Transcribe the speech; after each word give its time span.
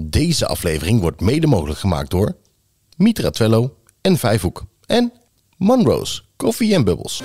Deze 0.00 0.46
aflevering 0.46 1.00
wordt 1.00 1.20
mede 1.20 1.46
mogelijk 1.46 1.78
gemaakt 1.78 2.10
door 2.10 2.36
Mitra 2.96 3.30
Twello 3.30 3.76
en 4.00 4.16
Vijfhoek 4.16 4.64
en 4.86 5.12
Monroe's 5.56 6.28
Coffee 6.36 6.76
and 6.76 6.84
Bubbles. 6.84 7.16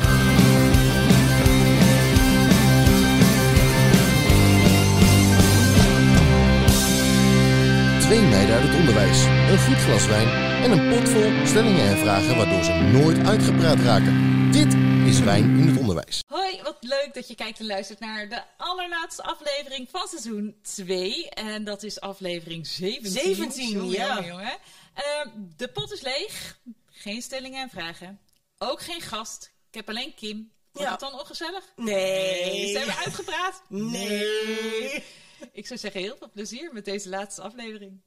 Twee 8.00 8.21
meiden 8.21 8.55
uit 8.55 8.68
het 8.68 8.80
onderwijs, 8.80 9.26
een 9.26 9.60
goed 9.60 9.84
glas 9.84 10.08
wijn 10.08 10.28
en 10.64 10.71
een 10.71 10.90
pot 10.90 11.10
vol 11.10 11.32
stellingen 11.46 11.88
en 11.88 11.98
vragen 11.98 12.36
waardoor 12.36 12.64
ze 12.64 12.74
nooit 12.74 13.18
uitgepraat 13.28 13.80
raken. 13.80 14.14
Dit 14.52 14.76
is 15.14 15.20
Wijn 15.20 15.59
in 15.59 15.68
het 15.68 15.80
Onderwijs. 15.80 16.23
Hoi, 16.27 16.61
wat 16.61 16.77
leuk 16.80 17.09
dat 17.13 17.27
je 17.27 17.36
kijkt 17.36 17.59
en 17.59 17.66
luistert 17.66 18.00
naar 18.00 18.30
de 18.30 18.41
allerlaatste 18.57 19.23
aflevering 19.23 19.88
van 19.91 20.07
seizoen 20.07 20.55
2. 20.62 21.30
En 21.30 21.63
dat 21.63 21.84
is 21.84 22.00
aflevering 22.00 22.68
17. 22.68 23.12
17, 23.12 23.70
Jongen, 23.70 23.89
ja. 23.89 24.23
jongen. 24.26 24.58
Ehm, 24.94 25.30
de 25.58 25.67
pot 25.67 25.91
is 25.91 26.02
leeg. 26.02 26.58
Geen 26.91 27.22
stellingen 27.22 27.62
en 27.62 27.70
vragen. 27.70 28.20
Ook 28.58 28.81
geen 28.81 29.02
gast. 29.02 29.52
Ik 29.70 29.73
heb 29.76 29.89
alleen 29.89 30.13
Kim. 30.16 30.52
Wordt 30.72 30.88
Ja. 30.88 30.91
het 30.91 30.99
dan 30.99 31.20
ongezellig? 31.20 31.64
Nee. 31.75 32.67
Ze 32.72 32.77
hebben 32.77 32.95
uitgepraat? 32.98 33.61
Nee. 33.70 35.03
Ik 35.52 35.67
zou 35.67 35.80
zeggen 35.80 36.02
heel 36.02 36.16
veel 36.17 36.30
plezier 36.34 36.70
met 36.73 36.86
deze 36.86 37.09
laatste 37.09 37.41
aflevering. 37.41 38.02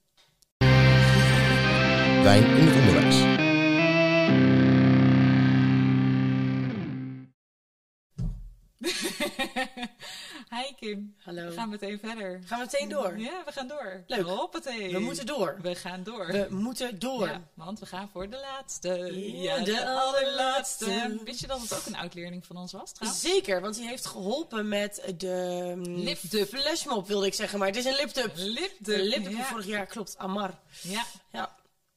Wijn 2.22 2.44
in 2.56 2.66
het 2.66 2.74
Onderwijs. 2.76 3.35
Hi 10.54 10.74
Kim. 10.76 11.14
Hallo. 11.18 11.46
We 11.46 11.52
gaan 11.52 11.68
meteen 11.68 11.98
verder. 11.98 12.40
Gaan 12.46 12.58
we 12.58 12.64
meteen 12.64 12.88
door? 12.88 13.18
Ja, 13.18 13.42
we 13.44 13.52
gaan 13.52 13.68
door. 13.68 14.02
Leuk. 14.06 14.26
Hoppatee. 14.26 14.92
We 14.92 14.98
moeten 14.98 15.26
door. 15.26 15.58
We 15.62 15.74
gaan 15.74 16.02
door. 16.02 16.26
We 16.26 16.46
moeten 16.50 16.98
door. 16.98 17.26
Ja, 17.26 17.42
want 17.54 17.78
we 17.78 17.86
gaan 17.86 18.08
voor 18.12 18.30
de 18.30 18.38
laatste. 18.40 18.88
Ja, 19.42 19.58
de 19.58 19.86
allerlaatste. 19.86 21.20
Wist 21.24 21.40
je 21.40 21.46
dat 21.46 21.60
het 21.60 21.74
ook 21.74 21.86
een 21.86 21.96
oud-leerling 21.96 22.46
van 22.46 22.56
ons 22.56 22.72
was 22.72 22.92
trouwens? 22.92 23.22
Zeker, 23.22 23.60
want 23.60 23.76
hij 23.76 23.86
heeft 23.86 24.06
geholpen 24.06 24.68
met 24.68 25.14
de 25.18 25.72
mm, 25.76 25.96
Lipdub. 25.96 26.48
flashmob, 26.48 27.06
wilde 27.06 27.26
ik 27.26 27.34
zeggen, 27.34 27.58
maar 27.58 27.68
het 27.68 27.76
is 27.76 27.84
een 27.84 27.96
lipdub. 27.96 28.32
Lipdub. 28.34 29.24
De 29.24 29.30
ja. 29.30 29.36
van 29.36 29.44
vorig 29.44 29.66
jaar, 29.66 29.86
klopt. 29.86 30.18
Amar. 30.18 30.58
Ja. 30.82 31.04
Ja. 31.32 31.54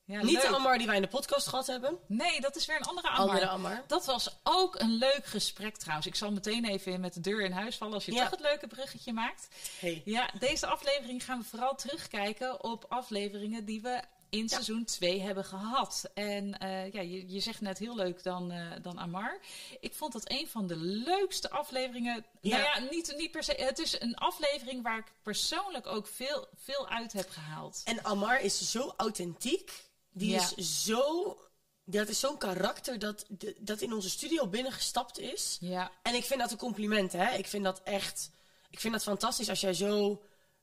Ja 0.10 0.22
Niet 0.24 0.32
leuk. 0.34 0.42
de 0.42 0.56
Amar 0.56 0.78
die 0.78 0.88
wij 0.88 0.96
in 0.96 1.02
de 1.02 1.08
podcast 1.08 1.48
gehad 1.48 1.68
hebben. 1.68 1.98
Nee, 2.08 2.42
dat 2.42 2.56
is 2.56 2.66
weer 2.66 2.76
een 2.76 2.84
andere 2.84 3.10
Amar. 3.48 3.84
Dat 3.88 4.06
was 4.06 4.40
ook 4.44 4.80
een 4.80 4.92
leuk 4.98 5.22
gesprek 5.26 5.78
trouwens. 5.78 6.08
Ik 6.08 6.16
zal 6.16 6.32
meteen 6.32 6.66
even 6.66 7.00
met 7.00 7.14
de 7.14 7.22
deur 7.22 7.42
in 7.42 7.52
huis 7.52 7.76
vallen 7.78 7.94
als 7.94 8.06
je 8.06 8.12
Ja. 8.14 8.22
toch 8.22 8.30
het 8.32 8.40
leuke 8.40 8.68
bruggetje 8.68 9.14
maakt. 9.14 9.48
Hey. 9.80 10.02
Ja, 10.06 10.30
deze 10.40 10.68
aflevering 10.68 11.24
gaan 11.26 11.40
we 11.40 11.46
vooral 11.46 11.76
terugkijken 11.76 12.64
op 12.64 12.86
afleveringen 12.90 13.66
die 13.66 13.82
we 13.82 14.02
in 14.30 14.50
seizoen 14.50 14.86
2 14.86 15.22
hebben 15.22 15.46
gehad. 15.46 16.10
En 16.14 16.60
eh, 16.60 16.92
ja, 16.94 17.02
je, 17.02 17.30
je 17.34 17.40
zegt 17.40 17.62
net 17.62 17.78
heel 17.78 17.96
leuk 17.96 18.24
dan, 18.24 18.52
eh, 18.52 18.72
dan 18.82 19.00
Amar. 19.00 19.40
Ik 19.80 19.94
vond 19.96 20.14
dat 20.14 20.32
een 20.32 20.48
van 20.48 20.68
de 20.68 20.76
leukste 20.78 21.50
afleveringen. 21.50 22.26
Ja. 22.42 22.58
Nou 22.58 22.70
ja, 22.84 22.90
niet, 22.92 23.14
niet 23.18 23.32
per 23.32 23.44
se. 23.44 23.54
Het 23.58 23.80
is 23.80 24.00
een 24.02 24.16
aflevering 24.16 24.84
waar 24.84 24.98
ik 24.98 25.12
persoonlijk 25.24 25.88
ook 25.88 26.08
veel, 26.08 26.48
veel 26.56 26.90
uit 26.90 27.14
heb 27.14 27.30
gehaald. 27.30 27.82
En 27.86 28.04
Amar 28.06 28.42
is 28.42 28.72
zo 28.72 28.94
authentiek. 28.98 29.88
Die 30.20 30.30
Ja. 30.32 30.50
is 30.56 30.84
zo... 30.86 31.38
Dat 31.84 32.08
is 32.08 32.20
zo'n 32.20 32.38
karakter 32.38 33.00
dat, 33.00 33.26
dat 33.60 33.82
in 33.82 33.94
onze 33.94 34.10
studio 34.10 34.48
binnengestapt 34.48 35.20
is. 35.20 35.58
Ja, 35.60 35.92
En 36.02 36.14
ik 36.16 36.24
vind 36.24 36.40
dat 36.40 36.52
een 36.52 36.58
compliment, 36.58 37.12
hè. 37.12 37.30
Ik 37.36 37.48
vind 37.48 37.64
dat 37.64 37.82
echt... 37.84 38.32
Ik 38.70 38.80
vind 38.80 38.94
dat 38.94 39.04
fantastisch 39.04 39.50
als 39.50 39.60
jij 39.62 39.74
zo, 39.74 40.22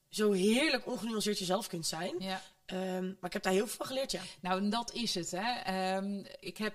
zo 0.08 0.32
heerlijk 0.32 0.86
ongenuanceerd 0.86 1.38
jezelf 1.38 1.66
kunt 1.66 1.86
zijn. 1.86 2.14
ja. 2.18 2.42
Ehm, 2.66 3.04
maar 3.04 3.16
ik 3.24 3.32
heb 3.32 3.42
daar 3.42 3.52
heel 3.52 3.66
veel 3.66 3.76
van 3.76 3.86
geleerd, 3.86 4.10
ja. 4.10 4.22
Nou, 4.40 4.60
en 4.60 4.70
dat 4.70 4.92
is 4.92 5.14
het. 5.14 5.30
Hè. 5.30 5.52
Ehm, 5.60 6.24
ik 6.40 6.56
heb 6.56 6.74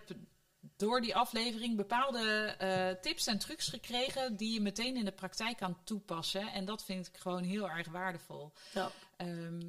door 0.77 1.01
die 1.01 1.15
aflevering 1.15 1.75
bepaalde 1.77 2.55
eh, 2.57 2.89
tips 3.01 3.27
en 3.27 3.37
trucs 3.39 3.67
gekregen 3.67 4.35
die 4.37 4.53
je 4.53 4.61
meteen 4.61 4.97
in 4.97 5.05
de 5.05 5.11
praktijk 5.11 5.57
kan 5.57 5.77
toepassen. 5.83 6.47
En 6.53 6.65
dat 6.65 6.83
vind 6.83 7.07
ik 7.07 7.17
gewoon 7.17 7.43
heel 7.43 7.69
erg 7.69 7.87
waardevol. 7.87 8.51
ja. 8.73 8.91
Ehm, 9.17 9.61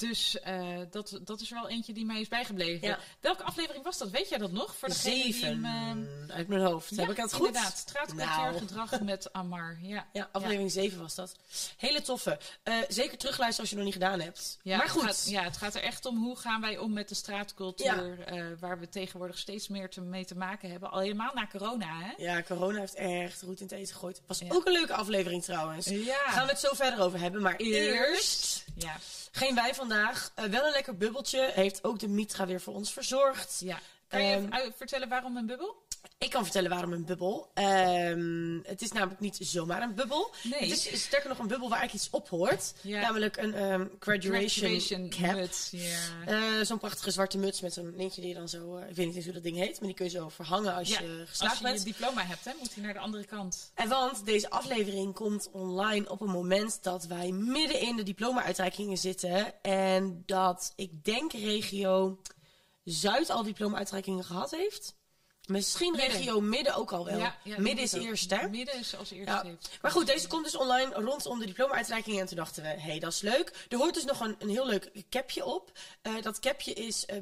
dus 0.00 0.40
eh, 0.40 0.78
dat, 0.90 1.18
dat 1.24 1.40
is 1.40 1.50
wel 1.50 1.68
eentje 1.68 1.92
die 1.92 2.04
mij 2.04 2.20
is 2.20 2.28
bijgebleven. 2.28 2.88
Ja. 2.88 2.98
Welke 3.20 3.42
aflevering 3.42 3.84
was 3.84 3.98
dat? 3.98 4.10
Weet 4.10 4.28
jij 4.28 4.38
dat 4.38 4.52
nog? 4.52 4.76
Voor 4.76 4.88
degene 4.88 5.14
die 5.14 5.32
Zeven 5.34 5.64
hem, 5.64 5.64
ehm, 6.28 6.30
uit 6.36 6.48
mijn 6.48 6.60
hoofd. 6.62 6.90
ja, 6.94 7.00
heb 7.00 7.10
ik 7.10 7.16
dat 7.16 7.32
goed? 7.32 7.46
Inderdaad, 7.46 7.78
straatcultuur 7.78 8.26
Nou. 8.26 8.58
gedrag 8.58 9.00
met 9.10 9.32
Amar. 9.32 9.78
Ja, 9.82 10.06
Ja, 10.12 10.28
aflevering 10.32 10.70
7 10.72 11.00
was 11.00 11.14
dat. 11.14 11.36
Hele 11.76 12.02
toffe. 12.02 12.38
Eh, 12.62 12.74
zeker 12.88 13.18
terugluisteren 13.18 13.60
als 13.60 13.70
je 13.70 13.76
het 13.76 13.84
nog 13.84 13.84
niet 13.84 14.02
gedaan 14.02 14.20
hebt. 14.20 14.58
Maar 14.62 14.82
Het 14.82 14.90
goed. 14.90 15.02
gaat, 15.02 15.26
ja, 15.28 15.42
het 15.42 15.56
gaat 15.56 15.74
er 15.74 15.82
echt 15.82 16.06
om 16.06 16.22
hoe 16.24 16.36
gaan 16.36 16.60
wij 16.60 16.78
om 16.78 16.92
met 16.92 17.08
de 17.08 17.14
straatcultuur, 17.14 18.20
eh, 18.24 18.44
waar 18.60 18.78
we 18.78 18.88
tegenwoordig 18.88 19.38
steeds 19.38 19.68
meer 19.68 19.90
te, 19.90 20.00
mee 20.00 20.24
te 20.24 20.36
maken 20.36 20.70
hebben. 20.70 20.90
Al 20.90 21.00
helemaal 21.00 21.30
na 21.34 21.46
corona, 21.46 21.98
hè? 22.00 22.12
Ja, 22.16 22.42
corona 22.42 22.78
heeft 22.78 22.94
echt 22.94 23.42
roet 23.42 23.60
in 23.60 23.66
het 23.66 23.74
eten 23.74 23.92
gegooid. 23.94 24.20
Was 24.26 24.42
ook 24.48 24.66
een 24.66 24.72
leuke 24.72 24.94
aflevering 24.94 25.44
trouwens. 25.44 25.86
Ja. 25.86 26.16
Gaan 26.26 26.44
we 26.44 26.50
het 26.50 26.60
zo 26.60 26.74
verder 26.74 27.00
over 27.00 27.18
hebben. 27.20 27.42
Maar 27.42 27.56
eerst, 27.56 28.64
Ja, 28.74 28.96
geen 29.32 29.54
wij 29.54 29.74
vandaag. 29.94 30.30
Eh, 30.34 30.44
wel 30.44 30.64
een 30.66 30.72
lekker 30.72 30.96
bubbeltje. 30.96 31.50
Heeft 31.54 31.84
ook 31.84 31.98
de 31.98 32.08
Mitra 32.08 32.46
weer 32.46 32.60
voor 32.60 32.74
ons 32.74 32.92
verzorgd. 32.92 33.60
ja. 33.64 33.78
Kan 34.08 34.24
je 34.24 34.34
Ehm, 34.34 34.52
even 34.52 34.72
vertellen 34.76 35.08
waarom 35.08 35.36
een 35.36 35.46
bubbel? 35.46 35.82
Ik 36.18 36.30
kan 36.30 36.42
vertellen 36.42 36.70
waarom 36.70 36.92
een 36.92 37.04
bubbel. 37.04 37.50
Ehm, 37.54 38.58
het 38.62 38.82
is 38.82 38.92
namelijk 38.92 39.20
niet 39.20 39.38
zomaar 39.40 39.82
een 39.82 39.94
bubbel. 39.94 40.30
Nee. 40.42 40.60
Het 40.70 40.70
is 40.92 41.02
sterker 41.02 41.28
nog 41.28 41.38
een 41.38 41.46
bubbel 41.46 41.68
waar 41.68 41.78
eigenlijk 41.78 42.06
iets 42.06 42.14
op 42.14 42.28
hoort. 42.28 42.74
Ja. 42.80 43.00
Namelijk 43.00 43.36
een 43.36 43.54
ehm, 43.54 43.86
graduation, 43.98 44.80
Graduation 44.80 45.08
cap. 45.10 45.34
muts. 45.34 45.72
Eh, 46.26 46.60
zo'n 46.62 46.78
prachtige 46.78 47.10
zwarte 47.10 47.38
muts 47.38 47.60
met 47.60 47.72
zo'n 47.72 47.96
lintje 47.96 48.20
die 48.20 48.30
je 48.30 48.36
dan 48.36 48.48
zo... 48.48 48.76
eh, 48.76 48.88
ik 48.88 48.96
weet 48.96 49.06
niet 49.06 49.14
eens 49.16 49.24
hoe 49.24 49.34
dat 49.34 49.42
ding 49.42 49.56
heet, 49.56 49.78
maar 49.78 49.88
die 49.88 49.96
kun 49.96 50.04
je 50.04 50.10
zo 50.10 50.28
verhangen 50.28 50.74
als 50.74 50.88
ja. 50.88 51.00
je 51.00 51.18
Als 51.20 51.28
geslaagd 51.28 51.56
je 51.58 51.62
bent. 51.62 51.78
je 51.78 51.84
diploma 51.84 52.22
hebt, 52.22 52.44
hè, 52.44 52.52
moet 52.58 52.74
hij 52.74 52.84
naar 52.84 52.92
de 52.92 52.98
andere 52.98 53.24
kant. 53.24 53.70
En 53.74 53.88
want 53.88 54.24
deze 54.24 54.50
aflevering 54.50 55.14
komt 55.14 55.48
online 55.52 56.10
op 56.10 56.20
een 56.20 56.30
moment 56.30 56.82
dat 56.82 57.04
wij 57.06 57.30
midden 57.32 57.80
in 57.80 57.96
de 57.96 58.02
diploma-uitreikingen 58.02 58.98
zitten. 58.98 59.62
En 59.62 60.22
dat 60.26 60.72
ik 60.76 61.04
denk 61.04 61.32
regio 61.32 62.20
Zuid 62.84 63.30
al 63.30 63.42
diploma-uitreikingen 63.42 64.24
gehad 64.24 64.50
heeft. 64.50 64.98
Misschien 65.50 65.92
Midden. 65.96 66.10
regio 66.10 66.40
Midden 66.40 66.74
ook 66.74 66.92
al 66.92 67.04
wel. 67.04 67.18
Ja, 67.18 67.36
ja, 67.44 67.60
midden 67.60 67.84
is 67.84 67.92
eerst, 67.92 68.30
hè? 68.30 68.48
Midden 68.48 68.78
is 68.78 68.96
als 68.96 69.10
eerste. 69.10 69.32
Ja. 69.32 69.42
heeft. 69.42 69.78
Maar 69.82 69.90
goed, 69.90 70.06
deze 70.06 70.28
komt 70.28 70.44
dus 70.44 70.56
online 70.56 70.94
rondom 70.94 71.38
de 71.38 71.46
diploma-uitreiking. 71.46 72.20
En 72.20 72.26
toen 72.26 72.36
dachten 72.36 72.62
we, 72.62 72.68
hé, 72.68 72.76
hey, 72.76 72.98
dat 72.98 73.12
is 73.12 73.20
leuk. 73.20 73.66
Er 73.68 73.78
hoort 73.78 73.94
dus 73.94 74.04
nog 74.04 74.20
een, 74.20 74.36
een 74.38 74.48
heel 74.48 74.66
leuk 74.66 74.90
capje 75.10 75.44
op. 75.44 75.72
Eh, 76.02 76.12
dat 76.22 76.38
capje 76.38 76.72
is 76.72 77.06
eh, 77.06 77.16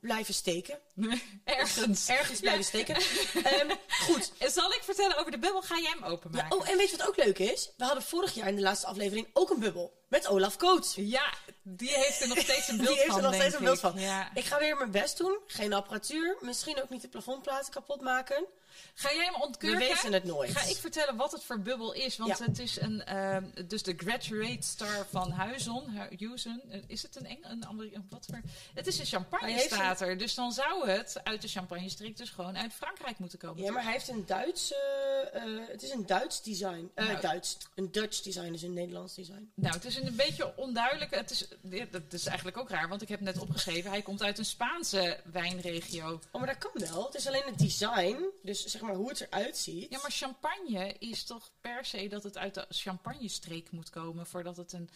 blijven 0.00 0.34
steken. 0.34 0.78
Ergens. 1.44 2.08
Ergens 2.08 2.40
blijven 2.40 2.64
steken. 2.64 2.94
Ehm, 3.44 3.70
goed. 3.88 4.32
En 4.38 4.50
Zal 4.50 4.72
ik 4.72 4.80
vertellen 4.82 5.16
over 5.18 5.30
de 5.30 5.38
bubbel? 5.38 5.62
Ga 5.62 5.78
jij 5.78 5.90
hem 5.90 6.00
Ja, 6.04 6.06
openmaken? 6.10 6.58
oh, 6.58 6.68
en 6.68 6.76
weet 6.76 6.90
je 6.90 6.96
wat 6.96 7.06
ook 7.08 7.16
leuk 7.16 7.38
is? 7.38 7.70
We 7.76 7.84
hadden 7.84 8.02
vorig 8.02 8.34
jaar 8.34 8.48
in 8.48 8.56
de 8.56 8.62
laatste 8.62 8.86
aflevering 8.86 9.26
ook 9.32 9.50
een 9.50 9.58
bubbel. 9.60 10.02
Met 10.08 10.26
Olaf 10.26 10.56
Coates. 10.56 10.94
Ja, 10.96 11.34
die 11.62 11.88
heeft 11.90 12.20
er 12.22 12.28
nog 12.28 12.38
steeds 12.48 12.68
een 12.68 12.76
Die 12.76 12.86
beeld 12.86 12.98
heeft 12.98 13.10
van, 13.10 13.16
er 13.16 13.22
nog 13.24 13.34
steeds 13.34 13.54
een 13.54 13.64
beeld 13.64 13.80
van. 13.80 13.98
Ja. 14.00 14.30
Ik 14.34 14.44
ga 14.44 14.58
weer 14.58 14.76
mijn 14.76 14.90
best 14.90 15.18
doen. 15.18 15.38
Geen 15.46 15.72
apparatuur. 15.72 16.36
Misschien 16.40 16.82
ook 16.82 16.88
niet 16.90 17.02
de 17.02 17.08
plafondplaten 17.08 17.72
kapot 17.72 18.00
maken. 18.00 18.46
Ga 18.94 19.12
jij 19.14 19.24
hem 19.24 19.42
ontkurken? 19.42 19.78
We 19.78 19.86
weten 19.86 20.12
het 20.12 20.24
nooit. 20.24 20.50
Ga 20.50 20.64
ik 20.68 20.76
vertellen 20.76 21.16
wat 21.16 21.32
het 21.32 21.44
voor 21.44 21.60
bubbel 21.60 21.92
is? 21.92 22.16
Want 22.16 22.38
Ja. 22.38 22.44
het 22.44 22.58
is 22.58 22.80
een, 22.80 23.04
ehm, 23.04 23.44
dus 23.68 23.82
de 23.82 23.94
Graduate 23.96 24.62
Star 24.62 25.06
van 25.10 25.30
Huizon. 25.30 25.90
Hu- 25.90 26.26
Huizon. 26.26 26.62
Eh, 26.70 26.78
Is 26.86 27.02
het 27.02 27.16
een 27.16 27.26
Eng, 27.26 27.38
een 27.42 27.66
Ameri- 27.66 27.92
wat 28.10 28.26
voor? 28.30 28.40
Het 28.74 28.86
is 28.86 28.98
een 28.98 29.06
champagne 29.06 29.46
Hij 29.46 29.54
heeft 29.54 29.74
staat 29.74 30.00
er. 30.00 30.18
Dus 30.18 30.34
dan 30.34 30.52
zou 30.52 30.88
het 30.90 31.20
uit 31.24 31.42
de 31.42 31.48
champagne 31.48 31.88
streek 31.88 32.16
dus 32.16 32.30
gewoon 32.30 32.56
uit 32.56 32.72
Frankrijk 32.72 33.18
moeten 33.18 33.38
komen. 33.38 33.62
Ja, 33.62 33.72
maar 33.72 33.82
hij 33.82 33.92
heeft 33.92 34.08
een 34.08 34.26
Duits... 34.26 34.72
eh, 34.72 35.42
het 35.68 35.82
is 35.82 35.90
een 35.90 36.06
Duits 36.06 36.42
design. 36.42 36.90
Nou. 36.94 37.20
Duits. 37.20 37.56
Een 37.74 37.92
Dutch 37.92 38.20
design 38.20 38.52
is 38.52 38.62
een 38.62 38.72
Nederlands 38.72 39.14
design. 39.14 39.50
Nou, 39.54 39.74
het 39.74 39.84
is 39.84 39.96
een 39.96 40.16
beetje 40.16 40.56
onduidelijk. 40.56 41.14
Het 41.14 41.30
is, 41.30 41.48
dat 41.90 42.02
is 42.12 42.26
eigenlijk 42.26 42.56
ook 42.56 42.70
raar, 42.70 42.88
want 42.88 43.02
ik 43.02 43.08
heb 43.08 43.20
net 43.20 43.38
opgeschreven. 43.38 43.90
Hij 43.90 44.02
komt 44.02 44.22
uit 44.22 44.38
een 44.38 44.44
Spaanse 44.44 45.20
wijnregio. 45.32 46.20
Oh, 46.30 46.40
maar 46.40 46.46
dat 46.58 46.70
kan 46.70 46.88
wel. 46.90 47.04
Het 47.04 47.14
is 47.14 47.26
alleen 47.26 47.42
het 47.46 47.58
design. 47.58 48.16
Dus 48.42 48.63
zeg 48.70 48.80
maar 48.82 48.94
hoe 48.94 49.08
het 49.08 49.20
eruit 49.20 49.56
ziet. 49.56 49.86
Ja, 49.90 49.98
maar 50.02 50.10
champagne 50.10 50.94
is 50.98 51.24
toch 51.24 51.50
per 51.60 51.84
se 51.84 52.08
dat 52.08 52.22
het 52.22 52.36
uit 52.36 52.54
de 52.54 52.66
champagne-streek 52.68 53.70
moet 53.70 53.90
komen 53.90 54.26
voordat 54.26 54.56
het 54.56 54.72
een 54.72 54.90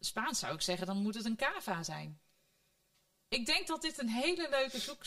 Spaans 0.00 0.38
zou 0.38 0.54
ik 0.54 0.60
zeggen, 0.60 0.86
dan 0.86 0.96
moet 0.96 1.14
het 1.14 1.24
een 1.24 1.36
cava 1.36 1.82
zijn. 1.82 2.18
Ik 3.28 3.46
denk 3.46 3.66
dat 3.66 3.82
dit 3.82 3.98
een 3.98 4.08
hele 4.08 4.46
leuke 4.50 4.78
zoek. 4.80 5.02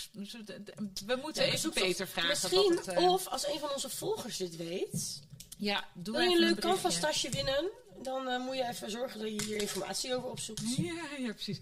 We 1.06 1.20
moeten 1.22 1.46
Ja, 1.46 1.52
even. 1.52 1.72
Peter 1.72 2.08
vragen. 2.08 2.30
Misschien, 2.30 2.76
het, 2.76 2.88
eh, 2.88 3.12
of 3.12 3.28
als 3.28 3.48
een 3.48 3.60
van 3.60 3.70
onze 3.74 3.90
volgers 3.90 4.38
dit 4.38 4.56
weet... 4.56 5.22
ja, 5.58 5.88
doe 5.94 6.14
Wil 6.16 6.24
je 6.24 6.30
een 6.30 6.40
leuk 6.40 6.56
berichtje. 6.56 6.70
canvas-tasje 6.70 7.30
winnen? 7.30 7.70
Dan 8.02 8.28
eh, 8.28 8.40
moet 8.40 8.56
je 8.56 8.68
even 8.68 8.92
zorgen 8.92 9.20
dat 9.20 9.30
je 9.30 9.44
hier 9.44 9.62
informatie 9.62 10.16
over 10.16 10.30
opzoekt. 10.30 10.76
Ja, 10.76 11.04
ja 11.18 11.34
precies. 11.34 11.60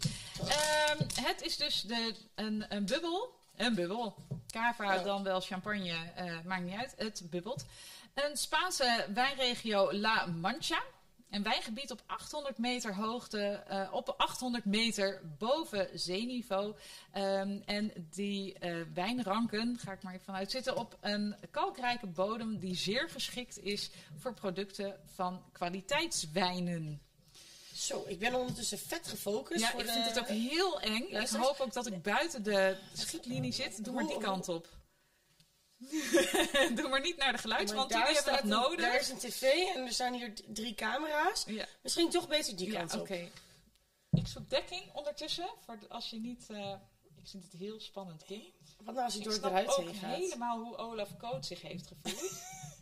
Ehm, 0.48 0.98
het 1.22 1.42
is 1.42 1.58
dus 1.58 1.82
de, 1.82 2.16
een, 2.36 2.66
een 2.76 2.86
bubbel. 2.86 3.35
Een 3.56 3.76
bubbel. 3.76 4.16
Cava 4.50 4.94
Ja. 4.94 5.04
dan 5.04 5.24
wel 5.24 5.42
champagne, 5.42 5.94
eh, 6.16 6.34
maakt 6.46 6.64
niet 6.64 6.76
uit. 6.76 6.94
Het 6.98 7.24
bubbelt. 7.30 7.66
Een 8.14 8.38
Spaanse 8.38 9.06
wijnregio 9.14 9.94
La 9.94 10.26
Mancha. 10.26 10.82
Een 11.30 11.44
wijngebied 11.44 11.92
op 11.92 12.02
800 12.06 12.58
meter 12.58 12.96
hoogte, 12.96 13.40
eh, 13.68 13.94
op 13.94 14.14
800 14.18 14.66
meter 14.66 15.22
boven 15.38 15.90
zeeniveau. 15.94 16.76
Ehm, 17.12 17.62
en 17.66 17.92
die 18.10 18.54
eh, 18.60 18.76
wijnranken, 18.94 19.78
ga 19.80 19.92
ik 19.92 20.04
maar 20.04 20.14
even 20.14 20.26
vanuit, 20.26 20.52
zitten 20.52 20.78
op 20.78 20.98
een 21.02 21.36
kalkrijke 21.52 22.08
bodem 22.08 22.60
die 22.60 22.76
zeer 22.76 23.10
geschikt 23.10 23.60
is 23.64 23.92
voor 24.18 24.34
producten 24.34 25.00
van 25.06 25.44
kwaliteitswijnen. 25.52 27.02
Zo, 27.76 28.04
ik 28.08 28.20
ben 28.20 28.36
ondertussen 28.36 28.80
vet 28.80 29.08
gefocust. 29.08 29.60
ja, 29.62 29.72
voor 29.72 29.80
ik 29.80 29.86
de- 29.86 29.92
vind 29.94 30.06
het 30.06 30.20
ook 30.20 30.28
heel 30.28 30.82
eng. 30.82 31.04
Ik 31.08 31.28
hoop 31.28 31.60
ook 31.60 31.74
dat 31.74 31.86
ik 31.88 32.02
buiten 32.02 32.44
de 32.44 32.78
schietlinie 32.94 33.52
zit. 33.54 33.84
Doe 33.84 33.94
maar 33.94 34.04
die 34.04 34.14
Hoe- 34.14 34.24
kant 34.24 34.50
op. 34.50 34.68
Doe 36.76 36.88
maar 36.90 37.02
niet 37.02 37.18
naar 37.18 37.32
de 37.32 37.38
geluid, 37.38 37.68
Maar 37.68 37.76
want 37.76 37.90
daar 37.90 38.08
die 38.08 38.16
hebben 38.16 38.42
een- 38.42 38.48
nodig. 38.48 38.80
Daar 38.86 39.00
is 39.00 39.10
een 39.10 39.18
tv 39.18 39.42
en 39.76 39.86
er 39.86 39.94
staan 39.94 40.14
hier 40.14 40.34
drie 40.48 40.74
camera's. 40.76 41.44
Ja. 41.48 41.66
Misschien 41.82 42.10
toch 42.10 42.28
beter 42.28 42.56
die 42.56 42.72
kant 42.72 43.00
op. 43.00 43.08
Ik 44.12 44.28
zoek 44.28 44.50
dekking 44.50 44.94
ondertussen, 44.94 45.50
voor 45.66 45.78
als 45.90 46.10
je 46.10 46.20
niet... 46.20 46.46
eh, 46.50 46.74
ik 47.04 47.28
vind 47.32 47.44
het 47.44 47.54
heel 47.62 47.80
spannend, 47.80 48.24
Kim. 48.24 48.42
Wat 48.84 48.94
nou 48.96 49.06
als 49.06 49.16
Ik 49.16 49.24
door 49.24 49.32
het 49.32 49.42
snap 49.42 49.52
eruit 49.52 49.70
ook 49.78 49.86
heen 49.86 49.94
gaat? 49.96 50.16
helemaal 50.16 50.60
hoe 50.64 50.76
Olaf 50.78 51.18
Koot 51.18 51.46
zich 51.46 51.62
heeft 51.62 51.88
gevoeld. 51.88 52.32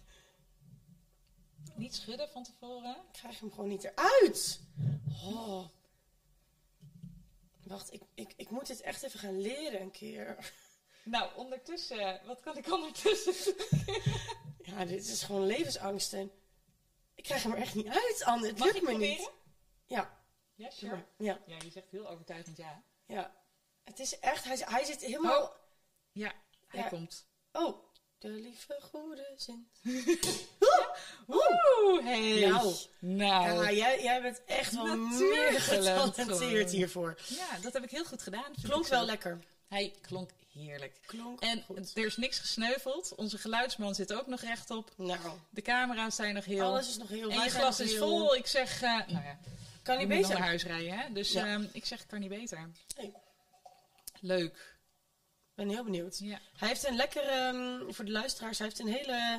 niet 1.76 1.96
schudden 1.96 2.30
van 2.30 2.44
tevoren. 2.44 2.92
Ik 2.96 3.14
krijg 3.14 3.40
hem 3.40 3.52
gewoon 3.52 3.70
niet 3.70 3.84
eruit. 3.84 4.60
Oh. 5.24 5.68
Wacht, 7.64 7.94
ik, 7.94 8.02
ik, 8.14 8.34
ik 8.38 8.50
moet 8.50 8.68
dit 8.68 8.82
echt 8.82 9.04
even 9.04 9.20
gaan 9.20 9.42
leren 9.42 9.82
een 9.82 9.92
keer. 9.92 10.54
Nou, 11.04 11.36
ondertussen... 11.36 12.22
Wat 12.26 12.40
kan 12.40 12.58
ik 12.58 12.72
ondertussen 12.72 13.34
doen? 13.46 13.82
Ja, 14.66 14.86
dit 14.86 15.08
is 15.08 15.24
gewoon 15.24 15.46
levensangsten. 15.46 16.32
Ik 17.16 17.24
krijg 17.24 17.44
hem 17.44 17.52
er 17.52 17.58
echt 17.58 17.76
niet 17.76 17.88
uit, 17.88 18.24
Anne. 18.26 18.48
Het 18.48 18.58
Mag 18.58 18.66
lukt 18.66 18.78
ik 18.78 18.84
me 18.84 18.90
proberen? 18.90 19.18
niet. 19.18 19.32
Ja, 19.86 20.20
Ja, 20.56 20.70
sure. 20.70 20.92
maar. 20.96 21.06
ja, 21.18 21.40
Ja, 21.46 21.56
je 21.64 21.70
zegt 21.72 21.90
heel 21.92 22.10
overtuigend 22.10 22.58
ja. 22.58 22.84
ja. 23.06 23.36
Het 23.84 24.00
is 24.00 24.20
echt, 24.20 24.44
hij, 24.44 24.58
hij 24.60 24.84
zit 24.84 25.02
helemaal... 25.02 25.44
Oh. 25.44 25.56
Ja, 26.12 26.34
hij 26.68 26.80
Ja. 26.82 26.88
komt. 26.88 27.26
Oh, 27.52 27.84
de 28.24 28.30
lieve 28.30 28.80
goede 28.82 29.28
zin. 29.36 29.68
Oeh, 31.28 32.04
hey. 32.06 32.46
Nou. 32.50 32.76
Nou. 33.00 33.64
Ja, 33.64 33.72
jij, 33.72 34.02
jij 34.04 34.22
bent 34.22 34.42
echt 34.46 34.74
wel 34.76 34.98
meer 34.98 35.62
getalenteerd 35.62 36.72
hiervoor. 36.72 37.18
Ja, 37.28 37.58
dat 37.62 37.74
heb 37.74 37.84
ik 37.84 37.90
heel 37.92 38.06
goed 38.06 38.22
gedaan. 38.22 38.54
Klonk 38.62 38.88
wel 38.88 39.06
lekker. 39.06 39.40
Hij 39.68 39.94
klonk 40.02 40.30
heerlijk. 40.54 41.00
Klonk 41.06 41.40
En 41.42 41.64
goed. 41.64 41.92
er 41.98 42.06
is 42.06 42.18
niks 42.18 42.40
gesneuveld. 42.40 43.16
Onze 43.16 43.38
geluidsman 43.38 43.96
zit 43.96 44.14
ook 44.14 44.28
nog 44.28 44.42
rechtop. 44.42 44.92
Nou, 44.98 45.20
De 45.50 45.62
camera's 45.62 46.16
zijn 46.16 46.34
nog 46.34 46.46
heel... 46.46 46.64
alles 46.66 46.90
is 46.90 46.98
nog 46.98 47.10
heel... 47.10 47.30
en 47.30 47.44
je 47.44 47.50
glas 47.50 47.80
is 47.80 47.92
heel- 47.92 48.08
vol. 48.08 48.36
Ik 48.36 48.48
zeg... 48.48 48.82
eh, 48.82 48.90
nou 49.08 49.24
ja, 49.24 49.40
Kan 49.84 49.98
niet 49.98 50.08
beter. 50.08 50.30
naar 50.30 50.48
huis 50.48 50.64
rijden, 50.64 50.98
hè? 51.00 51.12
Dus 51.14 51.32
Ja. 51.32 51.46
ehm, 51.48 51.66
ik 51.72 51.86
zeg, 51.86 52.06
kan 52.06 52.20
niet 52.20 52.30
beter. 52.30 52.70
Nee. 52.98 53.14
Leuk. 54.20 54.72
Ik 55.56 55.60
ben 55.60 55.70
heel 55.70 55.84
benieuwd. 55.84 56.18
Ja. 56.20 56.40
Hij 56.58 56.68
heeft 56.68 56.88
een 56.88 56.96
lekkere, 56.96 57.26
ehm, 57.26 57.92
voor 57.94 58.06
de 58.06 58.12
luisteraars, 58.12 58.58
hij 58.58 58.68
heeft 58.68 58.80
een 58.80 58.88
hele, 58.88 59.38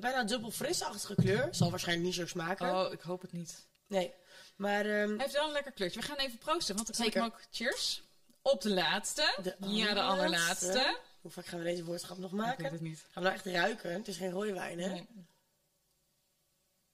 bijna 0.00 0.24
dubbel 0.24 0.50
frisachtige 0.50 1.14
kleur. 1.14 1.48
Zal 1.50 1.70
waarschijnlijk 1.70 2.06
niet 2.06 2.16
zo 2.16 2.26
smaken. 2.26 2.74
Oh, 2.86 2.92
ik 2.92 3.00
hoop 3.00 3.20
het 3.22 3.32
niet. 3.32 3.66
Nee. 3.86 4.14
Maar 4.56 4.84
ehm, 4.84 5.08
Hij 5.08 5.16
heeft 5.18 5.32
wel 5.32 5.46
een 5.46 5.52
lekker 5.52 5.72
kleurtje. 5.72 6.00
We 6.00 6.06
gaan 6.06 6.16
even 6.16 6.38
proosten, 6.38 6.74
want 6.74 6.86
dan 6.86 6.96
kan 6.96 7.04
Zeker. 7.04 7.24
ik 7.24 7.32
hem 7.32 7.40
ook... 7.40 7.46
Cheers. 7.50 8.02
Op 8.42 8.60
de 8.62 8.70
laatste. 8.70 9.34
de 9.42 9.56
ja, 9.60 9.94
de 9.94 10.02
allerlaatste. 10.02 10.98
Hoe 11.20 11.30
vaak 11.30 11.46
gaan 11.46 11.58
we 11.58 11.64
deze 11.64 11.84
woordschap 11.84 12.18
nog 12.18 12.32
Ik 12.32 12.36
weet 12.38 12.46
maken? 12.46 12.64
het 12.64 12.80
niet. 12.80 12.98
Gaan 12.98 13.22
we 13.22 13.28
nou 13.28 13.34
echt 13.34 13.46
ruiken? 13.46 13.92
Het 13.92 14.08
is 14.08 14.16
geen 14.16 14.30
rode 14.30 14.52
wijn, 14.52 14.78
hè? 14.78 14.88
Nee. 14.88 15.06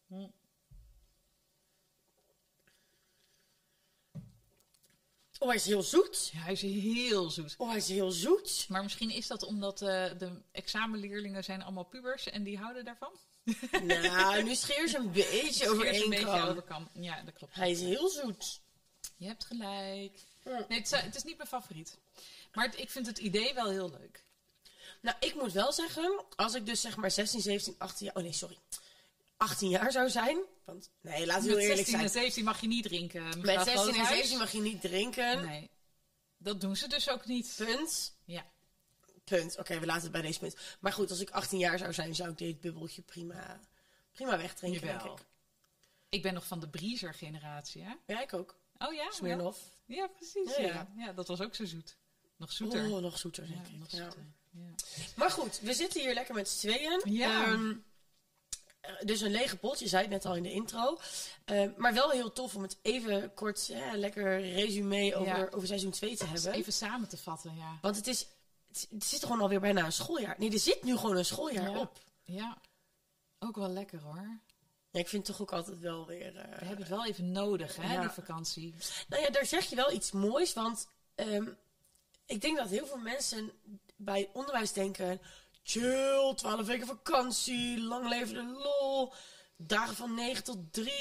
Hm. 0.07 0.40
Oh, 5.43 5.49
hij 5.49 5.57
is 5.57 5.67
heel 5.67 5.83
zoet. 5.83 6.31
Ja, 6.33 6.39
hij 6.39 6.53
is 6.53 6.61
heel 6.63 7.31
zoet. 7.31 7.55
Oh, 7.59 7.69
hij 7.69 7.77
is 7.77 7.89
heel 7.89 8.11
zoet. 8.11 8.67
Maar 8.69 8.83
misschien 8.83 9.11
is 9.11 9.27
dat 9.27 9.43
omdat 9.43 9.83
eh, 9.83 9.89
de 10.19 10.41
examenleerlingen 10.53 11.45
zijn 11.45 11.63
allemaal 11.63 11.85
pubers 11.85 12.27
en 12.31 12.43
die 12.43 12.59
houden 12.59 12.85
daarvan. 12.85 13.13
nou, 13.83 14.43
nu 14.49 14.55
scheer 14.55 14.89
ze 14.89 14.97
een 14.99 15.11
beetje 15.13 15.71
over 15.71 15.87
één 15.87 16.03
een 16.03 16.11
beetje 16.11 16.43
over 16.49 16.63
kam. 16.63 16.89
Ja, 16.95 17.23
dat 17.23 17.35
klopt. 17.35 17.55
Hij 17.55 17.71
is 17.71 17.81
heel 17.81 18.09
zoet. 18.09 18.61
Je 19.17 19.27
hebt 19.27 19.45
gelijk. 19.45 20.19
Nee, 20.45 20.79
het, 20.79 20.93
is- 20.93 21.01
het 21.01 21.15
is 21.15 21.23
niet 21.23 21.37
mijn 21.37 21.49
favoriet. 21.49 21.99
Maar 22.55 22.65
het- 22.67 22.79
ik 22.79 22.91
vind 22.91 23.07
het 23.07 23.19
idee 23.19 23.55
wel 23.55 23.71
heel 23.71 23.91
leuk. 23.91 24.25
Nou, 25.01 25.17
ik 25.21 25.35
moet 25.35 25.53
wel 25.53 25.73
zeggen, 25.73 26.25
als 26.37 26.55
ik 26.55 26.67
dus 26.67 26.81
zeg 26.81 26.97
maar 26.97 27.11
16, 27.11 27.41
17, 27.41 27.75
18 27.79 28.07
jaar... 28.07 28.15
Oh 28.17 28.23
nee, 28.23 28.33
sorry. 28.33 28.59
18 29.41 29.69
jaar 29.69 29.93
zou 29.93 30.11
zijn. 30.11 30.39
Want, 30.65 30.91
nee, 31.01 31.27
laten 31.27 31.43
we 31.43 31.49
heel 31.49 31.57
Met 31.57 31.65
eerlijk 31.65 31.87
16 31.87 31.95
en 31.95 32.11
zijn. 32.11 32.23
17 32.23 32.45
mag 32.45 32.61
je 32.61 32.67
niet 32.67 32.83
drinken. 32.83 33.25
Met 33.25 33.37
mevrouw 33.37 33.65
16 33.65 33.75
en 33.75 33.83
Groothuis. 33.93 34.09
17 34.09 34.39
mag 34.39 34.53
je 34.53 34.61
niet 34.61 34.81
drinken. 34.81 35.47
Nee, 35.47 35.71
dat 36.39 36.61
doen 36.61 36.77
ze 36.77 36.89
dus 36.89 37.11
ook 37.11 37.27
niet. 37.27 37.55
Punt. 37.57 38.17
Ja. 38.25 38.47
Punt. 39.25 39.59
Oké, 39.59 39.79
we 39.81 39.87
laten 39.87 40.03
het 40.03 40.13
bij 40.13 40.23
deze 40.23 40.39
punt. 40.39 40.57
Maar 40.81 40.93
goed, 40.93 41.11
als 41.11 41.21
ik 41.21 41.31
18 41.31 41.59
jaar 41.59 41.79
zou 41.79 41.93
zijn, 41.93 42.15
zou 42.15 42.31
ik 42.31 42.39
dit 42.39 42.61
bubbeltje 42.61 43.03
prima, 43.03 43.61
prima 44.13 44.37
wegdrinken, 44.37 44.81
denk 44.81 45.01
Jawel. 45.01 45.17
ik. 45.17 45.25
Ik 46.09 46.23
ben 46.23 46.35
nog 46.35 46.47
van 46.47 46.61
de 46.61 46.69
Breezer 46.69 47.15
generatie, 47.15 47.83
hè? 47.83 47.95
Ja, 48.07 48.23
ik 48.23 48.33
ook. 48.33 48.59
Oh 48.79 48.95
ja? 48.95 49.11
Smirnoff. 49.11 49.59
Ja, 49.87 49.95
ja 49.95 50.07
precies. 50.07 50.57
Ja, 50.57 50.93
Ja, 50.97 51.13
dat 51.13 51.29
was 51.29 51.41
ook 51.41 51.55
zo 51.55 51.65
zoet. 51.65 51.97
Nog 52.37 52.53
zoeter. 52.53 52.91
Oh, 52.91 53.03
nog 53.03 53.19
zoeter, 53.19 53.47
denk 53.47 53.67
ik. 53.67 53.79
nog 53.79 53.91
zoeter. 53.91 54.25
Maar 55.17 55.31
goed, 55.31 55.61
we 55.61 55.75
zitten 55.75 56.01
hier 56.01 56.15
lekker 56.15 56.35
met 56.35 56.49
z'n 56.49 56.59
tweeën. 56.59 57.03
Ja. 57.05 57.45
Ehm, 57.45 57.71
eh, 57.71 57.77
dus 59.05 59.21
een 59.21 59.31
lege 59.31 59.57
pot, 59.57 59.79
je 59.79 59.89
zei 59.89 60.03
het 60.03 60.11
net 60.11 60.25
al 60.27 60.37
in 60.37 60.43
de 60.43 60.53
intro. 60.53 60.99
Ehm, 61.45 61.71
maar 61.77 61.95
wel 61.95 62.11
heel 62.11 62.33
tof 62.33 62.55
om 62.57 62.63
het 62.63 62.77
even 62.83 63.35
kort, 63.35 63.71
lekker 63.95 64.41
resume 64.41 65.15
over, 65.15 65.37
Ja. 65.39 65.49
over 65.51 65.67
seizoen 65.67 65.91
2 65.91 66.17
te 66.17 66.27
hebben. 66.27 66.53
even 66.53 66.73
samen 66.73 67.09
te 67.09 67.17
vatten, 67.17 67.57
ja. 67.57 67.79
Want 67.83 67.97
het 67.97 68.07
is, 68.07 68.27
het, 68.69 68.87
het 68.91 69.05
zit 69.05 69.23
gewoon 69.23 69.41
alweer 69.41 69.61
bijna 69.61 69.85
een 69.85 69.93
schooljaar. 69.93 70.35
Nee, 70.39 70.53
er 70.53 70.59
zit 70.59 70.83
nu 70.83 70.97
gewoon 70.97 71.17
een 71.17 71.25
schooljaar 71.25 71.71
Ja. 71.71 71.79
op. 71.79 71.99
Ja, 72.25 72.59
ook 73.39 73.57
wel 73.57 73.69
lekker 73.69 74.01
hoor. 74.03 74.39
Ja, 74.93 75.01
ik 75.01 75.09
vind 75.09 75.27
het 75.27 75.37
toch 75.37 75.47
ook 75.47 75.53
altijd 75.53 75.79
wel 75.79 76.07
weer... 76.07 76.37
eh, 76.37 76.45
We 76.59 76.65
hebben 76.65 76.79
het 76.79 76.89
wel 76.89 77.07
even 77.07 77.33
nodig, 77.33 77.77
hè, 77.77 78.01
die 78.01 78.09
vakantie. 78.09 78.75
Nou 79.09 79.23
ja, 79.23 79.31
daar 79.31 79.47
zeg 79.47 79.65
je 79.65 79.77
wel 79.77 79.93
iets 79.93 80.11
moois, 80.13 80.53
want 80.53 80.87
ehm, 81.15 81.49
ik 82.27 82.41
denk 82.41 82.57
dat 82.57 82.69
heel 82.69 82.87
veel 82.87 82.97
mensen 82.99 83.53
bij 83.97 84.29
onderwijs 84.33 84.73
denken: 84.73 85.21
chill, 85.71 86.35
12 86.35 86.67
weken 86.67 86.87
vakantie, 86.87 87.81
lang 87.81 88.09
leven 88.09 88.35
de 88.35 88.61
lol, 88.63 89.13
dagen 89.57 89.97
van 89.97 90.15
9 90.15 90.45
tot 90.45 90.73
3. 90.73 90.93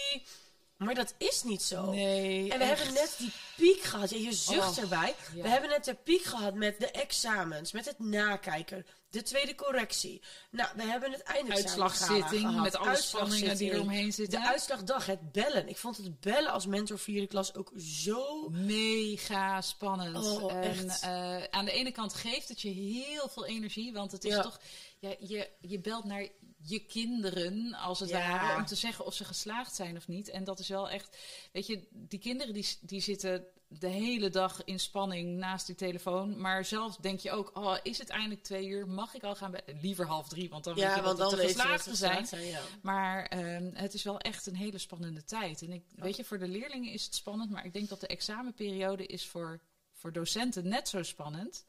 Maar 0.80 0.96
dat 0.96 1.14
is 1.18 1.44
niet 1.44 1.62
zo. 1.62 1.92
Nee, 1.92 2.52
En 2.52 2.58
we 2.58 2.64
echt. 2.64 2.78
hebben 2.78 2.94
net 2.94 3.16
die 3.18 3.32
piek 3.56 3.82
gehad. 3.82 4.10
Ja, 4.10 4.18
je 4.18 4.34
zucht 4.34 4.78
Oh, 4.78 4.84
erbij. 4.84 5.16
ja. 5.36 5.42
We 5.42 5.48
hebben 5.50 5.70
net 5.70 5.86
de 5.86 5.94
piek 5.94 6.24
gehad 6.24 6.54
met 6.54 6.80
de 6.80 6.92
examens, 6.92 7.72
met 7.72 7.86
het 7.86 8.00
nakijken, 8.00 8.86
de 9.10 9.22
tweede 9.22 9.56
correctie. 9.56 10.22
Nou, 10.52 10.70
we 10.76 10.84
hebben 10.84 11.12
het 11.12 11.22
eindexamen 11.24 11.66
Uitslagzitting 11.84 12.42
gehad, 12.48 12.64
met 12.64 12.76
alle 12.76 12.96
spanningen 12.96 13.40
die 13.40 13.48
uitslagzitting. 13.50 13.72
er 13.72 13.80
omheen 13.82 14.14
zitten. 14.14 14.40
De 14.42 14.48
uitslagdag, 14.48 15.06
het 15.06 15.32
bellen. 15.32 15.68
Ik 15.70 15.78
vond 15.78 15.98
het 15.98 16.20
bellen 16.20 16.52
als 16.52 16.66
mentor 16.66 17.00
vierde 17.00 17.28
klas 17.28 17.56
ook 17.56 17.72
zo 17.78 18.50
Mega 18.50 19.62
spannend. 19.62 20.26
Oh, 20.26 20.54
en 20.54 20.62
echt. 20.90 21.02
eh, 21.02 21.44
aan 21.50 21.66
de 21.66 21.72
ene 21.72 21.92
kant 21.92 22.14
geeft 22.14 22.50
het 22.50 22.62
je 22.62 22.70
heel 22.70 23.30
veel 23.30 23.46
energie, 23.46 23.94
want 23.94 24.12
het 24.12 24.24
is 24.26 24.34
Ja. 24.34 24.42
toch, 24.42 24.60
ja, 25.00 25.16
je, 25.20 25.50
je 25.62 25.80
belt 25.80 26.04
naar 26.04 26.28
je 26.70 26.80
kinderen, 26.80 27.74
als 27.74 28.00
het 28.00 28.10
Ja. 28.10 28.20
ware, 28.30 28.58
om 28.60 28.66
te 28.66 28.76
zeggen 28.76 29.06
of 29.06 29.14
ze 29.14 29.26
geslaagd 29.26 29.76
zijn 29.76 29.96
of 29.98 30.08
niet. 30.08 30.30
En 30.30 30.44
dat 30.44 30.60
is 30.60 30.68
wel 30.68 30.90
echt, 30.90 31.18
weet 31.52 31.68
je, 31.68 31.88
die 31.92 32.20
kinderen 32.20 32.54
die, 32.54 32.68
die 32.82 33.02
zitten 33.02 33.46
de 33.68 33.88
hele 33.88 34.30
dag 34.30 34.64
in 34.64 34.80
spanning 34.80 35.38
naast 35.38 35.66
die 35.66 35.76
telefoon. 35.76 36.42
Maar 36.42 36.66
zelf 36.66 36.96
denk 36.96 37.20
je 37.20 37.32
ook, 37.32 37.52
oh, 37.58 37.78
is 37.84 37.98
het 37.98 38.10
eindelijk 38.10 38.44
twee 38.44 38.68
uur? 38.68 38.88
Mag 38.88 39.14
ik 39.14 39.24
al 39.24 39.36
gaan? 39.36 39.54
Liever 39.82 40.06
half 40.06 40.28
drie, 40.28 40.50
want 40.50 40.64
dan 40.64 40.74
weet 40.74 40.84
Ja, 40.84 40.96
je 40.96 41.02
want 41.02 41.18
dat 41.18 41.30
dan 41.30 41.40
het 41.40 41.48
de 41.48 41.54
weet 41.56 41.64
je 41.66 41.70
dat 41.72 41.82
zijn. 41.82 41.96
geslaagd 41.96 42.28
zijn. 42.30 42.46
Ja. 42.46 42.62
Maar 42.82 43.26
ehm, 43.26 43.70
het 43.74 43.94
is 43.94 44.04
wel 44.04 44.20
echt 44.20 44.46
een 44.46 44.56
hele 44.56 44.78
spannende 44.78 45.24
tijd. 45.24 45.62
En 45.62 45.72
ik, 45.72 45.84
weet 45.96 46.16
je, 46.16 46.24
voor 46.24 46.40
de 46.40 46.48
leerlingen 46.48 46.92
is 46.92 47.06
het 47.06 47.16
spannend, 47.16 47.50
maar 47.50 47.66
ik 47.66 47.74
denk 47.74 47.90
dat 47.90 48.00
de 48.00 48.08
examenperiode 48.08 49.06
is 49.06 49.28
voor, 49.28 49.60
voor 49.94 50.12
docenten 50.14 50.68
net 50.68 50.88
zo 50.90 51.04
spannend. 51.04 51.66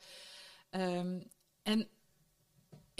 Ehm, 0.70 1.20
en 1.62 1.88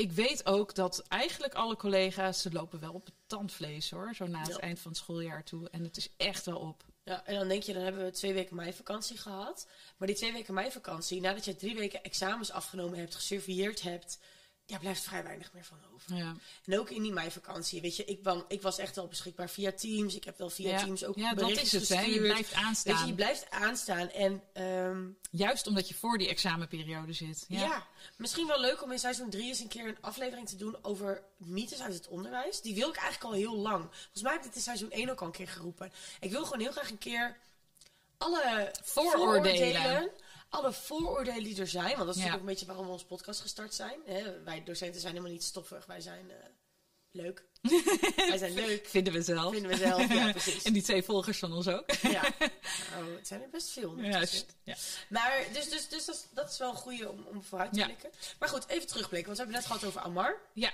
ik 0.00 0.12
weet 0.12 0.46
ook 0.46 0.74
dat 0.74 1.02
eigenlijk 1.08 1.54
alle 1.54 1.76
collega's, 1.76 2.40
ze 2.42 2.52
lopen 2.52 2.80
wel 2.80 2.92
op 2.92 3.04
het 3.04 3.14
tandvlees 3.26 3.90
hoor, 3.90 4.14
zo 4.14 4.26
na 4.26 4.38
het 4.40 4.48
Ja. 4.48 4.56
eind 4.58 4.78
van 4.80 4.90
het 4.90 5.00
schooljaar 5.00 5.44
toe. 5.44 5.68
En 5.70 5.84
het 5.84 5.96
is 5.96 6.08
echt 6.16 6.46
wel 6.46 6.58
op. 6.58 6.84
ja, 7.04 7.26
en 7.26 7.34
dan 7.34 7.48
denk 7.48 7.62
je, 7.62 7.72
dan 7.72 7.82
hebben 7.82 8.04
we 8.04 8.10
twee 8.10 8.32
weken 8.32 8.56
meivakantie 8.56 9.18
gehad. 9.18 9.68
Maar 9.96 10.08
die 10.08 10.16
twee 10.16 10.32
weken 10.32 10.54
meivakantie, 10.54 11.20
nadat 11.20 11.44
je 11.44 11.56
drie 11.56 11.74
weken 11.74 12.02
examens 12.02 12.50
afgenomen 12.50 12.98
hebt, 12.98 13.14
gesurveilleerd 13.14 13.82
hebt, 13.82 14.18
ja, 14.70 14.78
blijft 14.78 15.02
vrij 15.02 15.22
weinig 15.22 15.52
meer 15.52 15.64
van 15.64 15.78
over. 15.94 16.14
Ja. 16.16 16.34
En 16.64 16.78
ook 16.78 16.90
in 16.90 17.02
die 17.02 17.12
meivakantie, 17.12 17.80
weet 17.80 17.96
je, 17.96 18.04
ik, 18.04 18.22
ben, 18.22 18.44
ik 18.48 18.62
was 18.62 18.78
echt 18.78 18.96
wel 18.96 19.06
beschikbaar 19.06 19.50
via 19.50 19.72
Teams. 19.72 20.14
Ik 20.14 20.24
heb 20.24 20.38
wel 20.38 20.50
via 20.50 20.70
Ja. 20.70 20.84
Teams 20.84 21.04
ook 21.04 21.16
Ja, 21.16 21.34
dat 21.34 21.50
is 21.50 21.72
het, 21.72 21.88
hè. 21.88 22.00
Je 22.00 22.20
blijft 22.20 22.52
aanstaan. 22.54 22.92
Weet 22.92 23.02
je, 23.02 23.08
je 23.08 23.14
blijft 23.14 23.50
aanstaan. 23.50 24.08
En 24.10 24.42
ehm, 24.52 25.06
Juist 25.30 25.66
omdat 25.66 25.88
je 25.88 25.94
voor 25.94 26.18
die 26.18 26.28
examenperiode 26.28 27.12
zit. 27.12 27.44
ja. 27.48 27.60
Ja. 27.60 27.86
misschien 28.16 28.46
wel 28.46 28.60
leuk 28.60 28.82
om 28.82 28.92
in 28.92 28.98
seizoen 28.98 29.30
3 29.30 29.48
eens 29.48 29.60
een 29.60 29.68
keer 29.68 29.86
een 29.88 29.98
aflevering 30.00 30.48
te 30.48 30.56
doen 30.56 30.76
over 30.82 31.22
mythes 31.36 31.80
uit 31.82 31.94
het 31.94 32.08
onderwijs. 32.08 32.60
Die 32.60 32.74
wil 32.74 32.88
ik 32.88 32.96
eigenlijk 32.96 33.24
al 33.34 33.38
heel 33.40 33.56
lang. 33.56 33.84
Volgens 33.90 34.22
mij 34.22 34.32
heb 34.32 34.40
ik 34.40 34.46
dit 34.46 34.56
in 34.56 34.62
seizoen 34.62 34.90
1 34.90 35.10
ook 35.10 35.20
al 35.20 35.26
een 35.26 35.32
keer 35.32 35.48
geroepen. 35.48 35.92
Ik 36.20 36.30
wil 36.30 36.44
gewoon 36.44 36.60
heel 36.60 36.72
graag 36.72 36.90
een 36.90 36.98
keer 36.98 37.36
alle 38.18 38.72
Vooroordelen. 38.82 40.10
Alle 40.50 40.72
vooroordelen 40.72 41.44
die 41.44 41.60
er 41.60 41.66
zijn. 41.68 41.96
Want 41.96 42.06
dat 42.06 42.08
is 42.08 42.14
Ja. 42.14 42.18
natuurlijk 42.18 42.34
ook 42.34 42.40
een 42.40 42.46
beetje 42.46 42.66
waarom 42.66 42.86
we 42.86 42.92
onze 42.92 43.06
podcast 43.06 43.40
gestart 43.40 43.74
zijn. 43.74 44.00
Hè? 44.06 44.42
Wij 44.42 44.64
docenten 44.64 45.00
zijn 45.00 45.12
helemaal 45.12 45.32
niet 45.34 45.44
stoffig. 45.44 45.86
Wij 45.86 46.00
zijn 46.00 46.30
eh, 46.30 46.36
leuk. 47.10 47.44
Wij 48.28 48.38
zijn 48.38 48.54
leuk. 48.54 48.86
Vinden 48.88 49.12
we 49.12 49.22
zelf. 49.22 49.52
Vinden 49.52 49.70
we 49.70 49.76
zelf, 49.76 50.12
ja, 50.12 50.30
precies. 50.40 50.62
en 50.62 50.72
die 50.72 50.82
twee 50.82 51.02
volgers 51.02 51.38
van 51.38 51.52
ons 51.52 51.68
ook. 51.68 51.90
Ja, 51.92 52.22
nou, 52.92 53.16
het 53.16 53.26
zijn 53.26 53.42
er 53.42 53.48
best 53.50 53.68
veel. 53.70 53.90
Ja, 53.96 54.04
ondertussen. 54.04 54.38
st- 54.38 54.54
ja. 54.64 54.74
Maar, 55.08 55.44
dus, 55.52 55.68
dus, 55.68 55.88
dus 55.88 56.04
dat, 56.04 56.14
is, 56.14 56.24
dat 56.30 56.50
is 56.50 56.58
wel 56.58 56.70
een 56.70 56.76
goede 56.76 57.10
om, 57.10 57.24
om 57.26 57.42
vooruit 57.42 57.72
te 57.72 57.78
Ja. 57.78 57.84
blikken. 57.84 58.10
Maar 58.38 58.48
goed, 58.48 58.68
even 58.68 58.86
terugblikken. 58.86 59.26
Want 59.34 59.38
we 59.38 59.42
hebben 59.44 59.54
net 59.62 59.66
gehad 59.66 59.84
over 59.84 60.00
Amar. 60.00 60.40
Ja. 60.52 60.72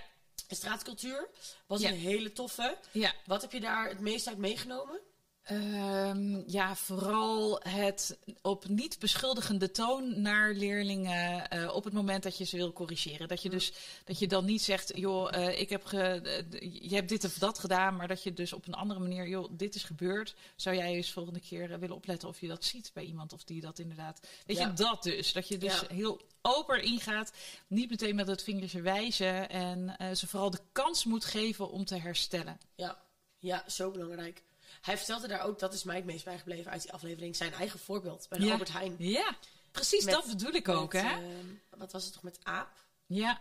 En 0.49 0.57
straatcultuur. 0.57 1.29
Was 1.67 1.81
Ja. 1.81 1.89
een 1.89 1.99
hele 1.99 2.33
toffe. 2.33 2.77
ja. 2.91 3.13
Wat 3.27 3.43
heb 3.43 3.53
je 3.53 3.61
daar 3.61 3.89
het 3.89 4.01
meest 4.01 4.27
uit 4.29 4.39
meegenomen? 4.39 5.01
Ehm, 5.47 6.43
ja, 6.47 6.75
vooral 6.77 7.61
het 7.63 8.19
op 8.43 8.69
niet 8.69 8.99
beschuldigende 8.99 9.71
toon 9.71 10.21
naar 10.21 10.53
leerlingen 10.53 11.49
eh, 11.49 11.75
op 11.75 11.85
het 11.85 11.93
moment 11.93 12.23
dat 12.23 12.39
je 12.39 12.45
ze 12.45 12.57
wil 12.57 12.73
corrigeren. 12.73 13.29
Dat 13.29 13.43
je 13.43 13.51
dus 13.51 13.73
dat 14.05 14.19
je 14.19 14.27
dan 14.27 14.45
niet 14.45 14.63
zegt, 14.63 14.93
joh, 14.97 15.35
eh, 15.35 15.61
ik 15.61 15.69
heb 15.69 15.85
ge, 15.85 15.99
eh, 16.01 16.73
je 16.89 16.95
hebt 16.95 17.09
dit 17.09 17.25
of 17.25 17.35
dat 17.35 17.59
gedaan, 17.59 17.97
maar 17.97 18.09
dat 18.09 18.23
je 18.23 18.33
dus 18.33 18.53
op 18.53 18.67
een 18.67 18.75
andere 18.75 19.01
manier, 19.01 19.29
joh, 19.29 19.49
dit 19.51 19.75
is 19.75 19.85
gebeurd. 19.85 20.35
Zou 20.57 20.77
jij 20.77 20.93
eens 20.95 21.13
volgende 21.13 21.41
keer 21.41 21.79
willen 21.79 21.97
opletten 21.97 22.29
of 22.29 22.41
je 22.41 22.49
dat 22.49 22.65
ziet 22.65 22.91
bij 22.95 23.05
iemand 23.05 23.33
of 23.33 23.45
die 23.45 23.61
dat 23.61 23.79
inderdaad. 23.79 24.27
Weet 24.47 24.57
Ja. 24.57 24.67
je, 24.67 24.73
dat 24.73 25.03
dus. 25.03 25.33
Dat 25.33 25.49
je 25.49 25.59
dus 25.59 25.81
Ja. 25.81 25.95
heel 25.95 26.21
open 26.43 26.83
ingaat, 26.83 27.33
niet 27.67 27.91
meteen 27.91 28.15
met 28.15 28.27
het 28.27 28.43
vingertje 28.43 28.81
wijzen 28.81 29.51
en 29.51 29.97
ze 30.17 30.27
vooral 30.27 30.51
de 30.51 30.61
kans 30.73 31.05
moet 31.05 31.25
geven 31.25 31.71
om 31.71 31.85
te 31.85 31.97
herstellen. 31.97 32.61
Ja, 32.75 32.99
ja, 33.39 33.65
zo 33.69 33.91
belangrijk. 33.91 34.43
Hij 34.81 34.97
vertelde 34.97 35.29
daar 35.29 35.41
ook, 35.41 35.59
dat 35.59 35.73
is 35.75 35.83
mij 35.83 35.97
het 35.97 36.05
meest 36.05 36.25
bijgebleven 36.25 36.71
uit 36.71 36.83
die 36.83 36.93
aflevering, 36.93 37.37
zijn 37.37 37.53
eigen 37.53 37.79
voorbeeld 37.79 38.27
bij 38.29 38.39
de 38.39 38.45
Ja. 38.45 38.53
Albert 38.53 38.73
Heijn. 38.73 38.95
Ja, 38.99 39.37
precies 39.73 40.05
Met- 40.05 40.15
dat 40.15 40.27
bedoel 40.27 40.53
ik 40.53 40.69
ook, 40.69 40.93
Met, 40.93 41.03
hè? 41.03 41.09
ehm, 41.11 41.47
wat 41.71 41.93
was 41.93 42.05
het 42.05 42.13
toch 42.13 42.23
met 42.23 42.39
aap? 42.43 42.73
Ja, 43.07 43.41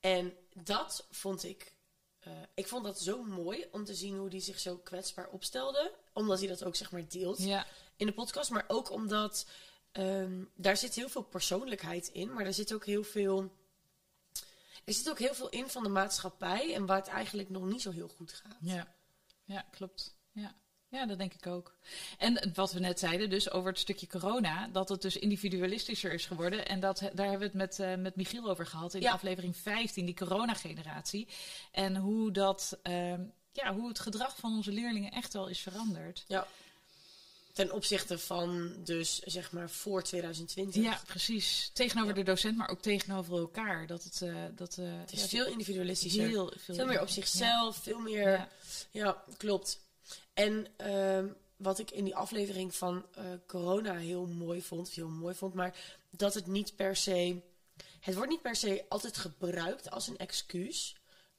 En 0.00 0.32
dat 0.54 1.06
vond 1.10 1.44
ik. 1.44 1.72
eh, 2.20 2.32
ik 2.54 2.68
vond 2.68 2.84
dat 2.84 3.00
zo 3.00 3.22
mooi 3.22 3.66
om 3.72 3.84
te 3.84 3.94
zien 3.94 4.16
hoe 4.16 4.28
hij 4.28 4.40
zich 4.40 4.58
zo 4.60 4.76
kwetsbaar 4.76 5.28
opstelde. 5.28 5.92
Omdat 6.12 6.38
hij 6.38 6.48
dat 6.48 6.64
ook 6.64 6.76
zeg 6.76 6.90
maar 6.90 7.08
deelt 7.08 7.38
ja, 7.38 7.66
in 7.96 8.06
de 8.06 8.12
podcast. 8.12 8.50
Maar 8.50 8.64
ook 8.68 8.90
omdat 8.90 9.46
ehm, 9.92 10.44
daar 10.54 10.76
zit 10.76 10.94
heel 10.94 11.08
veel 11.08 11.22
persoonlijkheid 11.22 12.08
in. 12.08 12.32
Maar 12.32 12.44
er 12.46 12.54
zit 12.54 12.72
ook 12.74 12.84
heel 12.86 13.04
veel. 13.04 13.52
Er 14.84 14.92
zit 14.92 15.10
ook 15.10 15.18
heel 15.18 15.34
veel 15.34 15.48
in 15.48 15.68
van 15.68 15.82
de 15.82 15.88
maatschappij. 15.88 16.74
En 16.74 16.86
waar 16.86 16.96
het 16.98 17.08
eigenlijk 17.08 17.48
nog 17.48 17.62
niet 17.64 17.82
zo 17.82 17.90
heel 17.90 18.08
goed 18.08 18.32
gaat. 18.32 18.56
ja, 18.60 18.94
ja, 19.44 19.66
klopt. 19.70 20.14
Ja. 20.32 20.54
ja, 20.88 21.06
dat 21.06 21.18
denk 21.18 21.34
ik 21.34 21.46
ook. 21.46 21.74
En 22.18 22.52
wat 22.54 22.72
we 22.72 22.80
net 22.80 22.98
zeiden, 22.98 23.30
dus 23.30 23.50
over 23.50 23.68
het 23.70 23.78
stukje 23.78 24.06
corona, 24.06 24.68
dat 24.68 24.88
het 24.88 25.02
dus 25.02 25.16
individualistischer 25.16 26.12
is 26.12 26.26
geworden. 26.26 26.66
En 26.68 26.80
dat, 26.80 26.98
daar 26.98 27.28
hebben 27.28 27.38
we 27.38 27.44
het 27.44 27.54
met, 27.54 27.78
eh, 27.78 27.94
met 27.96 28.16
Michiel 28.16 28.50
over 28.50 28.66
gehad 28.66 28.94
in 28.94 29.00
Ja. 29.00 29.12
aflevering 29.12 29.56
15, 29.56 30.04
die 30.06 30.14
corona-generatie. 30.16 31.28
En 31.72 31.96
hoe, 31.96 32.30
dat, 32.30 32.78
ehm, 32.82 33.22
ja, 33.52 33.74
hoe 33.74 33.88
het 33.88 33.98
gedrag 33.98 34.36
van 34.36 34.54
onze 34.56 34.72
leerlingen 34.72 35.10
echt 35.12 35.32
wel 35.32 35.46
is 35.48 35.60
veranderd. 35.60 36.24
Ja. 36.28 36.46
Ten 37.52 37.72
opzichte 37.72 38.18
van 38.18 38.74
dus 38.84 39.18
zeg 39.18 39.52
maar 39.52 39.70
voor 39.70 40.02
2020. 40.02 40.82
Ja, 40.82 41.00
precies. 41.06 41.70
Tegenover 41.72 42.14
de 42.14 42.22
docent, 42.22 42.56
maar 42.56 42.68
ook 42.68 42.82
tegenover 42.82 43.38
elkaar. 43.38 43.86
Dat 43.86 44.04
het, 44.04 44.22
eh, 44.22 44.34
dat, 44.54 44.76
eh, 44.78 44.84
Het 45.00 45.12
is 45.12 45.20
ja, 45.20 45.26
veel 45.28 45.46
individualistischer. 45.46 46.26
heel 46.26 46.52
veel, 46.56 46.74
Veel 46.74 46.86
meer 46.86 47.00
op 47.00 47.08
zichzelf, 47.08 47.76
veel 47.76 47.98
meer. 47.98 48.48
Ja, 48.90 49.24
klopt. 49.36 49.80
En 50.34 50.66
ehm, 50.76 51.26
wat 51.56 51.78
ik 51.78 51.90
in 51.90 52.04
die 52.04 52.16
aflevering 52.16 52.74
van 52.74 53.06
eh, 53.14 53.24
corona 53.46 53.94
heel 53.94 54.26
mooi 54.26 54.62
vond, 54.62 54.90
heel 54.90 55.08
mooi 55.08 55.34
vond, 55.34 55.54
maar 55.54 55.74
dat 56.10 56.34
het 56.34 56.46
niet 56.46 56.76
per 56.76 56.96
se. 56.96 57.40
Het 58.00 58.14
wordt 58.14 58.30
niet 58.30 58.42
per 58.42 58.56
se 58.56 58.84
altijd 58.88 59.16
gebruikt 59.16 59.90
als 59.90 60.08
een 60.08 60.18
excuus. 60.18 60.96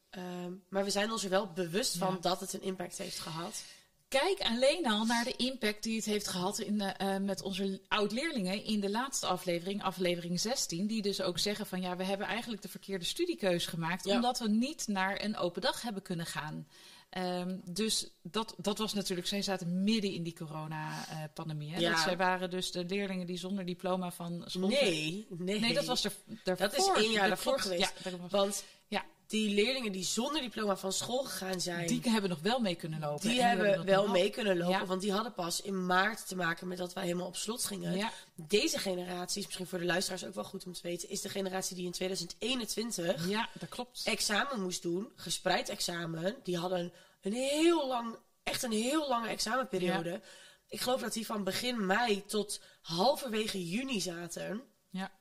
Ehm, 0.09 0.51
maar 0.69 0.83
we 0.83 0.89
zijn 0.89 1.11
ons 1.11 1.23
er 1.23 1.29
wel 1.29 1.47
bewust 1.53 1.97
van 1.97 2.13
Ja. 2.13 2.19
dat 2.19 2.39
het 2.39 2.53
een 2.53 2.61
impact 2.61 2.97
heeft 2.97 3.19
gehad. 3.19 3.63
Kijk 4.07 4.39
alleen 4.39 4.85
al 4.87 5.05
naar 5.05 5.23
de 5.23 5.35
impact 5.35 5.83
die 5.83 5.95
het 5.95 6.05
heeft 6.05 6.27
gehad 6.27 6.59
in 6.59 6.77
de, 6.77 6.85
eh, 6.85 7.17
met 7.17 7.41
onze 7.41 7.81
oud-leerlingen 7.87 8.63
in 8.63 8.79
de 8.79 8.89
laatste 8.89 9.25
aflevering, 9.25 9.83
aflevering 9.83 10.39
16. 10.39 10.87
Die 10.87 11.01
dus 11.01 11.21
ook 11.21 11.39
zeggen 11.39 11.65
van 11.65 11.81
ja, 11.81 11.95
we 11.95 12.03
hebben 12.03 12.27
eigenlijk 12.27 12.61
de 12.61 12.67
verkeerde 12.69 13.05
studiekeus 13.05 13.65
gemaakt. 13.65 14.05
Ja. 14.05 14.15
Omdat 14.15 14.39
we 14.39 14.49
niet 14.49 14.87
naar 14.87 15.23
een 15.23 15.37
open 15.37 15.61
dag 15.61 15.81
hebben 15.81 16.01
kunnen 16.01 16.25
gaan. 16.25 16.67
Ehm, 17.11 17.57
dus 17.63 18.07
dat, 18.21 18.55
dat 18.57 18.77
was 18.77 18.93
natuurlijk, 18.93 19.27
zij 19.27 19.41
zaten 19.41 19.83
midden 19.83 20.11
in 20.11 20.23
die 20.23 20.35
corona-pandemie. 20.35 21.79
Ja. 21.79 22.01
Zij 22.01 22.17
waren 22.17 22.49
dus 22.49 22.71
de 22.71 22.85
leerlingen 22.85 23.27
die 23.27 23.37
zonder 23.37 23.65
diploma 23.65 24.11
van 24.11 24.43
school... 24.45 24.67
Nee, 24.67 25.27
nee. 25.29 25.59
Nee, 25.59 25.73
dat 25.73 25.85
was 25.85 26.03
er, 26.03 26.11
daarvoor. 26.43 26.69
Dat 26.69 26.77
is 26.77 27.03
één 27.03 27.11
jaar 27.11 27.27
daarvoor 27.27 27.59
geweest. 27.59 27.93
Ja. 28.03 28.11
Want 28.29 28.63
ja, 28.87 29.05
die 29.31 29.53
leerlingen 29.53 29.91
die 29.91 30.03
zonder 30.03 30.41
diploma 30.41 30.77
van 30.77 30.93
school 30.93 31.23
gegaan 31.23 31.61
zijn. 31.61 31.87
die 31.87 32.01
hebben 32.03 32.29
nog 32.29 32.39
wel 32.39 32.59
mee 32.59 32.75
kunnen 32.75 32.99
lopen. 32.99 33.29
Die 33.29 33.41
En 33.41 33.47
hebben 33.47 33.85
wel 33.85 34.07
mee 34.07 34.29
kunnen 34.29 34.57
lopen, 34.57 34.79
Ja. 34.79 34.85
want 34.85 35.01
die 35.01 35.11
hadden 35.11 35.33
pas 35.33 35.61
in 35.61 35.85
maart 35.85 36.27
te 36.27 36.35
maken 36.35 36.67
met 36.67 36.77
dat 36.77 36.93
wij 36.93 37.03
helemaal 37.03 37.27
op 37.27 37.35
slot 37.35 37.65
gingen. 37.65 37.95
Ja. 37.97 38.11
Deze 38.35 38.77
generatie, 38.79 39.39
is 39.39 39.45
misschien 39.45 39.67
voor 39.67 39.79
de 39.79 39.85
luisteraars 39.85 40.25
ook 40.25 40.33
wel 40.35 40.43
goed 40.43 40.65
om 40.65 40.73
te 40.73 40.79
weten, 40.83 41.09
is 41.09 41.21
de 41.21 41.29
generatie 41.29 41.75
die 41.75 41.85
in 41.85 41.91
2021 41.91 43.27
Ja, 43.29 43.49
dat 43.59 43.69
klopt. 43.69 44.01
examen 44.05 44.61
moest 44.61 44.81
doen, 44.81 45.11
gespreid 45.15 45.69
examen. 45.69 46.35
Die 46.43 46.57
hadden 46.57 46.93
een 47.21 47.33
heel 47.33 47.87
lang, 47.87 48.15
echt 48.43 48.63
een 48.63 48.71
heel 48.71 49.07
lange 49.09 49.27
examenperiode. 49.27 50.21
Ik 50.67 50.81
geloof 50.81 51.01
dat 51.01 51.13
die 51.13 51.25
van 51.25 51.43
begin 51.43 51.85
mei 51.85 52.25
tot 52.25 52.61
halverwege 52.81 53.67
juni 53.69 54.01
zaten. 54.01 54.61
Ja. 54.89 55.11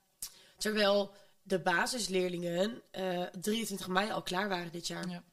Terwijl 0.59 1.14
de 1.50 1.59
basisleerlingen 1.61 2.83
eh 2.90 3.23
23 3.23 3.88
mei 3.88 4.11
al 4.11 4.23
klaar 4.23 4.49
waren 4.49 4.73
dit 4.73 4.87
jaar. 4.87 5.09
Ja. 5.09 5.25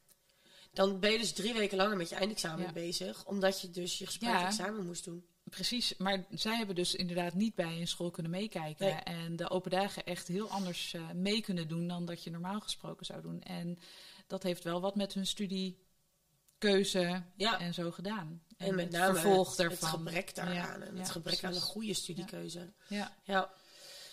Dan 0.74 1.00
ben 1.00 1.12
je 1.12 1.17
dus 1.17 1.33
drie 1.33 1.53
weken 1.53 1.77
langer 1.77 1.97
met 1.97 2.09
je 2.09 2.15
eindexamen 2.15 2.65
Ja. 2.65 2.71
bezig. 2.71 3.25
Omdat 3.25 3.62
je 3.62 3.69
dus 3.69 3.97
je 3.97 4.05
gespreid 4.05 4.39
Ja. 4.39 4.45
examen 4.47 4.86
moest 4.86 5.03
doen. 5.03 5.25
Precies, 5.43 5.97
maar 5.97 6.25
zij 6.29 6.55
hebben 6.57 6.75
dus 6.75 6.95
inderdaad 6.95 7.33
niet 7.33 7.55
bij 7.55 7.79
een 7.79 7.88
school 7.88 8.12
kunnen 8.12 8.31
meekijken. 8.31 8.86
Nee. 8.86 8.95
En 8.95 9.36
de 9.36 9.50
open 9.50 9.71
dagen 9.71 10.05
echt 10.05 10.27
heel 10.27 10.50
anders 10.50 10.93
eh, 10.93 11.12
mee 11.12 11.41
kunnen 11.41 11.67
doen 11.67 11.88
dan 11.88 12.05
dat 12.05 12.24
je 12.24 12.29
normaal 12.31 12.59
gesproken 12.59 13.05
zou 13.05 13.21
doen. 13.21 13.41
En 13.41 13.77
dat 14.27 14.43
heeft 14.43 14.63
wel 14.63 14.81
wat 14.81 14.95
met 14.95 15.13
hun 15.13 15.27
studiekeuze 15.27 17.24
en 17.38 17.74
zo 17.74 17.91
gedaan. 17.91 18.41
En, 18.57 18.75
met 18.75 18.91
name 18.91 19.13
vervolg 19.13 19.47
het, 19.47 19.57
daarvan. 19.57 19.89
het 19.89 19.97
gebrek 19.97 20.36
daaraan. 20.36 20.81
En 20.81 20.97
het 20.97 21.09
gebrek 21.09 21.43
aan 21.43 21.53
een 21.55 21.62
goede 21.62 21.93
studiekeuze. 21.93 22.74
Ja, 22.88 23.15
Ja. 23.24 23.51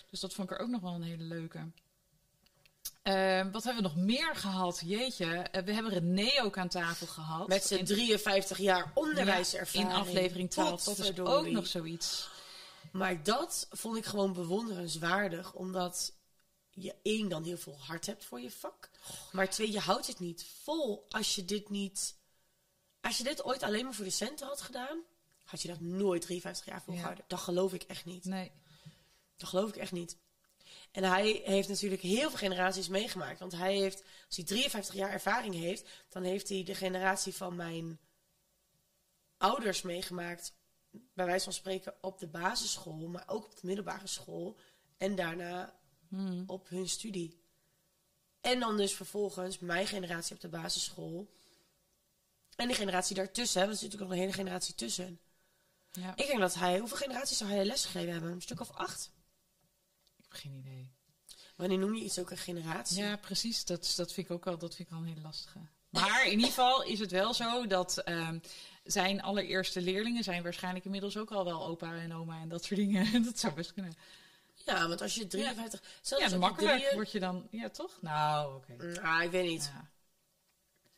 dus 0.09 0.19
dat 0.19 0.33
vond 0.33 0.49
ik 0.51 0.57
er 0.57 0.63
ook 0.63 0.69
nog 0.69 0.81
wel 0.81 0.93
een 0.93 1.01
hele 1.03 1.23
leuke. 1.23 1.71
Eh, 3.05 3.47
wat 3.51 3.63
hebben 3.63 3.83
we 3.83 3.89
nog 3.89 3.95
meer 3.95 4.35
gehad? 4.35 4.81
Jeetje, 4.85 5.25
eh, 5.37 5.63
we 5.63 5.73
hebben 5.73 5.91
René 5.91 6.41
ook 6.43 6.57
aan 6.57 6.67
tafel 6.67 7.07
gehad. 7.07 7.47
Met 7.47 7.63
zijn 7.63 7.79
In- 7.79 7.85
53 7.85 8.57
jaar 8.57 8.77
ja, 8.85 8.91
onderwijservaring. 8.93 9.89
in 9.89 9.95
aflevering 9.95 10.51
12. 10.51 10.83
Dat 10.83 10.97
is 10.99 11.19
ook 11.19 11.47
nog 11.47 11.67
zoiets. 11.67 12.29
Maar 12.91 13.23
dat 13.23 13.67
vond 13.71 13.97
ik 13.97 14.05
gewoon 14.05 14.33
bewonderenswaardig. 14.33 15.53
Omdat 15.53 16.13
je 16.69 16.95
één, 17.01 17.29
dan 17.29 17.43
heel 17.43 17.57
veel 17.57 17.77
hart 17.79 18.05
hebt 18.05 18.25
voor 18.25 18.39
je 18.39 18.51
vak. 18.51 18.89
Maar 19.31 19.49
twee, 19.49 19.71
je 19.71 19.79
houdt 19.79 20.07
het 20.07 20.19
niet 20.19 20.45
vol 20.63 21.05
als 21.09 21.35
je 21.35 21.45
dit 21.45 21.69
niet... 21.69 22.15
Als 23.01 23.17
je 23.17 23.23
dit 23.23 23.43
ooit 23.43 23.63
alleen 23.63 23.83
maar 23.83 23.93
voor 23.93 24.05
de 24.05 24.11
centen 24.11 24.47
had 24.47 24.61
gedaan... 24.61 24.99
had 25.43 25.61
je 25.61 25.67
dat 25.67 25.79
nooit 25.79 26.21
53 26.21 26.65
jaar 26.65 26.81
volgehouden. 26.81 27.25
Dat 27.27 27.39
geloof 27.39 27.73
ik 27.73 27.83
echt 27.83 28.05
niet. 28.05 28.25
Nee. 28.25 28.51
Dat 29.37 29.49
geloof 29.49 29.69
ik 29.69 29.75
echt 29.75 29.91
niet. 29.91 30.17
En 30.95 31.03
hij 31.03 31.41
heeft 31.43 31.67
natuurlijk 31.67 32.01
heel 32.01 32.29
veel 32.29 32.37
generaties 32.37 32.87
meegemaakt. 32.87 33.39
Want 33.39 33.51
hij 33.51 33.75
heeft, 33.75 34.03
als 34.27 34.35
hij 34.35 34.45
53 34.45 34.95
jaar 34.95 35.11
ervaring 35.11 35.55
heeft, 35.55 35.89
dan 36.09 36.23
heeft 36.23 36.49
hij 36.49 36.63
de 36.63 36.75
generatie 36.75 37.35
van 37.35 37.55
mijn 37.55 37.99
ouders 39.37 39.81
meegemaakt. 39.81 40.53
Bij 41.13 41.25
wijze 41.25 41.43
van 41.43 41.53
spreken 41.53 41.93
op 42.01 42.19
de 42.19 42.27
basisschool, 42.27 43.07
maar 43.07 43.23
ook 43.27 43.45
op 43.45 43.55
de 43.55 43.67
middelbare 43.67 44.07
school. 44.07 44.57
En 44.97 45.15
daarna 45.15 45.73
Hmm. 46.09 46.43
op 46.47 46.69
hun 46.69 46.89
studie. 46.89 47.39
En 48.41 48.59
dan 48.59 48.77
dus 48.77 48.93
vervolgens 48.93 49.59
mijn 49.59 49.87
generatie 49.87 50.35
op 50.35 50.41
de 50.41 50.49
basisschool. 50.49 51.33
En 52.55 52.67
de 52.67 52.73
generatie 52.73 53.15
daartussen, 53.15 53.59
want 53.61 53.71
er 53.71 53.77
zit 53.77 53.83
natuurlijk 53.91 54.11
nog 54.11 54.19
een 54.19 54.25
hele 54.25 54.43
generatie 54.43 54.75
tussen. 54.75 55.19
Ja, 55.91 56.15
Ik 56.15 56.27
denk 56.27 56.39
dat 56.39 56.53
hij, 56.53 56.79
hoeveel 56.79 56.97
generaties 56.97 57.37
zou 57.37 57.49
hij 57.49 57.65
lesgegeven 57.65 58.11
hebben? 58.11 58.31
Een 58.31 58.41
stuk 58.41 58.59
of 58.59 58.71
acht? 58.71 59.11
Geen 60.35 60.53
idee. 60.53 60.91
Wanneer 61.55 61.77
noem 61.77 61.95
je 61.95 62.03
iets 62.03 62.19
ook 62.19 62.31
een 62.31 62.37
generatie? 62.37 63.03
Ja, 63.03 63.15
precies. 63.15 63.65
Dat, 63.65 63.93
dat 63.95 64.11
vind 64.13 64.27
ik 64.29 64.33
ook 64.35 64.45
wel, 64.45 64.57
dat 64.57 64.75
vind 64.75 64.87
ik 64.87 64.93
wel 64.93 65.03
een 65.03 65.09
hele 65.09 65.21
lastige. 65.21 65.59
Maar 65.89 66.25
in 66.25 66.31
ieder 66.31 66.47
geval 66.47 66.83
is 66.83 66.99
het 66.99 67.11
wel 67.11 67.33
zo 67.33 67.67
dat 67.67 67.97
ehm, 67.97 68.39
zijn 68.83 69.21
allereerste 69.21 69.81
leerlingen 69.81 70.23
zijn 70.23 70.43
waarschijnlijk 70.43 70.85
inmiddels 70.85 71.17
ook 71.17 71.31
al 71.31 71.45
wel 71.45 71.65
opa 71.65 71.93
en 71.95 72.13
oma 72.13 72.39
en 72.41 72.49
dat 72.49 72.63
soort 72.63 72.79
dingen. 72.79 73.23
dat 73.23 73.39
zou 73.39 73.53
best 73.53 73.73
kunnen. 73.73 73.95
Ja, 74.65 74.87
want 74.87 75.01
als 75.01 75.15
je 75.15 75.27
53... 75.27 75.81
Zelfs 76.01 76.09
Ja, 76.09 76.23
als 76.23 76.31
je 76.31 76.37
makkelijk 76.39 76.77
drieën- 76.77 76.93
word 76.95 77.11
je 77.11 77.19
dan. 77.19 77.47
Ja, 77.51 77.69
toch? 77.69 78.01
Nou, 78.01 78.55
oké. 78.55 79.01
Ah, 79.01 79.23
ik 79.23 79.31
weet 79.31 79.47
niet. 79.49 79.71
Ja. 79.73 79.89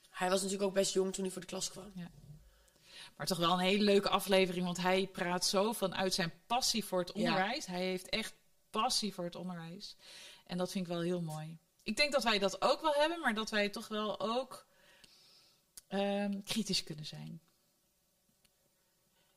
Hij 0.10 0.30
was 0.30 0.42
natuurlijk 0.42 0.68
ook 0.70 0.76
best 0.76 0.94
jong 0.94 1.14
toen 1.14 1.24
hij 1.24 1.32
voor 1.34 1.42
de 1.42 1.48
klas 1.48 1.70
kwam. 1.70 1.92
Maar 3.18 3.26
toch 3.28 3.38
wel 3.38 3.52
een 3.52 3.60
hele 3.60 3.84
leuke 3.84 4.10
aflevering, 4.10 4.66
want 4.66 4.78
hij 4.78 5.08
praat 5.08 5.46
zo 5.46 5.74
vanuit 5.74 6.14
zijn 6.14 6.34
passie 6.48 6.86
voor 6.86 7.00
het 7.00 7.12
Ja. 7.14 7.14
onderwijs. 7.14 7.66
Hij 7.66 7.84
heeft 7.84 8.10
echt 8.10 8.34
passie 8.82 9.14
voor 9.14 9.24
het 9.24 9.36
onderwijs. 9.36 9.96
En 10.46 10.58
dat 10.58 10.72
vind 10.72 10.86
ik 10.86 10.92
wel 10.92 11.02
heel 11.02 11.22
mooi. 11.22 11.58
Ik 11.84 11.98
denk 11.98 12.12
dat 12.12 12.24
wij 12.24 12.40
dat 12.40 12.62
ook 12.62 12.82
wel 12.82 12.94
hebben, 12.94 13.20
maar 13.20 13.34
dat 13.34 13.50
wij 13.50 13.70
toch 13.70 13.88
wel 13.88 14.20
ook 14.20 14.66
ehm, 15.88 16.42
kritisch 16.44 16.84
kunnen 16.84 17.06
zijn. 17.06 17.42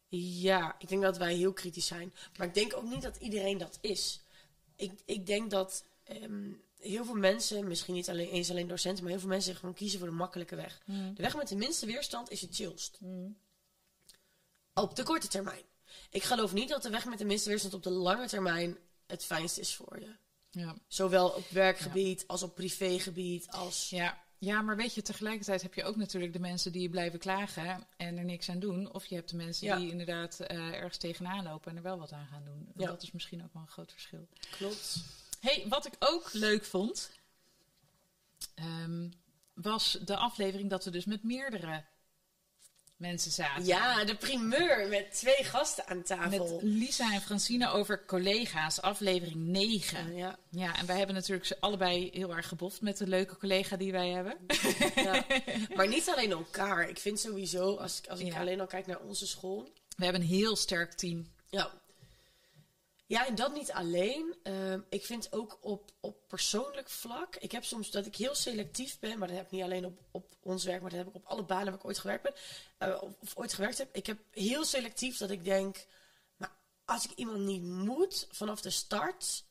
Ja, 0.09 0.75
ik 0.79 0.89
denk 0.89 1.03
dat 1.03 1.17
wij 1.17 1.35
heel 1.35 1.53
kritisch 1.53 1.87
zijn. 1.87 2.15
Maar 2.37 2.47
ik 2.47 2.55
denk 2.55 2.77
ook 2.77 2.85
niet 2.85 3.03
dat 3.03 3.17
iedereen 3.17 3.59
dat 3.59 3.79
is. 3.81 4.21
Ik, 4.77 5.01
ik 5.05 5.27
denk 5.27 5.51
dat 5.51 5.85
ehm, 6.05 6.53
heel 6.79 7.05
veel 7.05 7.15
mensen, 7.15 7.69
misschien 7.69 7.95
niet 7.95 8.09
alleen, 8.09 8.29
eens 8.29 8.51
alleen 8.51 8.69
docenten, 8.69 9.03
maar 9.03 9.13
heel 9.13 9.21
veel 9.21 9.31
mensen 9.31 9.57
gewoon 9.57 9.75
kiezen 9.75 9.99
voor 9.99 10.09
de 10.09 10.15
makkelijke 10.15 10.57
weg. 10.57 10.83
De 10.87 11.23
weg 11.23 11.37
met 11.37 11.49
de 11.49 11.57
minste 11.57 11.87
weerstand 11.87 12.31
is 12.31 12.41
het 12.41 12.55
chillst. 12.55 12.99
Op 14.75 14.97
de 14.97 15.03
korte 15.03 15.29
termijn. 15.29 15.65
Ik 16.11 16.23
geloof 16.23 16.53
niet 16.53 16.69
dat 16.69 16.83
de 16.83 16.91
weg 16.91 17.05
met 17.05 17.19
de 17.19 17.25
minste 17.25 17.49
weerstand 17.49 17.75
op 17.75 17.83
de 17.83 17.91
lange 17.91 18.29
termijn 18.29 18.79
het 19.11 19.25
fijnst 19.25 19.59
is 19.59 19.75
voor 19.75 20.01
je. 20.01 20.15
Ja. 20.51 20.75
Zowel 20.87 21.29
op 21.29 21.49
werkgebied 21.49 22.25
als 22.27 22.43
op 22.43 22.55
privégebied. 22.55 23.49
Als... 23.51 23.91
Ja. 23.91 24.23
ja, 24.39 24.63
maar 24.63 24.77
weet 24.77 24.95
je, 24.95 25.03
tegelijkertijd 25.03 25.63
heb 25.63 25.75
je 25.75 25.85
ook 25.85 25.97
natuurlijk 25.97 26.33
de 26.33 26.41
mensen 26.41 26.73
die 26.73 26.91
blijven 26.91 27.19
klagen 27.19 27.87
en 27.97 28.19
er 28.19 28.25
niks 28.25 28.49
aan 28.49 28.59
doen. 28.59 28.93
Of 28.93 29.07
je 29.07 29.15
hebt 29.15 29.31
de 29.31 29.37
mensen 29.37 29.67
Ja. 29.67 29.77
die 29.77 29.91
inderdaad 29.91 30.41
eh, 30.41 30.57
ergens 30.73 30.97
tegenaan 30.97 31.45
lopen 31.45 31.71
en 31.71 31.77
er 31.77 31.83
wel 31.83 31.99
wat 31.99 32.13
aan 32.13 32.27
gaan 32.27 32.45
doen. 32.45 32.67
En 32.67 32.81
Ja. 32.81 32.87
Dat 32.87 33.03
is 33.03 33.11
misschien 33.13 33.45
ook 33.45 33.53
wel 33.53 33.63
een 33.63 33.69
groot 33.69 33.93
verschil. 33.93 34.29
Klopt. 34.51 34.97
Hey, 35.41 35.65
wat 35.69 35.87
ik 35.87 35.95
ook 35.99 36.33
leuk 36.33 36.65
vond, 36.65 37.11
ehm, 38.55 39.09
was 39.55 39.99
de 40.05 40.17
aflevering 40.17 40.71
dat 40.71 40.85
we 40.85 40.91
dus 40.91 41.05
met 41.05 41.23
meerdere 41.23 41.85
mensen 43.01 43.31
zaten. 43.31 43.65
Ja, 43.65 44.05
de 44.05 44.15
primeur 44.15 44.89
met 44.89 45.13
twee 45.13 45.45
gasten 45.45 45.87
aan 45.87 45.97
Met 45.97 46.07
tafel. 46.07 46.59
Lisa 46.63 47.13
en 47.13 47.21
Francine 47.21 47.69
over 47.71 48.05
collega's, 48.07 48.81
aflevering 48.81 49.37
9. 49.37 50.17
Ja, 50.17 50.39
Ja, 50.51 50.77
en 50.77 50.87
wij 50.87 50.97
hebben 50.97 51.15
natuurlijk 51.15 51.47
ze 51.47 51.57
allebei 51.61 52.11
heel 52.13 52.37
erg 52.37 52.49
geboft 52.49 52.81
met 52.81 52.97
de 52.97 53.07
leuke 53.07 53.37
collega 53.37 53.77
die 53.77 53.93
wij 53.93 54.09
hebben. 54.09 54.37
ja. 54.95 55.25
Maar 55.77 55.89
niet 55.89 56.09
alleen 56.09 56.31
elkaar. 56.31 56.89
Ik 56.89 56.99
vind 56.99 57.21
sowieso, 57.21 57.77
als, 57.77 57.99
ik- 57.99 58.07
als 58.09 58.21
ik 58.21 58.27
Ja. 58.27 58.39
alleen 58.41 58.61
al 58.61 58.67
kijk 58.67 58.87
naar 58.87 58.99
onze 59.01 59.27
school. 59.27 59.73
We 59.97 60.05
hebben 60.05 60.23
een 60.23 60.29
heel 60.29 60.57
sterk 60.57 60.93
team. 60.93 61.27
Ja. 61.51 61.71
Ja, 63.11 63.27
en 63.27 63.35
dat 63.35 63.53
niet 63.55 63.73
alleen. 63.73 64.35
Ehm, 64.43 64.81
ik 64.89 65.05
vind 65.05 65.33
ook 65.33 65.59
op, 65.61 65.91
op 66.01 66.29
persoonlijk 66.29 66.89
vlak. 66.89 67.37
Ik 67.37 67.53
heb 67.53 67.65
soms 67.65 67.91
dat 67.91 68.07
ik 68.07 68.17
heel 68.17 68.35
selectief 68.35 68.99
ben, 68.99 69.19
maar 69.19 69.29
dat 69.29 69.37
heb 69.37 69.47
ik 69.47 69.53
niet 69.53 69.63
alleen 69.63 69.85
op, 69.85 69.99
op 70.11 70.35
ons 70.43 70.65
werk, 70.65 70.81
maar 70.81 70.91
dat 70.91 70.99
heb 70.99 71.09
ik 71.09 71.15
op 71.15 71.27
alle 71.27 71.45
banen 71.45 71.65
waar 71.65 71.75
ik 71.75 71.85
ooit 71.85 71.99
gewerkt 71.99 72.23
ben. 72.23 72.35
eh, 72.79 73.03
of, 73.03 73.13
of 73.21 73.37
ooit 73.37 73.53
gewerkt 73.53 73.79
heb. 73.79 73.89
Ik 73.97 74.07
heb 74.07 74.19
heel 74.31 74.65
selectief 74.65 75.17
dat 75.17 75.31
ik 75.31 75.45
denk, 75.45 75.87
maar 76.37 76.53
als 76.85 77.05
ik 77.05 77.11
iemand 77.15 77.39
niet 77.39 77.63
moet 77.63 78.27
vanaf 78.31 78.61
de 78.61 78.71
start. 78.71 79.45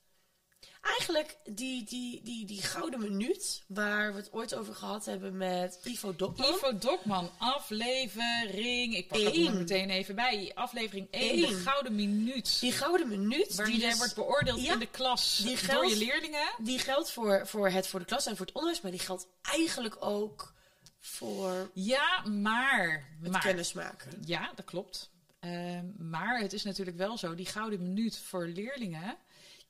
Eigenlijk 0.81 1.37
die, 1.51 1.83
die, 1.83 2.21
die, 2.23 2.45
die 2.45 2.61
gouden 2.61 2.99
minuut 2.99 3.63
waar 3.67 4.11
we 4.13 4.19
het 4.19 4.33
ooit 4.33 4.55
over 4.55 4.75
gehad 4.75 5.05
hebben 5.05 5.37
met 5.37 5.79
Ivo 5.83 6.15
Dokman. 6.15 6.49
Ivo 6.53 6.77
Dokman, 6.77 7.29
aflevering. 7.37 8.95
Ik 8.95 9.07
pak 9.07 9.19
het 9.19 9.53
meteen 9.53 9.89
even 9.89 10.15
bij. 10.15 10.51
Aflevering 10.55 11.07
1, 11.11 11.41
de 11.41 11.47
gouden 11.47 11.95
minuut. 11.95 12.59
Die 12.59 12.71
gouden 12.71 13.07
minuut. 13.07 13.65
Die 13.65 13.77
jij 13.79 13.89
dus- 13.89 13.97
wordt 13.97 14.15
beoordeeld 14.15 14.61
Ja, 14.61 14.73
in 14.73 14.79
de 14.79 14.85
klas 14.89 15.37
die 15.37 15.47
door 15.55 15.57
geldt- 15.57 15.89
je 15.89 15.97
leerlingen. 15.97 16.47
Die 16.57 16.79
geldt 16.79 17.11
voor, 17.11 17.47
voor 17.47 17.69
het 17.69 17.87
voor 17.87 17.99
de 17.99 18.05
klas 18.05 18.25
en 18.25 18.37
voor 18.37 18.45
het 18.45 18.55
onderwijs, 18.55 18.81
maar 18.83 18.91
die 18.91 18.99
geldt 18.99 19.27
eigenlijk 19.41 19.95
ook 19.99 20.53
voor 20.99 21.69
Ja, 21.73 22.21
maar. 22.25 23.07
het 23.21 23.31
maar 23.31 23.41
kennismaken. 23.41 24.11
Ja, 24.25 24.51
dat 24.55 24.65
klopt. 24.65 25.09
Ehm, 25.39 25.85
maar 26.09 26.39
het 26.39 26.53
is 26.53 26.63
natuurlijk 26.63 26.97
wel 26.97 27.17
zo, 27.17 27.35
die 27.35 27.45
gouden 27.45 27.81
minuut 27.81 28.17
voor 28.17 28.47
leerlingen. 28.47 29.17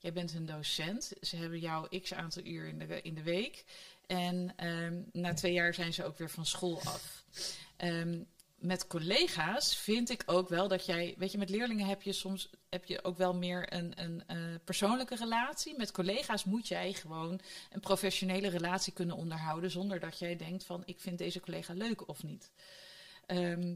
Jij 0.00 0.12
bent 0.12 0.34
een 0.34 0.46
docent. 0.46 1.12
Ze 1.20 1.36
hebben 1.36 1.58
jou 1.58 2.00
x 2.00 2.14
aantal 2.14 2.44
uur 2.44 2.66
in 2.68 2.78
de, 2.78 3.02
in 3.02 3.14
de 3.14 3.22
week. 3.22 3.64
En 4.06 4.52
ehm, 4.56 5.00
na 5.12 5.34
twee 5.34 5.52
jaar 5.52 5.74
zijn 5.74 5.92
ze 5.92 6.04
ook 6.04 6.18
weer 6.18 6.30
van 6.30 6.46
school 6.46 6.80
af. 6.84 7.24
Ehm, 7.76 8.22
met 8.58 8.86
collega's 8.86 9.76
vind 9.76 10.10
ik 10.10 10.22
ook 10.26 10.48
wel 10.48 10.68
dat 10.68 10.86
jij... 10.86 11.14
Weet 11.18 11.32
je, 11.32 11.38
met 11.38 11.50
leerlingen 11.50 11.86
heb 11.86 12.02
je 12.02 12.12
soms 12.12 12.50
heb 12.68 12.84
je 12.84 13.04
ook 13.04 13.16
wel 13.16 13.34
meer 13.34 13.72
een, 13.72 13.92
een 14.02 14.22
eh, 14.26 14.38
persoonlijke 14.64 15.16
relatie. 15.16 15.76
Met 15.76 15.92
collega's 15.92 16.44
moet 16.44 16.68
jij 16.68 16.92
gewoon 16.92 17.40
een 17.70 17.80
professionele 17.80 18.48
relatie 18.48 18.92
kunnen 18.92 19.16
onderhouden... 19.16 19.70
zonder 19.70 20.00
dat 20.00 20.18
jij 20.18 20.36
denkt 20.36 20.64
van, 20.64 20.82
ik 20.84 21.00
vind 21.00 21.18
deze 21.18 21.40
collega 21.40 21.72
leuk 21.72 22.08
of 22.08 22.22
niet. 22.22 22.50
Ehm 23.26 23.74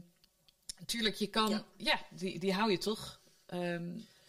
Natuurlijk, 0.79 1.15
je 1.15 1.27
kan, 1.27 1.49
ja, 1.49 1.65
Ja. 1.77 2.05
die, 2.09 2.39
die 2.39 2.53
hou 2.53 2.71
je 2.71 2.77
toch. 2.77 3.21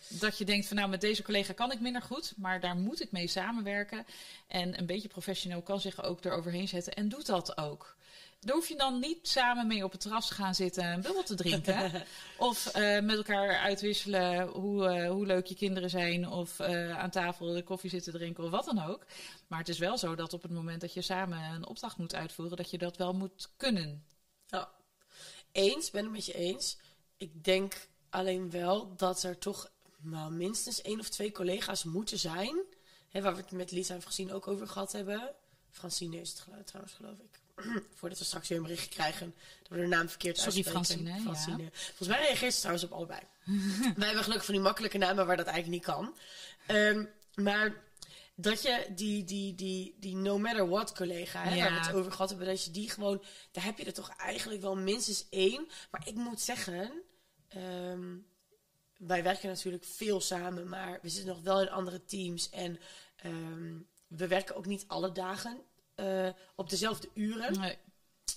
Dat 0.09 0.39
je 0.39 0.45
denkt 0.45 0.67
van 0.67 0.77
nou, 0.77 0.89
met 0.89 1.01
deze 1.01 1.23
collega 1.23 1.53
kan 1.53 1.73
ik 1.73 1.81
minder 1.81 2.03
goed, 2.03 2.33
maar 2.37 2.61
daar 2.61 2.77
moet 2.77 3.01
ik 3.01 3.13
mee 3.13 3.27
samenwerken. 3.27 4.07
En 4.47 4.79
een 4.79 4.87
beetje 4.87 5.09
professioneel 5.09 5.63
kan 5.63 5.81
zich 5.81 6.03
ook 6.03 6.25
eroverheen 6.25 6.69
zetten 6.69 6.95
en 6.95 7.09
doet 7.09 7.27
dat 7.27 7.59
ook. 7.59 7.97
Daar 8.41 8.55
hoef 8.55 8.69
je 8.69 8.77
dan 8.77 8.99
niet 9.01 9.29
samen 9.29 9.67
mee 9.67 9.85
op 9.85 9.93
het 9.93 10.01
terras 10.01 10.29
te 10.29 10.35
gaan 10.35 10.55
zitten 10.55 10.85
en 10.85 11.01
bubbel 11.01 11.23
te 11.23 11.35
drinken. 11.35 11.93
of 12.39 12.67
eh, 12.67 13.01
met 13.01 13.17
elkaar 13.17 13.57
uitwisselen 13.57 14.47
hoe, 14.47 14.87
eh, 14.87 15.11
hoe 15.11 15.27
leuk 15.27 15.47
je 15.47 15.55
kinderen 15.55 15.91
zijn. 15.91 16.29
Of 16.29 16.61
eh, 16.61 16.99
aan 16.99 17.11
tafel 17.11 17.53
de 17.53 17.63
koffie 17.63 17.91
zitten 17.91 18.13
drinken 18.13 18.45
of 18.45 18.51
wat 18.51 18.65
dan 18.65 18.85
ook. 18.85 19.07
Maar 19.47 19.59
het 19.59 19.69
is 19.69 19.79
wel 19.79 19.99
zo 19.99 20.15
dat 20.15 20.33
op 20.33 20.43
het 20.43 20.51
moment 20.51 20.81
dat 20.81 20.95
je 20.95 21.03
samen 21.03 21.39
een 21.39 21.67
opdracht 21.67 21.97
moet 21.97 22.15
uitvoeren, 22.15 22.57
dat 22.57 22.71
je 22.71 22.79
dat 22.79 22.97
wel 22.97 23.15
moet 23.15 23.49
kunnen. 23.57 24.05
Ja. 24.47 24.71
Eens, 25.53 25.91
ben 25.91 26.03
het 26.03 26.13
met 26.13 26.27
je 26.27 26.35
eens. 26.35 26.79
Ik 27.17 27.45
denk 27.45 27.89
alleen 28.11 28.51
wel 28.51 28.97
dat 28.97 29.23
er 29.23 29.39
toch 29.39 29.71
nou, 29.97 30.33
minstens 30.33 30.83
één 30.83 31.01
of 31.01 31.09
twee 31.09 31.33
collega's 31.33 31.85
moeten 31.85 32.19
zijn. 32.19 32.63
Hè, 33.09 33.21
waar 33.21 33.35
we 33.35 33.41
het 33.41 33.51
met 33.51 33.71
Lisa 33.71 33.95
en 33.95 34.03
Francine 34.03 34.35
ook 34.35 34.49
over 34.49 34.69
gehad 34.69 34.93
hebben. 34.93 35.35
Francine 35.71 36.21
is 36.21 36.29
het 36.29 36.67
trouwens, 36.67 36.95
geloof 36.95 37.19
ik. 37.19 37.41
Voordat 37.99 38.19
we 38.19 38.25
straks 38.25 38.49
weer 38.49 38.59
een 38.59 38.65
berichtje 38.65 38.91
krijgen 38.91 39.35
dat 39.63 39.69
we 39.69 39.77
de 39.77 39.87
naam 39.87 40.09
verkeerd 40.09 40.39
Sorry. 40.39 40.65
Francine, 40.65 41.11
ja. 41.11 41.23
Volgens 41.23 42.09
mij 42.09 42.21
reageert 42.21 42.53
ze 42.53 42.59
trouwens 42.59 42.85
op 42.85 42.93
allebei. 42.93 43.21
Wij 43.97 44.07
hebben 44.07 44.23
gelukkig 44.23 44.45
van 44.45 44.55
die 44.55 44.63
makkelijke 44.63 44.99
namen 44.99 45.27
waar 45.27 45.37
dat 45.37 45.47
eigenlijk 45.47 45.77
niet 45.77 45.95
kan. 45.95 46.17
Ehm, 46.67 47.05
maar 47.35 47.85
dat 48.35 48.63
je 48.63 48.87
die, 48.95 49.25
die, 49.25 49.55
die, 49.55 49.97
die 50.01 50.17
no 50.17 50.39
matter 50.39 50.69
what 50.69 50.95
collega, 50.95 51.43
hè, 51.43 51.55
Ja. 51.55 51.63
waar 51.63 51.73
we 51.81 51.87
het 51.87 51.95
over 51.95 52.13
gehad 52.13 52.29
hebben, 52.29 52.47
dat 52.49 52.65
je 52.65 52.71
die 52.71 52.91
gewoon, 52.91 53.23
daar 53.53 53.65
heb 53.65 53.79
je 53.79 53.85
er 53.85 53.93
toch 53.93 54.17
eigenlijk 54.17 54.61
wel 54.63 54.77
minstens 54.77 55.27
één. 55.31 55.69
Maar 55.91 56.09
ik 56.09 56.15
moet 56.15 56.41
zeggen, 56.41 57.03
ehm, 57.49 58.15
wij 58.99 59.23
werken 59.23 59.49
natuurlijk 59.49 59.85
veel 59.85 60.21
samen, 60.21 60.69
maar 60.69 60.99
we 61.03 61.09
zitten 61.09 61.35
nog 61.35 61.43
wel 61.43 61.61
in 61.61 61.71
andere 61.71 62.05
teams. 62.05 62.51
En 62.51 62.79
ehm, 63.17 63.75
we 64.07 64.27
werken 64.27 64.57
ook 64.57 64.67
niet 64.67 64.85
alle 64.87 65.13
dagen 65.13 65.61
eh, 65.95 66.29
op 66.55 66.71
dezelfde 66.71 67.09
uren. 67.15 67.59
Nee. 67.61 67.79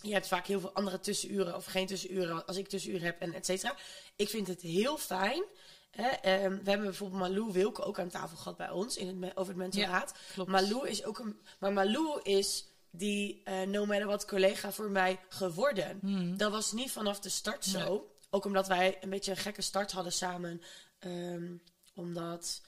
Je 0.01 0.13
hebt 0.13 0.27
vaak 0.27 0.45
heel 0.47 0.59
veel 0.59 0.73
andere 0.73 0.99
tussenuren 0.99 1.55
of 1.55 1.65
geen 1.65 1.87
tussenuren 1.87 2.45
als 2.45 2.57
ik 2.57 2.67
tussenuren 2.67 3.05
heb 3.05 3.19
en 3.21 3.33
et 3.33 3.45
cetera. 3.45 3.75
Ik 4.15 4.29
vind 4.29 4.47
het 4.47 4.61
heel 4.61 4.97
fijn. 4.97 5.43
Hè? 5.91 6.07
ehm, 6.07 6.49
we 6.63 6.69
hebben 6.69 6.87
bijvoorbeeld 6.87 7.21
Malou 7.21 7.51
Wilke 7.51 7.83
ook 7.83 7.99
aan 7.99 8.09
tafel 8.09 8.37
gehad 8.37 8.57
bij 8.57 8.69
ons 8.69 8.97
in 8.97 9.07
het, 9.07 9.15
me- 9.15 9.31
over 9.35 9.47
het 9.47 9.55
mentoraat. 9.61 10.13
klopt. 10.33 10.49
Malou 10.49 10.87
is 10.87 11.03
ook 11.03 11.19
een. 11.19 11.39
Maar 11.59 11.73
Malou 11.73 12.21
is 12.21 12.65
die 12.91 13.41
eh, 13.43 13.61
no 13.61 13.85
matter 13.85 14.05
what 14.07 14.25
collega 14.25 14.71
voor 14.71 14.89
mij 14.91 15.19
geworden. 15.29 15.99
Dat 16.37 16.51
was 16.51 16.71
niet 16.71 16.91
vanaf 16.91 17.19
de 17.19 17.29
start 17.29 17.65
zo. 17.65 17.79
Nee. 17.89 18.01
Ook 18.29 18.45
omdat 18.45 18.67
wij 18.67 18.97
een 19.01 19.09
beetje 19.09 19.31
een 19.31 19.37
gekke 19.37 19.61
start 19.61 19.91
hadden 19.91 20.13
samen. 20.13 20.61
Ehm, 20.99 21.55
omdat 21.93 22.61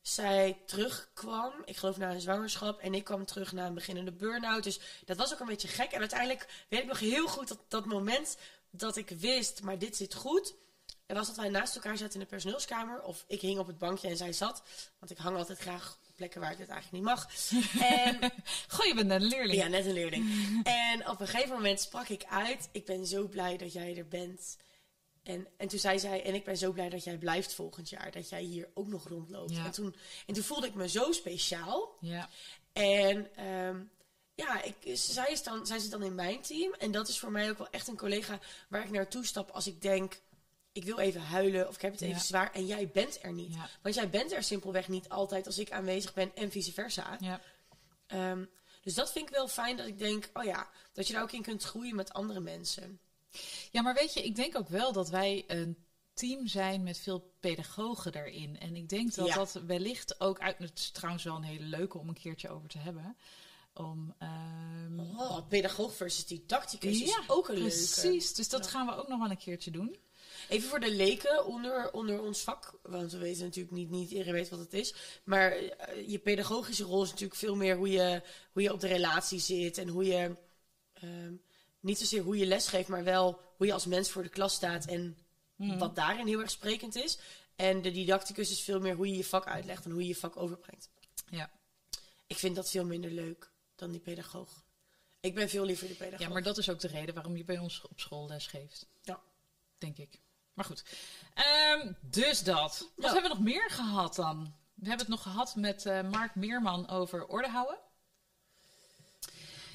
zij 0.00 0.62
terugkwam, 0.66 1.52
ik 1.64 1.76
geloof 1.76 1.96
na 1.96 2.10
een 2.10 2.20
zwangerschap, 2.20 2.80
en 2.80 2.94
ik 2.94 3.04
kwam 3.04 3.26
terug 3.26 3.52
na 3.52 3.66
een 3.66 3.74
beginnende 3.74 4.12
burn-out. 4.12 4.62
Dus 4.62 4.80
dat 5.04 5.16
was 5.16 5.32
ook 5.32 5.40
een 5.40 5.46
beetje 5.46 5.68
gek. 5.68 5.90
En 5.92 6.00
uiteindelijk 6.00 6.64
weet 6.68 6.80
ik 6.80 6.86
nog 6.86 6.98
heel 6.98 7.28
goed 7.28 7.48
dat, 7.48 7.60
dat 7.68 7.86
moment 7.86 8.36
dat 8.70 8.96
ik 8.96 9.08
wist, 9.08 9.62
maar 9.62 9.78
dit 9.78 9.96
zit 9.96 10.14
goed. 10.14 10.54
En 11.06 11.16
was 11.16 11.26
dat 11.26 11.36
wij 11.36 11.48
naast 11.48 11.74
elkaar 11.74 11.96
zaten 11.96 12.14
in 12.14 12.20
de 12.20 12.26
personeelskamer. 12.26 13.02
Of 13.02 13.24
ik 13.28 13.40
hing 13.40 13.58
op 13.58 13.66
het 13.66 13.78
bankje 13.78 14.08
en 14.08 14.16
zij 14.16 14.32
zat. 14.32 14.62
Want 14.98 15.10
ik 15.10 15.18
hang 15.18 15.36
altijd 15.36 15.58
graag 15.58 15.98
op 16.08 16.16
plekken 16.16 16.40
waar 16.40 16.52
ik 16.52 16.58
het 16.58 16.68
eigenlijk 16.68 17.04
niet 17.04 17.14
mag. 17.14 17.28
En 17.80 18.32
Goh, 18.74 18.86
je 18.86 18.94
bent 18.94 19.10
een 19.10 19.22
leerling. 19.22 19.62
ja, 19.62 19.66
net 19.66 19.86
een 19.86 19.92
leerling. 19.92 20.24
En 20.62 21.08
op 21.08 21.20
een 21.20 21.26
gegeven 21.26 21.54
moment 21.54 21.80
sprak 21.80 22.08
ik 22.08 22.24
uit: 22.24 22.68
Ik 22.72 22.84
ben 22.84 23.06
zo 23.06 23.28
blij 23.28 23.56
dat 23.56 23.72
jij 23.72 23.96
er 23.96 24.08
bent. 24.08 24.56
En, 25.28 25.46
en 25.56 25.68
toen 25.68 25.78
zei 25.78 25.98
zij, 25.98 26.24
en 26.24 26.34
ik 26.34 26.44
ben 26.44 26.56
zo 26.56 26.72
blij 26.72 26.88
dat 26.88 27.04
jij 27.04 27.18
blijft 27.18 27.54
volgend 27.54 27.88
jaar. 27.88 28.10
Dat 28.10 28.28
jij 28.28 28.42
hier 28.42 28.68
ook 28.74 28.86
nog 28.88 29.08
rondloopt. 29.08 29.54
Ja. 29.54 29.64
En, 29.64 29.70
toen, 29.70 29.94
en 30.26 30.34
toen 30.34 30.42
voelde 30.42 30.66
ik 30.66 30.74
me 30.74 30.88
zo 30.88 31.12
speciaal. 31.12 31.96
Ja. 32.00 32.28
En 32.72 33.36
ehm, 33.36 33.80
ja, 34.34 34.62
ik, 34.62 34.74
zij, 34.96 35.30
is 35.30 35.42
dan, 35.42 35.66
zij 35.66 35.78
zit 35.78 35.90
dan 35.90 36.02
in 36.02 36.14
mijn 36.14 36.40
team. 36.40 36.74
En 36.74 36.90
dat 36.90 37.08
is 37.08 37.18
voor 37.18 37.30
mij 37.30 37.50
ook 37.50 37.58
wel 37.58 37.70
echt 37.70 37.88
een 37.88 37.96
collega 37.96 38.38
waar 38.68 38.84
ik 38.84 38.90
naartoe 38.90 39.24
stap 39.24 39.50
als 39.50 39.66
ik 39.66 39.82
denk... 39.82 40.20
Ik 40.72 40.84
wil 40.84 40.98
even 40.98 41.20
huilen 41.20 41.68
of 41.68 41.74
ik 41.74 41.82
heb 41.82 41.92
het 41.92 42.00
even 42.00 42.16
Ja. 42.16 42.22
zwaar. 42.22 42.52
En 42.52 42.66
jij 42.66 42.88
bent 42.88 43.18
er 43.22 43.32
niet. 43.32 43.54
Ja. 43.54 43.68
Want 43.82 43.94
jij 43.94 44.10
bent 44.10 44.32
er 44.32 44.42
simpelweg 44.42 44.88
niet 44.88 45.08
altijd 45.08 45.46
als 45.46 45.58
ik 45.58 45.70
aanwezig 45.70 46.14
ben 46.14 46.36
en 46.36 46.50
vice 46.50 46.72
versa. 46.72 47.16
Ja. 47.20 47.40
Ehm, 48.06 48.44
dus 48.82 48.94
dat 48.94 49.12
vind 49.12 49.28
ik 49.28 49.34
wel 49.34 49.48
fijn 49.48 49.76
dat 49.76 49.86
ik 49.86 49.98
denk, 49.98 50.30
oh 50.32 50.44
ja, 50.44 50.68
dat 50.92 51.06
je 51.06 51.12
daar 51.12 51.22
ook 51.22 51.32
in 51.32 51.42
kunt 51.42 51.62
groeien 51.64 51.96
met 51.96 52.12
andere 52.12 52.40
mensen. 52.40 53.00
Ja, 53.70 53.82
maar 53.82 53.94
weet 53.94 54.14
je, 54.14 54.22
ik 54.24 54.36
denk 54.36 54.56
ook 54.56 54.68
wel 54.68 54.92
dat 54.92 55.08
wij 55.08 55.44
een 55.46 55.76
team 56.14 56.46
zijn 56.46 56.82
met 56.82 56.98
veel 56.98 57.32
pedagogen 57.40 58.12
daarin. 58.12 58.58
En 58.60 58.76
ik 58.76 58.88
denk 58.88 59.14
dat 59.14 59.26
Ja. 59.26 59.34
dat 59.34 59.52
wellicht 59.52 60.20
ook 60.20 60.38
uit... 60.38 60.58
Het 60.58 60.78
is 60.78 60.90
trouwens 60.90 61.24
wel 61.24 61.36
een 61.36 61.42
hele 61.42 61.64
leuke 61.64 61.98
om 61.98 62.08
een 62.08 62.14
keertje 62.20 62.48
over 62.48 62.68
te 62.68 62.78
hebben. 62.78 63.16
Om... 63.74 64.14
ehm, 64.18 65.00
Oh, 65.00 65.48
pedagoog 65.48 65.94
versus 65.94 66.26
didacticus 66.26 66.98
ja, 66.98 67.04
is 67.04 67.18
ook 67.28 67.48
een 67.48 67.54
leuke. 67.54 67.68
precies. 67.68 68.34
Dus 68.34 68.48
dat 68.48 68.64
Ja. 68.64 68.70
gaan 68.70 68.86
we 68.86 68.96
ook 68.96 69.08
nog 69.08 69.18
wel 69.20 69.30
een 69.30 69.36
keertje 69.38 69.70
doen. 69.70 69.96
Even 70.48 70.68
voor 70.68 70.80
de 70.80 70.90
leken 70.94 71.46
onder, 71.46 71.92
onder 71.92 72.20
ons 72.22 72.40
vak, 72.40 72.78
want 72.82 73.12
we 73.12 73.18
weten 73.18 73.44
natuurlijk 73.44 73.74
niet, 73.74 73.90
niet 73.90 74.10
iedereen 74.10 74.32
weet 74.32 74.48
wat 74.48 74.58
het 74.58 74.72
is. 74.72 74.94
Maar 75.24 75.52
eh, 75.52 76.08
je 76.08 76.18
pedagogische 76.18 76.84
rol 76.84 77.02
is 77.02 77.10
natuurlijk 77.10 77.38
veel 77.40 77.56
meer 77.56 77.76
hoe 77.76 77.90
je, 77.90 78.22
hoe 78.52 78.62
je 78.62 78.72
op 78.72 78.80
de 78.80 78.86
relatie 78.86 79.38
zit 79.38 79.78
en 79.78 79.88
hoe 79.88 80.04
je, 80.04 80.36
ehm, 80.92 81.32
niet 81.80 81.98
zozeer 81.98 82.22
hoe 82.22 82.38
je 82.38 82.46
lesgeeft, 82.46 82.88
maar 82.88 83.04
wel 83.04 83.40
hoe 83.56 83.66
je 83.66 83.72
als 83.72 83.86
mens 83.86 84.10
voor 84.10 84.22
de 84.22 84.28
klas 84.28 84.54
staat 84.54 84.86
en 84.86 85.16
Mhm. 85.56 85.78
wat 85.78 85.96
daarin 85.96 86.26
heel 86.26 86.40
erg 86.40 86.50
sprekend 86.50 86.94
is. 86.96 87.18
En 87.56 87.82
de 87.82 87.90
didacticus 87.90 88.50
is 88.50 88.60
veel 88.60 88.80
meer 88.80 88.94
hoe 88.94 89.08
je 89.08 89.16
je 89.16 89.24
vak 89.24 89.46
uitlegt 89.46 89.84
en 89.84 89.90
hoe 89.90 90.00
je 90.02 90.08
je 90.08 90.16
vak 90.16 90.36
overbrengt. 90.36 90.90
Ja. 91.30 91.50
Ik 92.26 92.36
vind 92.36 92.56
dat 92.56 92.70
veel 92.70 92.84
minder 92.84 93.10
leuk 93.10 93.50
dan 93.76 93.90
die 93.90 94.00
pedagoog. 94.00 94.64
Ik 95.20 95.34
ben 95.34 95.48
veel 95.48 95.64
liever 95.64 95.88
de 95.88 95.94
pedagoog. 95.94 96.26
ja, 96.26 96.32
maar 96.32 96.42
dat 96.42 96.58
is 96.58 96.68
ook 96.70 96.80
de 96.80 96.88
reden 96.88 97.14
waarom 97.14 97.36
je 97.36 97.44
bij 97.44 97.58
ons 97.58 97.82
op 97.82 98.00
school 98.00 98.28
les 98.28 98.46
geeft. 98.46 98.86
Ja. 99.02 99.20
Denk 99.78 99.96
ik. 99.98 100.20
Maar 100.54 100.64
goed. 100.64 100.84
Ehm, 101.34 101.92
dus 102.00 102.42
dat. 102.42 102.78
Wat 102.96 103.06
Ja. 103.06 103.12
hebben 103.12 103.22
we 103.30 103.36
nog 103.36 103.44
meer 103.46 103.70
gehad 103.70 104.14
dan? 104.14 104.54
We 104.74 104.88
hebben 104.88 105.06
het 105.06 105.08
nog 105.14 105.22
gehad 105.22 105.56
met 105.56 105.86
eh, 105.86 106.02
Mark 106.10 106.34
Meerman 106.34 106.88
over 106.88 107.26
orde 107.26 107.48
houden. 107.48 107.78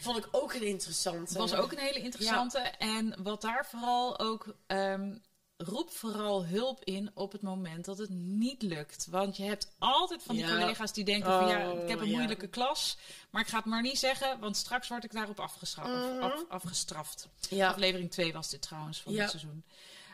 Vond 0.03 0.17
ik 0.17 0.27
ook 0.31 0.53
een 0.53 0.63
interessante. 0.67 1.33
Dat 1.33 1.49
was 1.49 1.59
ook 1.59 1.71
een 1.71 1.77
hele 1.77 1.99
interessante. 1.99 2.59
En 2.59 3.23
wat 3.23 3.41
daar 3.41 3.65
vooral 3.65 4.19
ook. 4.19 4.55
ehm 4.67 5.15
roep 5.57 5.91
vooral 5.91 6.45
hulp 6.45 6.83
in 6.83 7.11
op 7.13 7.31
het 7.31 7.41
moment 7.41 7.85
dat 7.85 7.97
het 7.97 8.09
niet 8.09 8.61
lukt. 8.61 9.07
Want 9.09 9.37
je 9.37 9.43
hebt 9.43 9.71
altijd 9.79 10.23
van 10.23 10.35
die 10.35 10.45
Ja. 10.45 10.57
collega's 10.57 10.93
die 10.93 11.03
denken 11.03 11.31
van 11.31 11.47
ja, 11.47 11.57
ik 11.71 11.89
heb 11.89 11.97
een 11.99 12.03
Oh, 12.03 12.09
ja. 12.09 12.15
moeilijke 12.15 12.47
klas. 12.47 12.97
Maar 13.29 13.41
ik 13.41 13.47
ga 13.47 13.57
het 13.57 13.65
maar 13.65 13.81
niet 13.81 13.99
zeggen, 13.99 14.39
want 14.39 14.57
straks 14.57 14.87
word 14.87 15.03
ik 15.03 15.11
daarop 15.11 15.39
afgestraft. 15.39 15.89
Mhm. 15.89 16.21
af- 16.23 16.45
afgestraft. 16.49 17.27
Ja, 17.49 17.69
Aflevering 17.69 18.11
2 18.11 18.33
was 18.33 18.49
dit 18.49 18.61
trouwens 18.61 19.01
van 19.01 19.13
dit 19.13 19.29
seizoen. 19.29 19.63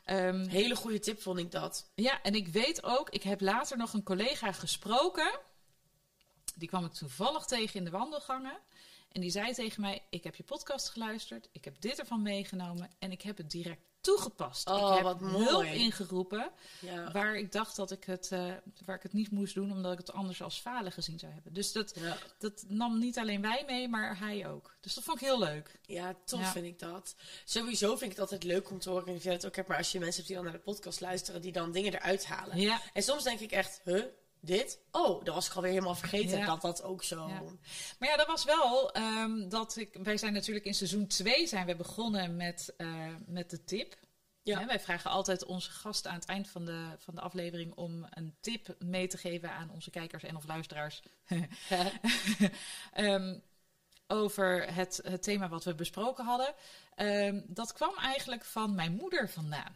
Ehm, 0.05 0.47
hele 0.47 0.75
goede 0.75 0.99
tip 0.99 1.21
vond 1.21 1.39
ik 1.39 1.51
dat. 1.51 1.85
ja, 1.95 2.21
en 2.21 2.35
ik 2.35 2.47
weet 2.47 2.83
ook, 2.83 3.09
ik 3.09 3.23
heb 3.23 3.41
later 3.41 3.77
nog 3.77 3.93
een 3.93 4.03
collega 4.03 4.51
gesproken. 4.51 5.39
Die 6.55 6.67
kwam 6.67 6.85
ik 6.85 6.93
toevallig 6.93 7.45
tegen 7.45 7.75
in 7.75 7.83
de 7.83 7.89
wandelgangen. 7.91 8.57
En 9.11 9.21
die 9.21 9.29
zei 9.31 9.53
tegen 9.53 9.81
mij: 9.81 10.01
Ik 10.09 10.23
heb 10.23 10.35
je 10.35 10.43
podcast 10.43 10.89
geluisterd. 10.89 11.49
Ik 11.51 11.65
heb 11.65 11.81
dit 11.81 11.99
ervan 11.99 12.21
meegenomen. 12.21 12.89
En 12.99 13.11
ik 13.11 13.21
heb 13.21 13.37
het 13.37 13.51
direct 13.51 13.81
toegepast. 14.01 14.69
Oh, 14.69 14.87
ik 14.89 14.93
heb 14.93 15.03
wat 15.03 15.21
mooi. 15.21 15.45
hulp 15.45 15.63
ingeroepen. 15.63 16.51
Ja. 16.81 17.11
Waar 17.11 17.35
ik 17.35 17.51
dacht 17.51 17.75
dat 17.75 17.91
ik 17.91 18.03
het, 18.03 18.31
eh, 18.31 18.53
waar 18.85 18.95
ik 18.95 19.03
het 19.03 19.13
niet 19.13 19.31
moest 19.31 19.53
doen, 19.53 19.71
omdat 19.71 19.91
ik 19.91 19.97
het 19.97 20.11
anders 20.13 20.41
als 20.41 20.59
falen 20.59 20.91
gezien 20.91 21.19
zou 21.19 21.33
hebben. 21.33 21.53
Dus 21.53 21.71
dat, 21.71 21.93
Ja. 21.99 22.17
dat 22.37 22.65
nam 22.67 22.99
niet 22.99 23.17
alleen 23.17 23.41
wij 23.41 23.63
mee, 23.65 23.87
maar 23.87 24.19
hij 24.19 24.47
ook. 24.47 24.75
Dus 24.81 24.93
dat 24.93 25.03
vond 25.03 25.21
ik 25.21 25.27
heel 25.27 25.39
leuk. 25.39 25.79
ja, 25.85 26.15
tof 26.25 26.39
Ja. 26.39 26.51
vind 26.51 26.65
ik 26.65 26.79
dat. 26.79 27.15
Sowieso 27.45 27.87
vind 27.89 28.01
ik 28.01 28.09
het 28.09 28.19
altijd 28.19 28.43
leuk 28.43 28.69
om 28.69 28.79
te 28.79 28.89
horen. 28.89 29.07
En 29.07 29.15
ik 29.15 29.21
vind 29.21 29.43
het 29.43 29.59
ook 29.59 29.67
maar 29.67 29.77
als 29.77 29.91
je 29.91 29.99
mensen 29.99 30.15
hebt 30.15 30.27
die 30.27 30.35
dan 30.35 30.45
naar 30.45 30.53
de 30.55 30.59
podcast 30.71 30.99
luisteren, 31.01 31.41
die 31.41 31.51
dan 31.51 31.71
dingen 31.71 31.93
eruit 31.93 32.25
halen. 32.25 32.59
Ja. 32.59 32.81
En 32.93 33.03
soms 33.03 33.23
denk 33.23 33.39
ik 33.39 33.51
echt, 33.51 33.81
huh, 33.83 34.03
dit? 34.41 34.79
Oh, 34.91 35.23
dat 35.25 35.33
was 35.33 35.47
ik 35.47 35.53
alweer 35.53 35.71
helemaal 35.71 35.95
vergeten 35.95 36.37
Ja. 36.37 36.45
dat 36.45 36.61
dat 36.61 36.83
ook 36.83 37.03
zo. 37.03 37.27
Ja. 37.27 37.41
Maar 37.99 38.09
ja, 38.09 38.17
dat 38.17 38.27
was 38.27 38.43
wel 38.43 38.91
ehm, 38.91 39.49
dat 39.49 39.75
ik. 39.77 39.97
Wij 40.03 40.17
zijn 40.17 40.33
natuurlijk 40.33 40.65
in 40.65 40.73
seizoen 40.73 41.07
2 41.07 41.47
zijn 41.47 41.65
we 41.65 41.75
begonnen 41.75 42.35
met, 42.35 42.73
eh, 42.77 43.05
met 43.25 43.49
de 43.49 43.63
tip. 43.63 43.97
Ja. 44.43 44.65
Wij 44.65 44.79
vragen 44.79 45.11
altijd 45.11 45.45
onze 45.45 45.71
gasten 45.71 46.11
aan 46.11 46.17
het 46.19 46.27
eind 46.27 46.49
van 46.49 46.65
de, 46.65 46.95
van 46.97 47.15
de 47.15 47.21
aflevering 47.21 47.73
om 47.75 48.05
een 48.09 48.35
tip 48.41 48.75
mee 48.79 49.07
te 49.07 49.17
geven 49.17 49.51
aan 49.51 49.71
onze 49.71 49.89
kijkers 49.89 50.23
en 50.23 50.35
of 50.35 50.47
luisteraars. 50.47 51.01
Ehm, 52.93 53.39
over 54.07 54.73
het, 54.73 54.99
het 55.03 55.23
thema 55.23 55.49
wat 55.49 55.63
we 55.63 55.75
besproken 55.75 56.25
hadden. 56.25 56.53
Ehm, 56.95 57.41
dat 57.47 57.73
kwam 57.73 57.97
eigenlijk 57.97 58.45
van 58.45 58.75
mijn 58.75 58.91
moeder 58.93 59.29
vandaan. 59.29 59.75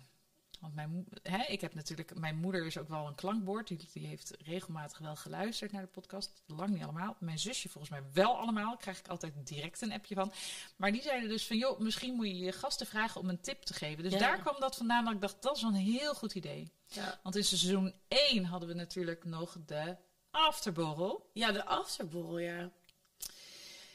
Want 0.64 0.76
mijn, 0.76 1.06
hè, 1.24 1.44
ik 1.48 1.62
heb 1.62 1.74
natuurlijk, 1.76 2.20
mijn 2.20 2.36
moeder 2.38 2.66
is 2.66 2.78
ook 2.78 2.88
wel 2.90 3.08
een 3.08 3.16
klankbord. 3.16 3.68
Die, 3.68 3.88
die 3.94 4.08
heeft 4.08 4.34
regelmatig 4.44 4.98
wel 4.98 5.16
geluisterd 5.16 5.72
naar 5.72 5.82
de 5.82 5.88
podcast. 5.88 6.44
Lang 6.48 6.70
niet 6.70 6.84
allemaal. 6.84 7.16
Mijn 7.20 7.40
zusje 7.40 7.70
volgens 7.70 7.92
mij 7.94 8.04
wel 8.14 8.38
allemaal. 8.38 8.78
Krijg 8.78 9.00
ik 9.00 9.08
altijd 9.08 9.34
direct 9.48 9.82
een 9.82 9.92
appje 9.92 10.16
van. 10.16 10.32
Maar 10.76 10.92
die 10.92 11.02
zeiden 11.02 11.30
dus 11.30 11.48
van, 11.48 11.58
joh, 11.58 11.80
misschien 11.80 12.14
moet 12.16 12.26
je 12.28 12.38
je 12.38 12.52
gasten 12.52 12.88
vragen 12.88 13.22
om 13.22 13.30
een 13.30 13.42
tip 13.42 13.62
te 13.64 13.74
geven. 13.74 14.04
Dus 14.04 14.14
Ja. 14.14 14.20
daar 14.20 14.40
kwam 14.40 14.60
dat 14.60 14.76
vandaan 14.76 15.06
dat 15.06 15.14
ik 15.14 15.22
dacht, 15.22 15.42
dat 15.42 15.56
is 15.56 15.62
een 15.62 15.74
heel 15.74 16.14
goed 16.14 16.36
idee. 16.36 16.72
ja. 16.88 17.20
Want 17.24 17.36
in 17.36 17.44
seizoen 17.44 17.94
1 18.08 18.46
hadden 18.46 18.70
we 18.70 18.76
natuurlijk 18.76 19.24
nog 19.26 19.58
de 19.66 19.98
afterborrel. 20.32 21.30
ja, 21.34 21.52
de 21.52 21.66
afterborrel, 21.66 22.40
ja. 22.40 22.72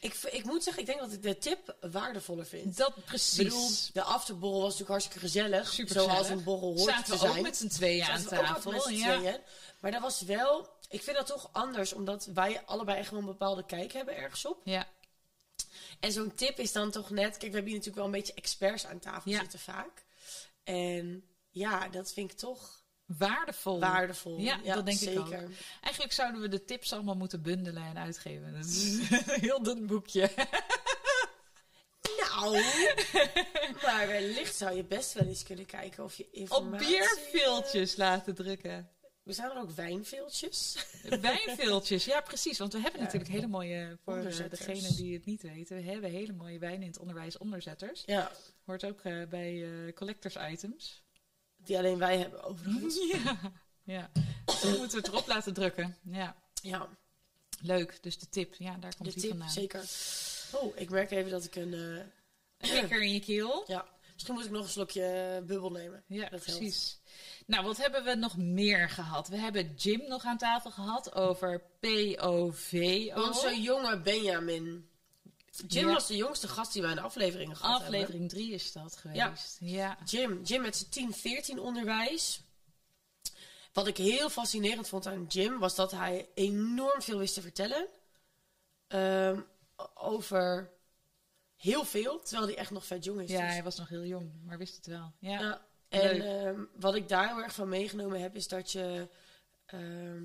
Ik, 0.01 0.13
ik 0.13 0.43
moet 0.43 0.63
zeggen, 0.63 0.81
ik 0.81 0.87
denk 0.87 0.99
dat 0.99 1.11
ik 1.11 1.21
de 1.23 1.37
tip 1.37 1.75
waardevoller 1.91 2.45
vind. 2.45 2.77
Dat 2.77 3.05
precies. 3.05 3.37
bedoel, 3.37 3.69
de 3.93 4.03
afterborrel 4.03 4.59
was 4.61 4.63
natuurlijk 4.71 4.89
hartstikke 4.89 5.19
gezellig. 5.19 5.73
Super 5.73 5.93
zoals 5.93 6.09
gezellig. 6.11 6.29
een 6.37 6.43
borrel 6.43 6.67
hoort 6.77 6.89
Zaten 6.89 7.03
te 7.03 7.11
we 7.11 7.17
zijn. 7.17 7.37
ook 7.37 7.41
met 7.43 7.57
z'n 7.57 7.67
tweeën 7.67 8.03
aan 8.05 8.19
Zaten 8.19 8.37
we 8.37 8.43
tafel. 8.43 8.71
met 8.71 8.81
z'n 8.83 8.93
ja. 8.93 9.17
tweeën. 9.17 9.37
Maar 9.79 9.91
dat 9.91 10.01
was 10.01 10.21
wel... 10.21 10.69
Ik 10.89 11.03
vind 11.03 11.17
dat 11.17 11.27
toch 11.27 11.49
anders, 11.51 11.93
omdat 11.93 12.25
wij 12.33 12.61
allebei 12.65 12.97
echt 12.99 13.09
wel 13.11 13.19
een 13.19 13.25
bepaalde 13.25 13.65
kijk 13.65 13.93
hebben 13.93 14.15
ergens 14.17 14.45
op. 14.45 14.61
ja. 14.63 14.87
En 15.99 16.11
zo'n 16.11 16.35
tip 16.35 16.59
is 16.59 16.71
dan 16.71 16.91
toch 16.91 17.09
net... 17.09 17.29
Kijk, 17.29 17.39
we 17.41 17.45
hebben 17.57 17.63
hier 17.65 17.71
natuurlijk 17.77 17.95
wel 17.95 18.05
een 18.05 18.11
beetje 18.11 18.33
experts 18.33 18.85
aan 18.85 18.99
tafel 18.99 19.31
Ja. 19.31 19.39
zitten 19.39 19.59
vaak. 19.59 20.05
En 20.63 21.23
ja, 21.49 21.87
dat 21.87 22.11
vind 22.13 22.31
ik 22.31 22.37
toch 22.37 22.81
Waardevol. 23.17 23.79
waardevol. 23.79 24.39
Ja, 24.39 24.57
dat 24.63 24.85
denk 24.85 24.99
ik 24.99 25.19
ook. 25.19 25.33
Eigenlijk 25.81 26.13
zouden 26.13 26.41
we 26.41 26.47
de 26.47 26.65
tips 26.65 26.93
allemaal 26.93 27.15
moeten 27.15 27.41
bundelen 27.41 27.83
en 27.83 27.97
uitgeven. 27.97 28.53
Dat 28.53 28.65
is 28.65 28.83
een 29.09 29.39
heel 29.39 29.63
dun 29.63 29.85
boekje. 29.87 30.31
Nou, 32.19 32.51
maar 33.85 34.07
wellicht 34.07 34.55
zou 34.55 34.75
je 34.75 34.83
best 34.83 35.13
wel 35.13 35.27
eens 35.27 35.43
kunnen 35.43 35.65
kijken 35.65 36.03
of 36.03 36.15
je 36.15 36.23
Op 36.25 36.33
informatie... 36.33 36.87
bierveeltjes 36.87 37.95
laten 37.95 38.35
drukken. 38.35 38.89
We 39.23 39.33
zijn 39.33 39.51
er 39.51 39.57
ook 39.57 39.71
wijnveeltjes. 39.71 40.85
Wijnveeltjes, 41.21 42.05
ja 42.05 42.21
precies. 42.21 42.57
Want 42.57 42.73
we 42.73 42.79
hebben 42.79 42.99
Ja. 42.99 43.05
natuurlijk 43.05 43.31
hele 43.31 43.47
mooie, 43.47 43.97
voor 44.03 44.17
eh, 44.17 44.49
degenen 44.49 44.95
die 44.95 45.13
het 45.13 45.25
niet 45.25 45.41
weten, 45.41 45.75
we 45.77 45.83
hebben 45.83 46.09
hele 46.09 46.33
mooie 46.33 46.59
wijn 46.59 46.81
in 46.81 46.87
het 46.87 46.99
onderwijs 46.99 47.37
onderzetters. 47.37 48.03
Ja, 48.05 48.31
Hoort 48.65 48.85
ook 48.85 49.01
eh, 49.01 49.27
bij 49.29 49.63
eh, 49.63 49.93
collectors 49.93 50.35
items. 50.51 51.03
Die 51.63 51.77
alleen 51.77 51.97
wij 51.97 52.17
hebben 52.17 52.43
overigens. 52.43 52.97
Ja, 53.13 53.39
ja. 53.83 54.09
Dus 54.45 54.61
we 54.61 54.75
moeten 54.77 54.97
het 54.97 55.07
erop 55.07 55.27
laten 55.27 55.53
drukken. 55.53 55.97
Ja, 56.03 56.35
Ja, 56.61 56.87
leuk. 57.61 57.97
Dus 58.03 58.19
de 58.19 58.29
tip, 58.29 58.55
ja, 58.55 58.77
daar 58.77 58.95
komt 58.95 59.07
de 59.07 59.13
die 59.13 59.21
tip, 59.21 59.29
vandaan. 59.29 59.49
zeker. 59.49 59.83
Oh, 60.53 60.77
ik 60.77 60.89
merk 60.89 61.11
even 61.11 61.31
dat 61.31 61.43
ik 61.45 61.55
een... 61.55 61.73
eh, 62.57 62.71
Lekker 62.71 63.01
in 63.01 63.13
je 63.13 63.19
keel. 63.19 63.63
ja, 63.67 63.85
misschien 64.13 64.33
moet 64.33 64.45
ik 64.45 64.51
nog 64.51 64.63
een 64.63 64.69
slokje 64.69 65.41
bubbel 65.47 65.71
nemen. 65.71 66.03
Ja, 66.07 66.29
Dat 66.29 66.41
precies. 66.41 66.99
Nou, 67.45 67.65
wat 67.65 67.77
hebben 67.77 68.03
we 68.03 68.15
nog 68.15 68.37
meer 68.37 68.89
gehad? 68.89 69.27
We 69.27 69.37
hebben 69.37 69.73
Jim 69.75 70.07
nog 70.07 70.23
aan 70.23 70.37
tafel 70.37 70.71
gehad 70.71 71.13
over 71.15 71.61
POV. 71.79 72.71
Onze 73.15 73.61
jonge 73.61 74.01
Benjamin. 74.01 74.89
Jim 75.67 75.87
Ja. 75.87 75.93
was 75.93 76.07
de 76.07 76.15
jongste 76.15 76.47
gast 76.47 76.73
die 76.73 76.81
wij 76.81 76.91
in 76.91 76.97
de 76.97 77.03
afleveringen 77.03 77.55
gehad 77.55 77.81
hebben. 77.81 77.99
Aflevering 77.99 78.29
3 78.29 78.53
is 78.53 78.71
dat 78.71 78.95
geweest. 78.95 79.57
Ja. 79.59 79.97
Jim, 80.05 80.41
Jim 80.43 80.61
met 80.61 80.87
zijn 80.89 81.13
10-14 81.13 81.59
onderwijs. 81.59 82.41
Wat 83.73 83.87
ik 83.87 83.97
heel 83.97 84.29
fascinerend 84.29 84.87
vond 84.87 85.07
aan 85.07 85.25
Jim 85.27 85.59
was 85.59 85.75
dat 85.75 85.91
hij 85.91 86.29
enorm 86.33 87.01
veel 87.01 87.17
wist 87.17 87.33
te 87.33 87.41
vertellen. 87.41 87.87
Ehm, 88.87 89.41
over 89.93 90.71
heel 91.55 91.85
veel, 91.85 92.19
terwijl 92.19 92.47
hij 92.47 92.57
echt 92.57 92.71
nog 92.71 92.85
vet 92.85 93.03
jong 93.03 93.21
is. 93.21 93.29
Ja, 93.29 93.41
dus. 93.41 93.51
hij 93.53 93.63
was 93.63 93.77
nog 93.77 93.89
heel 93.89 94.05
jong, 94.05 94.31
maar 94.45 94.57
wist 94.57 94.75
het 94.75 94.85
wel. 94.85 95.13
Ja. 95.19 95.39
Ja, 95.39 95.65
en 95.89 96.21
ehm, 96.21 96.63
wat 96.75 96.95
ik 96.95 97.07
daar 97.07 97.27
heel 97.27 97.43
erg 97.43 97.53
van 97.53 97.69
meegenomen 97.69 98.21
heb, 98.21 98.35
is 98.35 98.47
dat 98.47 98.71
je. 98.71 99.07
ehm, 99.65 100.23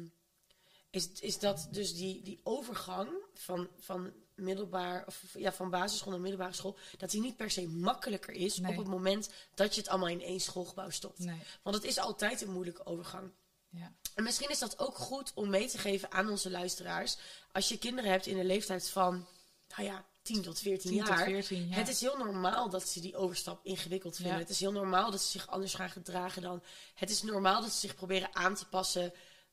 is, 0.90 1.08
is 1.20 1.38
dat 1.38 1.68
dus 1.70 1.94
die, 1.94 2.22
die 2.22 2.40
overgang 2.42 3.08
van, 3.34 3.68
van 3.78 4.12
middelbaar, 4.34 5.04
of 5.06 5.22
ja, 5.34 5.52
van 5.52 5.70
basisschool 5.70 6.12
naar 6.12 6.20
middelbare 6.20 6.52
school, 6.52 6.76
dat 6.98 7.10
die 7.10 7.20
niet 7.20 7.36
per 7.36 7.50
se 7.50 7.68
makkelijker 7.68 8.34
is 8.34 8.58
Nee. 8.58 8.72
op 8.72 8.78
het 8.78 8.86
moment 8.86 9.30
dat 9.54 9.74
je 9.74 9.80
het 9.80 9.90
allemaal 9.90 10.08
in 10.08 10.22
één 10.22 10.40
schoolgebouw 10.40 10.90
stopt. 10.90 11.18
Nee. 11.18 11.38
Want 11.62 11.76
het 11.76 11.84
is 11.84 11.98
altijd 11.98 12.40
een 12.40 12.52
moeilijke 12.52 12.86
overgang. 12.86 13.30
Ja. 13.68 13.92
En 14.14 14.22
misschien 14.22 14.50
is 14.50 14.58
dat 14.58 14.78
ook 14.78 14.96
goed 14.96 15.32
om 15.34 15.50
mee 15.50 15.68
te 15.68 15.78
geven 15.78 16.12
aan 16.12 16.28
onze 16.28 16.50
luisteraars. 16.50 17.16
Als 17.52 17.68
je 17.68 17.78
kinderen 17.78 18.10
hebt 18.10 18.26
in 18.26 18.36
de 18.36 18.44
leeftijd 18.44 18.90
van, 18.90 19.26
nou 19.68 19.82
ja, 19.88 20.04
10 20.22 20.42
tot 20.42 20.58
14 20.58 20.90
10 20.90 20.98
tot 20.98 21.08
jaar. 21.08 21.24
14, 21.24 21.68
ja. 21.68 21.74
Het 21.74 21.88
is 21.88 22.00
heel 22.00 22.16
normaal 22.16 22.70
dat 22.70 22.88
ze 22.88 23.00
die 23.00 23.16
overstap 23.16 23.64
ingewikkeld 23.64 24.16
vinden. 24.16 24.34
Ja. 24.34 24.38
Het 24.38 24.50
is 24.50 24.60
heel 24.60 24.72
normaal 24.72 25.10
dat 25.10 25.22
ze 25.22 25.30
zich 25.30 25.46
anders 25.46 25.74
gaan 25.74 25.90
gedragen 25.90 26.42
dan. 26.42 26.62
Het 26.94 27.10
is 27.10 27.22
normaal 27.22 27.60
dat 27.60 27.72
ze 27.72 27.78
zich 27.78 27.94
proberen 27.94 28.34
aan 28.34 28.54
te 28.54 28.66
passen. 28.68 29.12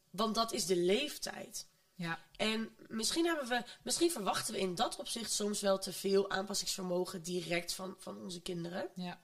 Want 0.10 0.36
dat 0.36 0.52
is 0.52 0.66
de 0.66 0.76
leeftijd. 0.76 1.68
Ja. 1.96 2.20
En 2.38 2.76
misschien, 2.92 3.26
hebben 3.26 3.48
we, 3.48 3.64
misschien 3.84 4.12
verwachten 4.12 4.54
we 4.54 4.60
in 4.60 4.76
dat 4.76 4.96
opzicht 4.96 5.32
soms 5.32 5.62
wel 5.62 5.80
te 5.80 5.94
veel 5.94 6.30
aanpassingsvermogen 6.30 7.24
direct 7.24 7.74
van, 7.74 7.96
van 7.98 8.18
onze 8.18 8.42
kinderen. 8.42 8.90
Ja. 8.96 9.22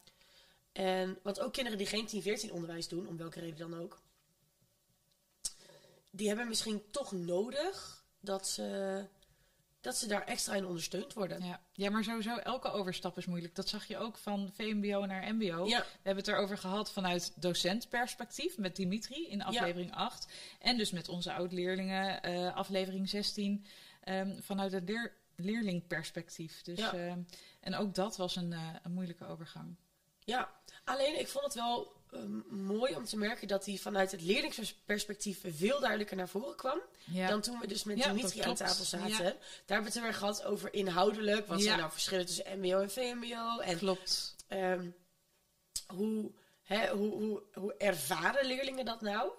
En, 0.71 1.19
want 1.23 1.39
ook 1.39 1.53
kinderen 1.53 1.77
die 1.77 1.87
geen 1.87 2.47
10-14 2.49 2.51
onderwijs 2.51 2.87
doen, 2.87 3.07
om 3.07 3.17
welke 3.17 3.39
reden 3.39 3.69
dan 3.69 3.81
ook, 3.81 4.01
die 6.11 6.27
hebben 6.27 6.47
misschien 6.47 6.83
toch 6.91 7.11
nodig 7.11 8.03
dat 8.19 8.47
ze, 8.47 9.05
dat 9.81 9.97
ze 9.97 10.07
daar 10.07 10.25
extra 10.25 10.55
in 10.55 10.65
ondersteund 10.65 11.13
worden. 11.13 11.45
Ja. 11.45 11.61
ja, 11.73 11.89
maar 11.89 12.03
sowieso 12.03 12.35
elke 12.35 12.71
overstap 12.71 13.17
is 13.17 13.25
moeilijk. 13.25 13.55
Dat 13.55 13.69
zag 13.69 13.85
je 13.87 13.97
ook 13.97 14.17
van 14.17 14.51
VMBO 14.53 15.05
naar 15.05 15.35
MBO. 15.35 15.65
Ja. 15.65 15.79
We 15.79 15.85
hebben 16.03 16.23
het 16.23 16.33
erover 16.33 16.57
gehad 16.57 16.91
vanuit 16.91 17.41
docentperspectief 17.41 18.57
met 18.57 18.75
Dimitri 18.75 19.27
in 19.29 19.43
aflevering 19.43 19.93
8. 19.93 20.27
En 20.59 20.77
dus 20.77 20.91
met 20.91 21.09
onze 21.09 21.33
oud-leerlingen, 21.33 22.21
eh, 22.21 22.55
aflevering 22.55 23.09
16, 23.09 23.65
ehm, 24.03 24.41
vanuit 24.41 24.71
het 24.71 24.89
leer 24.89 25.13
leerlingperspectief. 25.35 26.61
Dus, 26.61 26.79
Ja. 26.79 26.93
ehm, 26.93 27.19
en 27.59 27.75
ook 27.75 27.95
dat 27.95 28.17
was 28.17 28.35
een, 28.35 28.53
eh, 28.53 28.69
een 28.83 28.91
moeilijke 28.91 29.25
overgang. 29.25 29.75
Ja, 30.19 30.49
alleen 30.83 31.19
ik 31.19 31.27
vond 31.27 31.45
het 31.45 31.53
wel 31.53 31.96
mooi 32.49 32.95
om 32.95 33.05
te 33.05 33.17
merken 33.17 33.47
dat 33.47 33.65
hij 33.65 33.77
vanuit 33.77 34.11
het 34.11 34.21
leerlingsperspectief 34.21 35.39
veel 35.47 35.79
duidelijker 35.79 36.17
naar 36.17 36.29
voren 36.29 36.55
kwam. 36.55 36.79
Ja. 37.03 37.27
Dan 37.27 37.41
toen 37.41 37.59
we 37.59 37.67
dus 37.67 37.83
met 37.83 37.97
Ja, 37.97 38.13
Dimitri 38.13 38.41
aan 38.41 38.55
tafel 38.55 38.85
zaten. 38.85 39.09
Ja. 39.09 39.17
Daar 39.17 39.33
hebben 39.65 39.91
we 39.91 39.99
het 39.99 40.07
erg 40.07 40.17
gehad 40.17 40.43
over 40.43 40.73
inhoudelijk. 40.73 41.47
Wat 41.47 41.61
zijn 41.61 41.77
nou 41.77 41.91
verschillen 41.91 42.25
tussen 42.25 42.59
MBO 42.59 42.79
en 42.79 42.91
VMBO? 42.91 43.59
En 43.59 43.77
Klopt. 43.77 44.35
ehm, 44.47 44.89
hoe, 45.87 46.31
hè, 46.63 46.89
hoe, 46.89 47.11
hoe, 47.11 47.41
hoe 47.53 47.73
ervaren 47.77 48.45
leerlingen 48.45 48.85
dat 48.85 49.01
nou? 49.01 49.31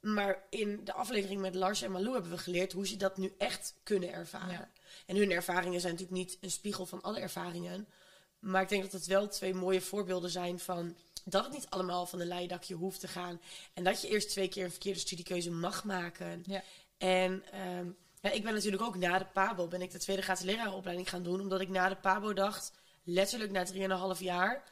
Maar 0.00 0.42
in 0.50 0.84
de 0.84 0.92
aflevering 0.92 1.40
met 1.40 1.54
Lars 1.54 1.82
en 1.82 1.90
Malou 1.90 2.12
hebben 2.12 2.30
we 2.30 2.38
geleerd 2.38 2.72
hoe 2.72 2.86
ze 2.86 2.96
dat 2.96 3.16
nu 3.16 3.34
echt 3.38 3.74
kunnen 3.82 4.12
ervaren. 4.12 4.70
En 5.06 5.16
hun 5.16 5.30
ervaringen 5.30 5.80
zijn 5.80 5.92
natuurlijk 5.92 6.20
niet 6.20 6.38
een 6.40 6.50
spiegel 6.50 6.86
van 6.86 7.02
alle 7.02 7.20
ervaringen. 7.20 7.88
Maar 8.38 8.62
ik 8.62 8.68
denk 8.68 8.82
dat 8.82 8.92
het 8.92 9.06
wel 9.06 9.28
twee 9.28 9.54
mooie 9.54 9.80
voorbeelden 9.80 10.30
zijn 10.30 10.58
van 10.58 10.96
dat 11.24 11.44
het 11.44 11.52
niet 11.52 11.66
allemaal 11.70 12.06
van 12.06 12.20
een 12.20 12.26
leien 12.26 12.48
dakje 12.48 12.74
hoeft 12.74 13.00
te 13.00 13.08
gaan. 13.08 13.40
En 13.72 13.84
dat 13.84 14.02
je 14.02 14.08
eerst 14.08 14.28
twee 14.28 14.48
keer 14.48 14.64
een 14.64 14.70
verkeerde 14.70 14.98
studiekeuze 14.98 15.50
mag 15.50 15.84
maken. 15.84 16.42
Ja. 16.46 16.62
En 16.98 17.42
ehm, 17.52 17.86
ja, 18.20 18.30
ik 18.30 18.42
ben 18.42 18.54
natuurlijk 18.54 18.82
ook 18.82 18.96
na 18.96 19.18
de 19.18 19.24
PABO 19.24 19.68
ben 19.68 19.82
ik 19.82 19.90
de 19.90 19.98
tweede 19.98 20.22
gratis 20.22 20.44
lerarenopleiding 20.44 21.08
gaan 21.08 21.22
doen. 21.22 21.40
Omdat 21.40 21.60
ik 21.60 21.68
na 21.68 21.88
de 21.88 21.96
PABO 21.96 22.32
dacht, 22.32 22.72
letterlijk 23.02 23.50
na 23.50 24.14
3,5 24.14 24.20
jaar... 24.20 24.70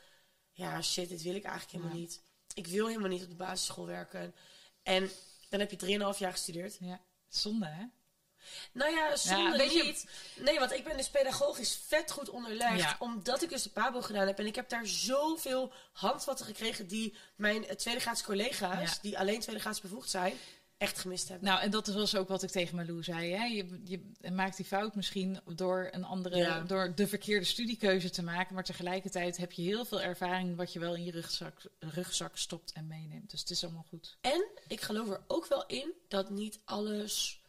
Ja, 0.52 0.82
shit, 0.82 1.08
dit 1.08 1.22
wil 1.22 1.34
ik 1.34 1.44
eigenlijk 1.44 1.72
helemaal 1.72 1.94
Ja. 1.96 2.00
niet. 2.00 2.22
Ik 2.54 2.66
wil 2.66 2.86
helemaal 2.86 3.08
niet 3.08 3.22
op 3.22 3.28
de 3.28 3.34
basisschool 3.36 3.86
werken. 3.86 4.34
En 4.82 5.10
dan 5.48 5.60
heb 5.60 5.70
je 5.70 6.12
3,5 6.14 6.18
jaar 6.18 6.32
gestudeerd. 6.32 6.76
Ja. 6.80 7.00
Zonde, 7.28 7.66
hè? 7.66 7.84
Nou 8.72 8.94
ja, 8.94 9.16
zonder 9.16 9.56
weet 9.58 9.72
je- 9.72 9.82
niet. 9.82 10.06
Nee, 10.36 10.58
want 10.58 10.72
ik 10.72 10.84
ben 10.84 10.96
dus 10.96 11.10
pedagogisch 11.10 11.80
vet 11.86 12.10
goed 12.10 12.28
onderlegd. 12.30 12.78
Ja. 12.80 12.96
Omdat 12.98 13.42
ik 13.42 13.48
dus 13.48 13.62
de 13.62 13.70
PABO 13.70 14.00
gedaan 14.00 14.26
heb. 14.26 14.38
En 14.38 14.46
ik 14.46 14.54
heb 14.54 14.68
daar 14.68 14.86
zoveel 14.86 15.72
handvatten 15.92 16.46
gekregen 16.46 16.86
die 16.86 17.14
mijn 17.36 17.66
eh, 17.66 17.76
tweede 17.76 18.00
graads 18.00 18.22
collega's, 18.22 18.90
Ja. 18.92 18.98
die 19.02 19.18
alleen 19.18 19.40
tweede 19.40 19.60
graads 19.60 19.80
bevoegd 19.80 20.10
zijn, 20.10 20.34
echt 20.78 20.98
gemist 20.98 21.28
hebben. 21.28 21.48
Nou, 21.48 21.60
en 21.60 21.70
dat 21.70 21.86
was 21.86 22.16
ook 22.16 22.28
wat 22.28 22.42
ik 22.42 22.50
tegen 22.50 22.76
Malou 22.76 23.02
zei. 23.02 23.32
Hè? 23.32 23.44
Je, 23.44 23.80
je 23.84 24.30
maakt 24.32 24.56
die 24.56 24.66
fout 24.66 24.94
misschien 24.94 25.40
door 25.54 25.88
een 25.90 26.04
andere, 26.04 26.36
Ja. 26.36 26.60
door 26.60 26.92
de 26.94 27.08
verkeerde 27.08 27.44
studiekeuze 27.46 28.10
te 28.10 28.22
maken. 28.22 28.54
Maar 28.54 28.64
tegelijkertijd 28.64 29.36
heb 29.36 29.52
je 29.52 29.62
heel 29.62 29.84
veel 29.84 30.00
ervaring 30.00 30.56
wat 30.56 30.72
je 30.72 30.78
wel 30.78 30.94
in 30.94 31.04
je 31.04 31.10
rugzak, 31.10 31.60
rugzak 31.78 32.36
stopt 32.36 32.72
en 32.72 32.86
meeneemt. 32.86 33.30
Dus 33.30 33.40
het 33.40 33.50
is 33.50 33.64
allemaal 33.64 33.86
goed. 33.88 34.16
En 34.20 34.46
ik 34.68 34.80
geloof 34.80 35.08
er 35.08 35.20
ook 35.26 35.46
wel 35.46 35.66
in 35.66 35.92
dat 36.08 36.30
niet 36.30 36.60
alles 36.64 37.39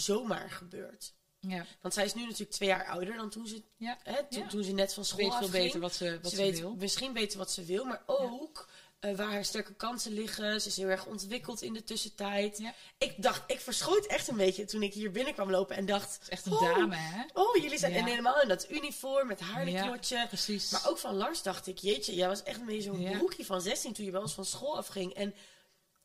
zomaar 0.00 0.50
gebeurt. 0.50 1.12
Ja, 1.40 1.66
Want 1.80 1.94
zij 1.94 2.04
is 2.04 2.14
nu 2.14 2.22
natuurlijk 2.22 2.50
twee 2.50 2.68
jaar 2.68 2.86
ouder 2.86 3.16
dan 3.16 3.30
toen 3.30 3.46
ze, 3.46 3.62
ja. 3.76 3.98
hè, 4.02 4.24
toen, 4.28 4.42
Ja. 4.42 4.48
toen 4.48 4.62
ze 4.64 4.72
net 4.72 4.94
van 4.94 5.04
school 5.04 5.18
weet 5.18 5.28
veel 5.34 5.46
afging. 5.46 5.64
beter 5.64 5.80
wat 5.80 5.94
ze, 5.94 6.18
wat 6.22 6.30
ze 6.30 6.36
ze, 6.36 6.42
weet 6.42 6.60
wil. 6.60 6.74
misschien 6.74 7.12
beter 7.12 7.38
wat 7.38 7.50
ze 7.50 7.64
wil, 7.64 7.84
maar 7.84 8.02
ook 8.06 8.68
eh, 8.98 9.16
waar 9.16 9.30
haar 9.30 9.44
sterke 9.44 9.74
kansen 9.74 10.12
liggen. 10.12 10.60
Ze 10.60 10.68
is 10.68 10.76
heel 10.76 10.88
erg 10.88 11.06
ontwikkeld 11.06 11.62
in 11.62 11.72
de 11.72 11.84
tussentijd. 11.84 12.62
Ik 12.98 13.22
dacht, 13.22 13.42
ik 13.50 13.60
verschoot 13.60 14.06
echt 14.06 14.28
een 14.28 14.36
beetje 14.36 14.64
toen 14.64 14.82
ik 14.82 14.92
hier 14.94 15.10
binnen 15.10 15.34
kwam 15.34 15.50
lopen 15.50 15.76
en 15.76 15.86
dacht... 15.86 16.12
Het 16.12 16.22
is 16.22 16.28
echt 16.28 16.46
een 16.46 16.52
oh, 16.52 16.60
dame, 16.60 16.96
hè? 16.96 17.22
Oh, 17.32 17.56
jullie 17.56 17.78
zijn 17.78 17.92
en 17.92 18.04
helemaal 18.04 18.42
in 18.42 18.48
dat 18.48 18.70
uniform 18.70 19.26
met 19.26 19.40
haarknotje. 19.40 20.26
Precies. 20.28 20.70
Maar 20.70 20.88
ook 20.88 20.98
van 20.98 21.14
Lars 21.14 21.42
dacht 21.42 21.66
ik, 21.66 21.78
jeetje, 21.78 22.14
jij 22.14 22.28
was 22.28 22.42
echt 22.42 22.60
een 22.60 22.66
beetje 22.66 22.82
zo'n 22.82 23.10
broekje 23.18 23.44
van 23.44 23.60
16 23.60 23.92
toen 23.92 24.04
je 24.04 24.10
bij 24.10 24.20
ons 24.20 24.32
van 24.32 24.44
school 24.44 24.76
afging. 24.76 25.12
En, 25.14 25.34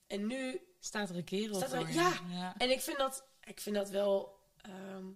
en 0.08 0.28
nu 0.28 0.62
staat 0.80 1.10
er 1.10 1.16
een 1.16 1.24
kerel 1.24 1.56
Staat 1.56 1.72
er- 1.74 1.86
voor 1.86 1.94
ja. 2.32 2.56
En 2.58 2.72
ik 2.72 2.82
vind 2.82 2.98
dat, 2.98 3.24
ik 3.46 3.60
vind 3.60 3.76
dat 3.76 3.90
wel. 3.90 4.42
ehm, 4.62 5.08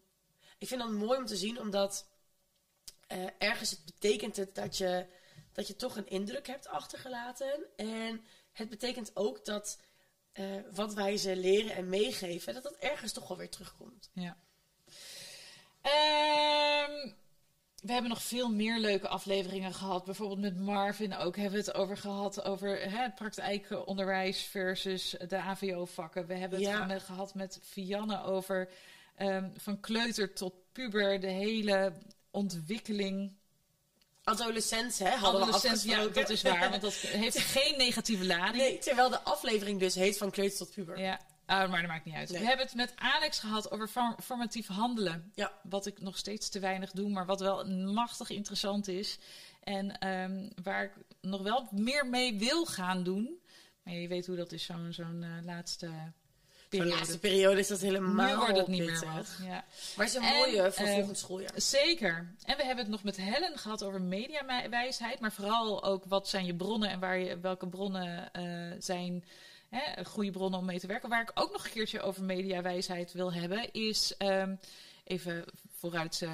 ik 0.58 0.68
vind 0.68 0.82
dat 0.82 0.92
mooi 0.92 1.20
om 1.20 1.26
te 1.26 1.38
zien, 1.38 1.60
omdat 1.60 2.08
eh, 3.08 3.26
ergens 3.38 3.70
het 3.70 3.86
betekent 3.86 4.36
het 4.36 4.56
dat 4.56 4.78
je, 4.78 5.06
dat 5.52 5.68
je 5.68 5.76
toch 5.76 5.96
een 5.98 6.08
indruk 6.08 6.48
hebt 6.48 6.68
achtergelaten. 6.68 7.66
En 7.76 8.26
het 8.52 8.70
betekent 8.70 9.12
ook 9.16 9.46
dat 9.46 9.80
eh, 10.32 10.56
wat 10.74 10.94
wij 10.94 11.18
ze 11.18 11.36
leren 11.36 11.76
en 11.76 11.90
meegeven, 11.90 12.54
dat 12.54 12.64
dat 12.64 12.76
ergens 12.76 13.14
toch 13.14 13.28
wel 13.28 13.38
weer 13.38 13.50
terugkomt. 13.50 14.10
Ja. 14.14 14.38
Ehm, 15.82 17.12
we 17.82 17.92
hebben 17.92 18.10
nog 18.10 18.22
veel 18.22 18.50
meer 18.52 18.80
leuke 18.80 19.08
afleveringen 19.08 19.74
gehad. 19.74 20.06
Bijvoorbeeld 20.06 20.40
met 20.40 20.60
Marvin 20.60 21.16
ook 21.16 21.36
hebben 21.36 21.60
we 21.60 21.66
het 21.66 21.74
over 21.74 21.98
gehad. 21.98 22.44
Over 22.44 22.70
hè, 22.82 23.02
het 23.02 23.16
praktijkonderwijs 23.16 24.42
versus 24.42 25.16
de 25.28 25.38
AVO-vakken. 25.38 26.28
We 26.28 26.34
hebben 26.34 26.60
het 26.60 26.68
Ja. 26.68 27.00
gehad 27.00 27.34
met 27.34 27.60
Vianne 27.62 28.24
over 28.24 28.70
ehm, 29.16 29.50
van 29.58 29.80
kleuter 29.80 30.34
tot 30.34 30.54
puber. 30.72 31.20
De 31.20 31.28
hele 31.28 31.94
ontwikkeling. 32.32 33.36
Adolescent, 34.24 35.00
hè, 35.00 35.10
hadden 35.10 35.42
we 35.42 35.48
Adolescent, 35.48 35.84
ja, 35.84 36.08
dat 36.08 36.30
is 36.30 36.42
waar. 36.42 36.70
Want 36.70 36.82
dat 36.82 36.94
heeft 37.24 37.38
geen 37.38 37.78
negatieve 37.78 38.26
lading. 38.26 38.64
Nee, 38.64 38.78
terwijl 38.78 39.10
de 39.10 39.20
aflevering 39.22 39.80
dus 39.80 39.96
heet 39.96 40.18
van 40.18 40.32
kleuter 40.32 40.58
tot 40.58 40.72
puber. 40.74 41.00
Ja, 41.00 41.20
ah, 41.48 41.70
maar 41.70 41.82
dat 41.82 41.90
maakt 41.90 42.06
niet 42.06 42.16
uit. 42.16 42.30
Nee. 42.30 42.40
We 42.40 42.48
hebben 42.48 42.66
het 42.66 42.76
met 42.76 42.94
Alex 42.96 43.40
gehad 43.40 43.72
over 43.72 43.88
form- 43.88 44.16
formatief 44.24 44.68
handelen. 44.68 45.32
Ja. 45.36 45.52
Wat 45.64 45.86
ik 45.86 46.02
nog 46.02 46.18
steeds 46.18 46.50
te 46.50 46.60
weinig 46.60 46.92
doe, 46.92 47.10
maar 47.10 47.26
wat 47.26 47.40
wel 47.40 47.66
machtig 47.76 48.30
interessant 48.30 48.88
is. 48.88 49.18
En 49.64 50.00
ehm, 50.00 50.50
waar 50.64 50.84
ik 50.84 50.92
nog 51.22 51.42
wel 51.42 51.68
meer 51.72 52.06
mee 52.08 52.38
wil 52.40 52.66
gaan 52.66 53.04
doen. 53.04 53.40
Maar 53.84 53.94
je 53.94 54.08
weet 54.08 54.26
hoe 54.28 54.36
dat 54.36 54.52
is, 54.52 54.64
zo'n 54.64 54.88
zo'n 54.94 55.24
eh, 55.24 55.46
laatste 55.46 55.86
De 55.86 55.94
periode. 56.70 56.96
laatste 56.96 57.20
periode 57.20 57.60
is 57.60 57.68
dat 57.68 57.80
helemaal 57.80 58.28
nu 58.30 58.36
wordt 58.36 58.58
het 58.58 58.68
niet 58.68 58.86
meer 58.86 59.06
wat. 59.16 59.38
Ja. 59.44 59.48
Maar 59.96 60.06
het 60.06 60.08
is 60.08 60.14
een 60.16 60.24
En, 60.24 60.34
mooie 60.38 60.72
voor 60.72 60.86
eh, 60.86 60.94
volgend 60.94 61.18
schooljaar. 61.18 61.52
Zeker. 61.56 62.34
En 62.44 62.58
we 62.58 62.64
hebben 62.64 62.84
het 62.84 62.94
nog 62.94 63.04
met 63.04 63.18
Helen 63.18 63.58
gehad 63.58 63.84
over 63.84 64.02
mediawijsheid. 64.02 65.20
Maar 65.20 65.32
vooral 65.32 65.84
ook 65.84 66.04
wat 66.06 66.28
zijn 66.30 66.46
je 66.46 66.56
bronnen 66.56 66.90
en 66.90 67.00
waar 67.00 67.18
je, 67.20 67.40
welke 67.40 67.68
bronnen 67.68 68.32
eh, 68.34 68.44
zijn 68.80 69.24
hè, 69.70 70.06
goede 70.06 70.32
bronnen 70.32 70.60
om 70.60 70.66
mee 70.66 70.80
te 70.80 70.88
werken. 70.88 71.10
Waar 71.10 71.22
ik 71.22 71.32
ook 71.34 71.52
nog 71.52 71.66
een 71.66 71.72
keertje 71.72 72.02
over 72.02 72.24
mediawijsheid 72.24 73.12
wil 73.12 73.34
hebben, 73.34 73.72
is 73.74 74.18
ehm, 74.18 74.56
even 75.04 75.46
vooruit 75.72 76.22
eh, 76.22 76.32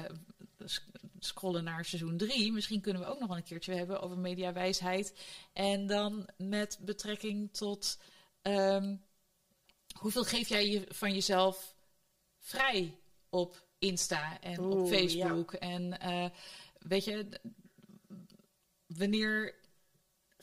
sc- 0.64 0.88
scrollen 1.18 1.64
naar 1.64 1.84
seizoen 1.84 2.16
3. 2.16 2.52
Misschien 2.52 2.80
kunnen 2.80 3.02
we 3.02 3.08
ook 3.08 3.18
nog 3.18 3.28
wel 3.28 3.36
een 3.36 3.42
keertje 3.42 3.74
hebben 3.74 4.00
over 4.00 4.18
mediawijsheid. 4.18 5.14
En 5.52 5.86
dan 5.86 6.28
met 6.36 6.78
betrekking 6.80 7.52
tot 7.52 7.98
ehm, 8.42 8.96
hoeveel 9.98 10.24
geef 10.24 10.48
jij 10.48 10.68
je 10.68 10.84
van 10.88 11.12
jezelf 11.12 11.74
vrij 12.38 12.98
op 13.30 13.66
Insta 13.78 14.40
en 14.40 14.60
op 14.60 14.88
Facebook. 14.88 15.52
En 15.52 16.00
eh, 16.00 16.30
weet 16.78 17.04
je, 17.04 17.40
wanneer 18.86 19.54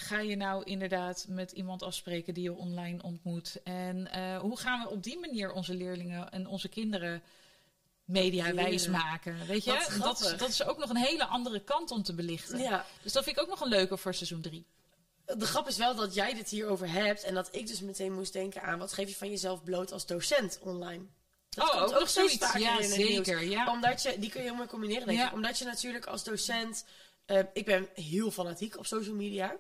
ga 0.02 0.20
je 0.20 0.36
nou 0.36 0.64
inderdaad 0.64 1.26
met 1.30 1.52
iemand 1.52 1.84
afspreken 1.84 2.34
die 2.34 2.44
je 2.44 2.54
online 2.54 3.04
ontmoet? 3.04 3.60
En 3.64 4.12
eh, 4.12 4.40
hoe 4.40 4.58
gaan 4.58 4.82
we 4.82 4.90
op 4.90 5.04
die 5.04 5.20
manier 5.20 5.52
onze 5.52 5.74
leerlingen 5.74 6.32
en 6.32 6.48
onze 6.48 6.68
kinderen 6.70 7.24
mediawijs 8.06 8.88
maken? 8.88 9.46
Weet 9.48 9.64
je, 9.64 9.72
dat, 9.72 9.82
grappig. 9.82 10.38
dat 10.38 10.50
is 10.50 10.64
ook 10.64 10.78
nog 10.78 10.90
een 10.90 10.96
hele 10.98 11.26
andere 11.26 11.64
kant 11.64 11.92
om 11.92 12.04
te 12.04 12.14
belichten. 12.14 12.60
Ja. 12.60 12.86
Dus 13.04 13.14
dat 13.14 13.24
vind 13.24 13.36
ik 13.36 13.42
ook 13.42 13.50
nog 13.50 13.62
een 13.62 13.68
leuke 13.70 13.98
voor 13.98 14.14
seizoen 14.14 14.42
3. 14.42 14.66
De 15.26 15.46
grap 15.46 15.68
is 15.68 15.78
wel 15.78 15.96
dat 15.96 16.14
jij 16.14 16.34
dit 16.34 16.50
hierover 16.50 16.92
hebt 16.92 17.24
en 17.24 17.34
dat 17.34 17.56
ik 17.56 17.68
dus 17.68 17.82
meteen 17.82 18.14
moest 18.14 18.34
denken 18.34 18.62
aan 18.62 18.80
wat 18.80 18.94
geef 18.94 19.10
je 19.10 19.16
van 19.16 19.30
jezelf 19.30 19.64
bloot 19.64 19.92
als 19.92 20.06
docent 20.06 20.60
online. 20.62 21.04
Dat 21.50 21.70
oh, 21.70 21.82
komt 21.82 21.96
ook 21.96 22.08
zoiets. 22.08 22.54
Ja, 22.58 22.80
in 22.80 22.90
zeker. 22.90 23.44
Ja. 23.44 23.72
Omdat 23.72 24.02
je, 24.02 24.20
die 24.20 24.30
kun 24.30 24.42
je 24.42 24.48
heel 24.48 24.56
mooi 24.56 24.68
combineren, 24.68 25.06
denk 25.06 25.20
Ja. 25.20 25.28
ik. 25.28 25.34
Omdat 25.34 25.58
je 25.60 25.66
natuurlijk 25.66 26.06
als 26.06 26.24
docent... 26.24 26.86
eh, 27.26 27.40
ik 27.54 27.66
ben 27.66 27.88
heel 27.94 28.32
fanatiek 28.32 28.78
op 28.78 28.86
social 28.86 29.16
media. 29.16 29.56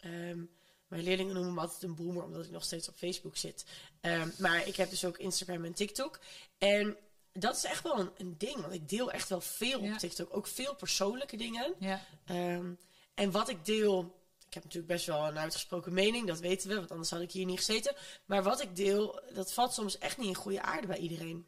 Ehm, 0.00 0.38
mijn 0.86 1.02
leerlingen 1.02 1.34
noemen 1.34 1.54
me 1.54 1.60
altijd 1.60 1.82
een 1.82 1.94
boomer, 1.94 2.24
omdat 2.24 2.44
ik 2.44 2.50
nog 2.50 2.64
steeds 2.64 2.88
op 2.88 2.96
Facebook 2.96 3.36
zit. 3.36 3.64
Ehm, 4.00 4.28
maar 4.38 4.66
ik 4.66 4.76
heb 4.76 4.90
dus 4.90 5.04
ook 5.04 5.18
Instagram 5.18 5.64
en 5.64 5.74
TikTok. 5.74 6.18
En 6.58 6.96
dat 7.32 7.56
is 7.56 7.64
echt 7.64 7.82
wel 7.82 7.98
een, 7.98 8.10
een 8.16 8.34
ding, 8.38 8.60
want 8.60 8.72
ik 8.72 8.88
deel 8.88 9.10
echt 9.12 9.28
wel 9.28 9.40
veel 9.40 9.82
Ja. 9.82 9.92
op 9.92 9.98
TikTok. 9.98 10.36
Ook 10.36 10.46
veel 10.46 10.74
persoonlijke 10.74 11.36
dingen. 11.36 11.74
Ja. 11.78 12.04
Ehm, 12.24 12.72
en 13.14 13.30
wat 13.30 13.48
ik 13.48 13.64
deel... 13.64 14.18
Ik 14.46 14.54
heb 14.56 14.64
natuurlijk 14.64 14.92
best 14.92 15.06
wel 15.06 15.26
een 15.26 15.38
uitgesproken 15.38 15.92
mening, 15.92 16.26
dat 16.26 16.38
weten 16.40 16.68
we, 16.68 16.74
want 16.74 16.90
anders 16.90 17.10
had 17.10 17.20
ik 17.20 17.30
hier 17.32 17.44
niet 17.44 17.58
gezeten. 17.58 17.94
Maar 18.24 18.42
wat 18.42 18.62
ik 18.62 18.76
deel, 18.76 19.20
dat 19.34 19.52
valt 19.52 19.72
soms 19.74 19.98
echt 19.98 20.18
niet 20.18 20.28
in 20.28 20.34
goede 20.34 20.62
aarde 20.62 20.86
bij 20.86 20.96
iedereen. 20.98 21.46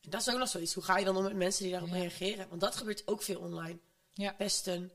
En 0.00 0.10
dat 0.10 0.20
is 0.20 0.30
ook 0.30 0.38
nog 0.38 0.48
zoiets. 0.48 0.74
Hoe 0.74 0.82
ga 0.82 0.98
je 0.98 1.04
dan 1.04 1.16
om 1.16 1.22
met 1.22 1.36
mensen 1.36 1.62
die 1.62 1.72
daarop 1.72 1.88
Ja. 1.90 1.94
reageren? 1.96 2.48
Want 2.48 2.60
dat 2.60 2.76
gebeurt 2.76 3.02
ook 3.08 3.22
veel 3.22 3.40
online. 3.40 3.78
Ja. 4.12 4.32
Pesten, 4.32 4.90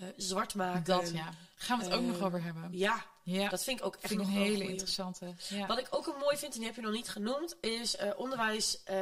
eh, 0.00 0.08
zwart 0.16 0.54
maken. 0.54 0.84
Dat 0.84 1.10
ja. 1.14 1.28
Gaan 1.56 1.78
we 1.78 1.84
het 1.84 1.94
ook 1.94 2.00
Eh, 2.00 2.06
nog 2.06 2.20
over 2.22 2.42
hebben. 2.42 2.68
Ja, 2.72 3.04
Ja. 3.22 3.48
dat 3.48 3.64
vind 3.64 3.78
ik 3.78 3.86
ook 3.86 3.94
echt 3.94 4.06
vind 4.06 4.20
nog 4.20 4.28
een 4.28 4.34
hele 4.34 4.54
goeie. 4.54 4.68
interessante. 4.70 5.34
Ja. 5.48 5.66
Wat 5.66 5.78
ik 5.78 5.86
ook 5.90 6.06
een 6.06 6.18
mooi 6.20 6.36
vind, 6.36 6.52
en 6.52 6.58
die 6.58 6.66
heb 6.68 6.76
je 6.76 6.82
nog 6.82 6.92
niet 6.92 7.08
genoemd, 7.08 7.56
is 7.60 7.96
eh, 7.96 8.10
onderwijs 8.16 8.82
eh, 8.84 8.96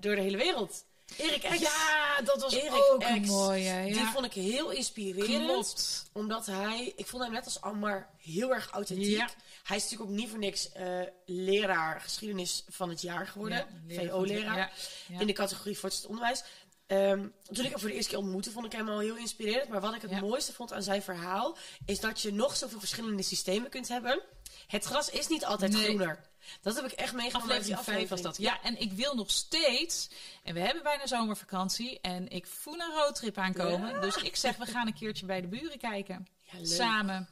door 0.00 0.14
de 0.14 0.20
hele 0.20 0.36
wereld. 0.36 0.84
Erik 1.16 1.42
Ex. 1.42 1.58
Ja, 1.60 2.20
dat 2.24 2.40
was 2.42 2.52
Erik 2.54 2.72
ook 2.90 3.26
mooie. 3.26 3.62
Ja. 3.62 3.82
Die 3.84 4.04
vond 4.06 4.24
ik 4.24 4.32
heel 4.32 4.70
inspirerend. 4.70 5.44
Klopt. 5.46 6.10
Omdat 6.12 6.46
hij, 6.46 6.92
ik 6.96 7.06
vond 7.06 7.22
hem 7.22 7.32
net 7.32 7.44
als 7.44 7.60
Ammar 7.60 8.08
heel 8.18 8.54
erg 8.54 8.70
authentiek. 8.70 9.16
Ja. 9.16 9.28
Hij 9.62 9.76
is 9.76 9.82
natuurlijk 9.82 10.10
ook 10.10 10.16
niet 10.16 10.28
voor 10.28 10.38
niks 10.38 10.72
eh, 10.72 11.00
leraar 11.26 12.00
geschiedenis 12.00 12.64
van 12.68 12.88
het 12.88 13.00
jaar 13.02 13.26
geworden. 13.26 13.66
Ja, 13.86 14.00
VO-leraar. 14.08 14.72
In 15.18 15.26
de 15.26 15.32
categorie 15.32 15.78
voortgezet 15.78 16.08
onderwijs. 16.08 16.42
Ehm, 16.90 17.26
toen 17.52 17.64
ik 17.64 17.70
hem 17.70 17.80
voor 17.80 17.88
de 17.88 17.94
eerste 17.94 18.10
keer 18.10 18.18
ontmoette, 18.18 18.50
vond 18.50 18.66
ik 18.66 18.72
hem 18.72 18.88
al 18.88 18.98
heel 18.98 19.16
inspirerend. 19.16 19.68
Maar 19.68 19.80
wat 19.80 19.94
ik 19.94 20.02
het 20.02 20.10
Ja. 20.10 20.20
mooiste 20.20 20.52
vond 20.52 20.72
aan 20.72 20.82
zijn 20.82 21.02
verhaal, 21.02 21.56
is 21.86 22.00
dat 22.00 22.20
je 22.20 22.32
nog 22.32 22.56
zoveel 22.56 22.78
verschillende 22.78 23.22
systemen 23.22 23.70
kunt 23.70 23.88
hebben. 23.88 24.20
Het 24.66 24.84
gras 24.84 25.10
is 25.10 25.26
niet 25.28 25.44
altijd 25.44 25.72
Nee. 25.72 25.84
groener. 25.84 26.28
Dat 26.62 26.76
heb 26.76 26.84
ik 26.84 26.92
echt 26.92 27.12
meegemaakt 27.14 27.44
Aflevering 27.50 27.80
5 27.84 28.08
was 28.08 28.22
dat. 28.22 28.30
aflevering. 28.32 28.62
Ja, 28.64 28.68
en 28.70 28.80
ik 28.80 28.92
wil 28.92 29.14
nog 29.14 29.30
steeds. 29.30 30.10
En 30.42 30.54
we 30.54 30.60
hebben 30.60 30.82
bijna 30.82 31.06
zomervakantie. 31.06 32.00
En 32.00 32.28
ik 32.28 32.46
voel 32.46 32.74
een 32.80 32.92
roadtrip 32.94 33.38
aankomen. 33.38 33.88
Ja. 33.90 34.00
Dus 34.00 34.16
ik 34.16 34.36
zeg, 34.36 34.56
we 34.56 34.66
gaan 34.66 34.86
een 34.86 34.94
keertje 34.94 35.26
bij 35.26 35.40
de 35.40 35.46
buren 35.48 35.78
kijken. 35.78 36.26
Ja, 36.42 36.58
leuk. 36.58 36.66
Samen. 36.66 37.28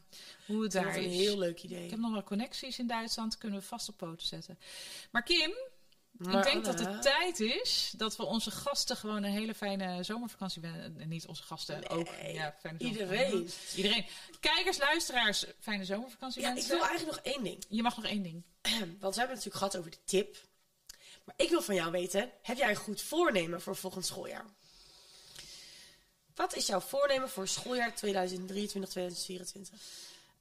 Hoe 0.46 0.62
het 0.62 0.72
Dat 0.72 0.82
daar 0.82 0.96
is 0.98 1.04
een 1.04 1.10
is. 1.10 1.16
heel 1.18 1.38
leuk 1.38 1.62
idee. 1.62 1.84
Ik 1.84 1.90
heb 1.90 1.98
nog 1.98 2.12
wel 2.12 2.22
connecties 2.22 2.78
in 2.78 2.86
Duitsland. 2.86 3.38
Kunnen 3.38 3.58
we 3.60 3.64
vast 3.66 3.88
op 3.88 3.96
poten 3.96 4.26
zetten. 4.26 4.58
Maar 5.10 5.22
Kim, 5.22 5.52
Maar 6.18 6.46
ik 6.46 6.52
denk 6.52 6.64
dat 6.64 6.78
het 6.78 7.02
tijd 7.02 7.40
is 7.40 7.92
dat 7.96 8.16
we 8.16 8.24
onze 8.24 8.50
gasten 8.50 8.96
gewoon 8.96 9.22
een 9.22 9.32
hele 9.32 9.54
fijne 9.54 10.02
zomervakantie. 10.02 10.62
En 10.62 11.08
niet 11.08 11.26
onze 11.26 11.42
gasten, 11.42 11.80
Nee, 11.80 11.88
ook. 11.88 12.08
Ja, 12.32 12.54
fijne 12.60 12.78
iedereen. 12.78 13.50
Iedereen. 13.76 14.06
Kijkers, 14.40 14.78
luisteraars, 14.78 15.44
fijne 15.60 15.84
zomervakantie 15.84 16.42
Ja, 16.42 16.56
ik 16.56 16.66
wil 16.66 16.86
eigenlijk 16.86 17.16
nog 17.16 17.34
één 17.34 17.44
ding. 17.44 17.64
Je 17.68 17.82
mag 17.82 17.96
nog 17.96 18.06
één 18.06 18.22
ding. 18.22 18.42
Want 19.00 19.14
we 19.14 19.20
hebben 19.20 19.36
het 19.36 19.44
natuurlijk 19.44 19.56
gehad 19.56 19.76
over 19.76 19.90
de 19.90 20.04
tip. 20.04 20.36
Maar 21.24 21.34
ik 21.36 21.50
wil 21.50 21.62
van 21.62 21.74
jou 21.74 21.90
weten, 21.90 22.30
heb 22.42 22.56
jij 22.56 22.70
een 22.70 22.76
goed 22.76 23.02
voornemen 23.02 23.60
voor 23.60 23.76
volgend 23.76 24.06
schooljaar? 24.06 24.44
Wat 26.34 26.56
is 26.56 26.66
jouw 26.66 26.80
voornemen 26.80 27.28
voor 27.28 27.48
schooljaar 27.48 27.94
2023-2024? 27.94 27.98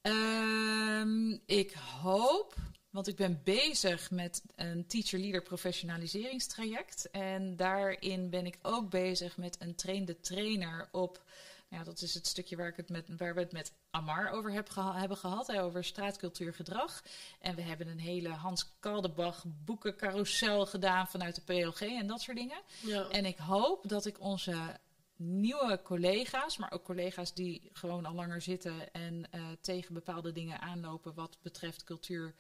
Ehm, 0.02 1.32
ik 1.46 1.74
hoop, 2.02 2.56
want 2.98 3.10
ik 3.10 3.16
ben 3.16 3.42
bezig 3.44 4.12
met 4.12 4.44
een 4.56 4.88
teacher-leader 4.88 5.42
professionaliseringstraject. 5.42 7.10
En 7.12 7.56
daarin 7.56 8.30
ben 8.30 8.46
ik 8.46 8.58
ook 8.62 8.90
bezig 8.90 9.38
met 9.38 9.62
een 9.62 9.76
trainde 9.76 10.20
trainer 10.20 10.88
op. 10.92 11.24
Nou 11.70 11.84
ja, 11.84 11.90
dat 11.90 12.02
is 12.02 12.14
het 12.14 12.28
stukje 12.28 12.56
waar, 12.56 12.68
ik 12.68 12.76
het 12.76 12.90
met, 12.90 13.10
waar 13.18 13.34
we 13.34 13.40
het 13.40 13.52
met 13.52 13.74
Amar 13.90 14.32
over 14.32 14.52
heb 14.52 14.70
geha- 14.70 15.00
hebben 15.00 15.18
gehad, 15.18 15.48
hè, 15.48 15.64
over 15.64 15.84
straatcultuur 15.84 16.54
gedrag. 16.54 17.04
En 17.40 17.56
we 17.56 17.62
hebben 17.62 17.88
een 17.88 18.00
hele 18.00 18.30
Hans 18.30 18.74
Kaldebach 18.80 19.44
boekencarousel 19.66 20.66
gedaan 20.66 21.08
vanuit 21.08 21.36
de 21.36 21.42
PLG 21.42 21.82
en 21.82 22.08
dat 22.08 22.22
soort 22.22 22.38
dingen. 22.38 22.62
Ja. 22.82 23.10
En 23.10 23.26
ik 23.26 23.38
hoop 23.38 23.90
dat 23.90 24.06
ik 24.06 24.20
onze 24.20 24.80
nieuwe 25.16 25.82
collega's, 25.84 26.58
maar 26.58 26.72
ook 26.72 26.84
collega's 26.84 27.34
die 27.34 27.70
gewoon 27.74 28.06
al 28.06 28.14
langer 28.14 28.42
zitten 28.42 28.94
en 28.94 29.32
eh, 29.32 29.42
tegen 29.62 29.94
bepaalde 29.94 30.32
dingen 30.32 30.60
aanlopen 30.62 31.14
wat 31.14 31.38
betreft 31.42 31.84
cultuur, 31.84 32.34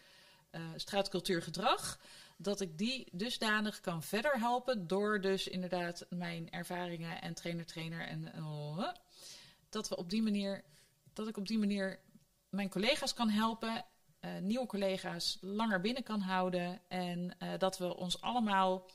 eh, 0.50 0.62
straatcultuurgedrag, 0.76 2.00
dat 2.38 2.62
ik 2.62 2.78
die 2.78 3.08
dusdanig 3.12 3.82
kan 3.82 4.04
verder 4.04 4.40
helpen 4.40 4.88
door 4.88 5.22
dus 5.22 5.48
inderdaad 5.48 6.06
mijn 6.10 6.52
ervaringen 6.52 7.22
en 7.22 7.34
trainer-trainer 7.34 8.08
en 8.08 8.34
eh, 8.34 8.90
dat 9.70 9.90
we 9.90 9.98
op 9.98 10.10
die 10.10 10.22
manier, 10.22 10.64
dat 11.14 11.28
ik 11.28 11.38
op 11.38 11.48
die 11.48 11.60
manier 11.60 12.00
mijn 12.50 12.70
collega's 12.70 13.14
kan 13.14 13.30
helpen, 13.30 13.86
eh, 14.20 14.38
nieuwe 14.38 14.66
collega's 14.66 15.38
langer 15.42 15.82
binnen 15.82 16.04
kan 16.04 16.20
houden 16.20 16.82
en 16.88 17.38
dat 17.58 17.78
we 17.78 17.96
ons 17.96 18.22
allemaal, 18.22 18.90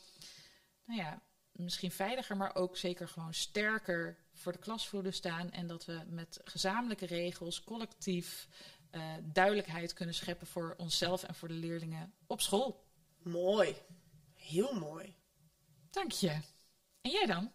nou 0.84 1.00
ja, 1.00 1.22
misschien 1.52 1.90
veiliger, 1.90 2.36
maar 2.36 2.54
ook 2.54 2.76
zeker 2.76 3.08
gewoon 3.08 3.34
sterker 3.34 4.16
voor 4.32 4.52
de 4.52 4.58
klas 4.58 4.88
voelen 4.88 5.12
staan. 5.12 5.50
En 5.50 5.66
dat 5.66 5.84
we 5.84 6.02
met 6.06 6.40
gezamenlijke 6.44 7.06
regels, 7.06 7.64
collectief, 7.64 8.48
eh, 8.92 9.14
duidelijkheid 9.22 9.92
kunnen 9.92 10.14
scheppen 10.14 10.46
voor 10.46 10.74
onszelf 10.76 11.22
en 11.22 11.34
voor 11.34 11.48
de 11.48 11.54
leerlingen 11.54 12.14
op 12.26 12.40
school. 12.40 12.84
Mooi. 13.22 13.74
Heel 14.34 14.74
mooi. 14.74 15.14
Dank 15.90 16.12
je. 16.12 16.40
En 17.00 17.10
jij 17.10 17.26
dan? 17.26 17.50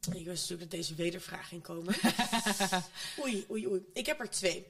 Ik 0.00 0.24
wist 0.24 0.40
natuurlijk 0.40 0.70
dat 0.70 0.80
deze 0.80 0.94
wedervraag 0.94 1.48
ging 1.48 1.62
komen. 1.62 1.94
oei, 3.22 3.46
oei, 3.50 3.66
oei. 3.68 3.84
Ik 3.92 4.06
heb 4.06 4.20
er 4.20 4.30
twee. 4.30 4.66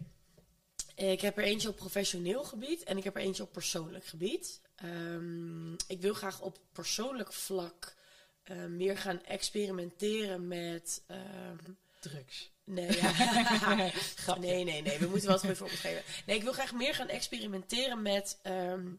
Ik 0.95 1.21
heb 1.21 1.39
er 1.39 1.45
eentje 1.45 1.69
op 1.69 1.77
professioneel 1.77 2.45
gebied 2.45 2.83
en 2.83 2.97
ik 2.97 3.05
heb 3.05 3.17
er 3.17 3.23
eentje 3.23 3.43
op 3.43 3.53
persoonlijk 3.53 4.05
gebied. 4.07 4.61
Ehm, 4.77 5.73
ik 5.73 6.01
wil 6.01 6.15
graag 6.15 6.41
op 6.41 6.59
persoonlijk 6.73 7.33
vlak 7.33 7.95
eh, 8.43 8.65
meer 8.65 8.99
gaan 8.99 9.25
experimenteren 9.25 10.49
met. 10.49 11.03
ehm, 11.07 11.57
Drugs. 12.01 12.51
Nee, 12.71 12.97
ja. 13.01 13.75
nee, 14.39 14.65
nee, 14.65 14.83
nee. 14.83 14.99
We 14.99 15.07
moeten 15.07 15.27
wel 15.27 15.37
het 15.37 15.41
goede 15.41 15.57
voorbeeld 15.57 15.81
geven. 15.81 16.03
Nee, 16.27 16.37
ik 16.37 16.43
wil 16.43 16.53
graag 16.53 16.73
meer 16.73 16.95
gaan 16.95 17.09
experimenteren 17.09 18.03
met 18.03 18.39
ehm, 18.43 18.93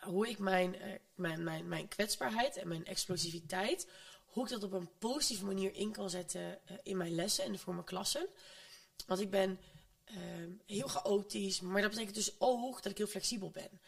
hoe 0.00 0.28
ik 0.28 0.38
mijn, 0.38 0.80
eh, 0.80 0.92
mijn, 1.14 1.44
mijn, 1.44 1.68
mijn 1.68 1.88
kwetsbaarheid 1.88 2.56
en 2.56 2.68
mijn 2.68 2.86
explosiviteit, 2.86 3.88
hoe 4.24 4.44
ik 4.44 4.50
dat 4.50 4.62
op 4.62 4.72
een 4.72 4.90
positieve 4.98 5.44
manier 5.44 5.74
in 5.74 5.92
kan 5.92 6.10
zetten 6.10 6.66
eh, 6.66 6.76
in 6.82 6.96
mijn 6.96 7.14
lessen 7.14 7.44
en 7.44 7.58
voor 7.58 7.74
mijn 7.74 7.86
klassen. 7.86 8.26
Want 9.06 9.20
ik 9.20 9.30
ben 9.30 9.60
ehm, 10.04 10.50
heel 10.66 10.88
chaotisch, 10.88 11.60
maar 11.60 11.82
dat 11.82 11.90
betekent 11.90 12.14
dus 12.14 12.34
ook 12.38 12.82
dat 12.82 12.92
ik 12.92 12.98
heel 12.98 13.06
flexibel 13.06 13.50
ben. 13.50 13.80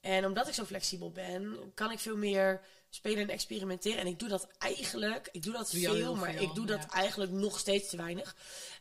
En 0.00 0.24
omdat 0.24 0.48
ik 0.48 0.54
zo 0.54 0.64
flexibel 0.64 1.10
ben, 1.10 1.72
kan 1.74 1.90
ik 1.90 1.98
veel 1.98 2.16
meer 2.16 2.60
spelen 2.88 3.22
en 3.22 3.28
experimenteren. 3.28 3.98
En 3.98 4.06
ik 4.06 4.18
doe 4.18 4.28
dat 4.28 4.48
eigenlijk, 4.58 5.28
ik 5.32 5.42
doe 5.42 5.52
dat 5.52 5.70
Doe 5.70 5.80
veel, 5.80 6.14
maar 6.14 6.34
ik 6.34 6.54
doe 6.54 6.66
dat 6.66 6.82
ja. 6.82 6.90
eigenlijk 6.90 7.32
nog 7.32 7.58
steeds 7.58 7.88
te 7.88 7.96
weinig. 7.96 8.36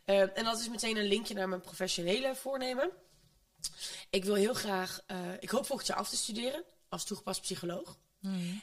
Ehm, 0.06 0.28
en 0.34 0.44
dat 0.44 0.60
is 0.60 0.70
meteen 0.70 0.98
een 0.98 1.08
linkje 1.08 1.34
naar 1.34 1.50
mijn 1.50 1.62
professionele 1.62 2.36
voornemen. 2.36 2.92
Ik 4.10 4.26
wil 4.26 4.36
heel 4.36 4.54
graag, 4.54 5.02
eh, 5.06 5.18
ik 5.40 5.50
hoop 5.50 5.66
volgend 5.66 5.88
jaar 5.88 5.98
af 5.98 6.10
te 6.10 6.18
studeren 6.18 6.64
als 6.90 7.06
toegepast 7.06 7.42
psycholoog. 7.42 7.98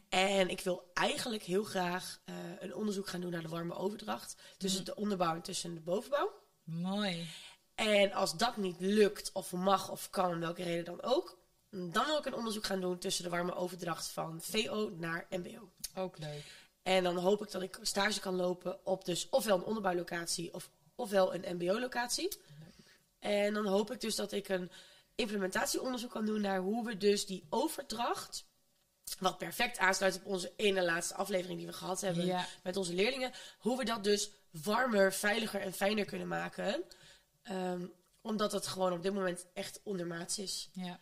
En 0.08 0.48
ik 0.48 0.60
wil 0.60 0.90
eigenlijk 0.94 1.42
heel 1.42 1.64
graag 1.64 2.20
eh, 2.24 2.34
een 2.60 2.74
onderzoek 2.74 3.08
gaan 3.08 3.20
doen 3.20 3.30
naar 3.30 3.42
de 3.42 3.48
warme 3.48 3.74
overdracht. 3.74 4.36
Tussen 4.58 4.84
de 4.84 4.94
onderbouw 4.94 5.34
en 5.34 5.42
tussen 5.42 5.74
de 5.74 5.80
bovenbouw. 5.80 6.32
Mooi. 6.64 7.28
En 7.74 8.12
als 8.12 8.36
dat 8.36 8.56
niet 8.56 8.76
lukt, 8.80 9.30
of 9.32 9.52
mag 9.52 9.90
of 9.90 10.10
kan, 10.10 10.30
om 10.30 10.40
welke 10.40 10.62
reden 10.62 10.84
dan 10.84 11.02
ook. 11.02 11.38
Dan 11.74 12.06
wil 12.06 12.18
ik 12.18 12.24
een 12.26 12.34
onderzoek 12.34 12.64
gaan 12.66 12.80
doen 12.80 12.98
tussen 12.98 13.24
de 13.24 13.30
warme 13.30 13.54
overdracht 13.54 14.06
van 14.08 14.40
VO 14.42 14.90
naar 14.96 15.26
MBO. 15.30 15.70
Ook 15.94 16.18
leuk. 16.18 16.42
En 16.82 17.02
dan 17.04 17.16
hoop 17.16 17.42
ik 17.42 17.50
dat 17.50 17.62
ik 17.62 17.78
stage 17.82 18.20
kan 18.20 18.34
lopen 18.34 18.86
op 18.86 19.04
dus 19.04 19.28
ofwel 19.30 19.56
een 19.56 19.64
onderbouwlocatie 19.64 20.54
of 20.54 20.70
ofwel 20.94 21.34
een 21.34 21.56
MBO-locatie. 21.56 22.38
En 23.18 23.54
dan 23.54 23.66
hoop 23.66 23.90
ik 23.90 24.00
dus 24.00 24.14
dat 24.14 24.32
ik 24.32 24.48
een 24.48 24.70
implementatieonderzoek 25.14 26.10
kan 26.10 26.26
doen 26.26 26.40
naar 26.40 26.58
hoe 26.60 26.84
we 26.84 26.96
dus 26.96 27.26
die 27.26 27.46
overdracht, 27.48 28.44
wat 29.18 29.38
perfect 29.38 29.78
aansluit 29.78 30.16
op 30.16 30.24
onze 30.26 30.52
ene 30.56 30.84
laatste 30.84 31.14
aflevering 31.14 31.58
die 31.58 31.66
we 31.66 31.72
gehad 31.72 32.00
hebben 32.00 32.26
Ja. 32.26 32.46
met 32.62 32.76
onze 32.76 32.94
leerlingen, 32.94 33.32
hoe 33.58 33.78
we 33.78 33.84
dat 33.84 34.04
dus 34.04 34.30
warmer, 34.50 35.12
veiliger 35.12 35.60
en 35.60 35.72
fijner 35.72 36.04
kunnen 36.04 36.28
maken. 36.28 36.84
Ehm, 37.42 37.86
omdat 38.20 38.52
het 38.52 38.66
gewoon 38.66 38.92
op 38.92 39.02
dit 39.02 39.14
moment 39.14 39.46
echt 39.52 39.80
ondermaats 39.82 40.38
is. 40.38 40.68
Ja. 40.72 41.00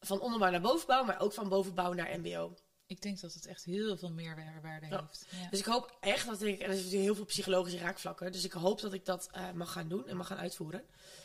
Van 0.00 0.20
onderbouw 0.20 0.50
naar 0.50 0.60
bovenbouw, 0.60 1.04
maar 1.04 1.20
ook 1.20 1.32
van 1.32 1.48
bovenbouw 1.48 1.92
naar 1.92 2.18
MBO. 2.20 2.54
Ik 2.86 3.02
denk 3.02 3.20
dat 3.20 3.34
het 3.34 3.46
echt 3.46 3.64
heel 3.64 3.96
veel 3.96 4.10
meerwaarde 4.12 4.86
Ja. 4.86 5.00
heeft. 5.00 5.26
Ja. 5.30 5.48
Dus 5.50 5.58
ik 5.58 5.64
hoop 5.64 5.96
echt 6.00 6.26
dat 6.26 6.42
ik, 6.42 6.60
en 6.60 6.70
er 6.70 6.76
zitten 6.76 6.98
heel 6.98 7.14
veel 7.14 7.24
psychologische 7.24 7.78
raakvlakken, 7.78 8.32
dus 8.32 8.44
ik 8.44 8.52
hoop 8.52 8.80
dat 8.80 8.92
ik 8.92 9.04
dat 9.04 9.28
eh, 9.32 9.50
mag 9.52 9.72
gaan 9.72 9.88
doen 9.88 10.08
en 10.08 10.16
mag 10.16 10.26
gaan 10.26 10.38
uitvoeren. 10.38 10.84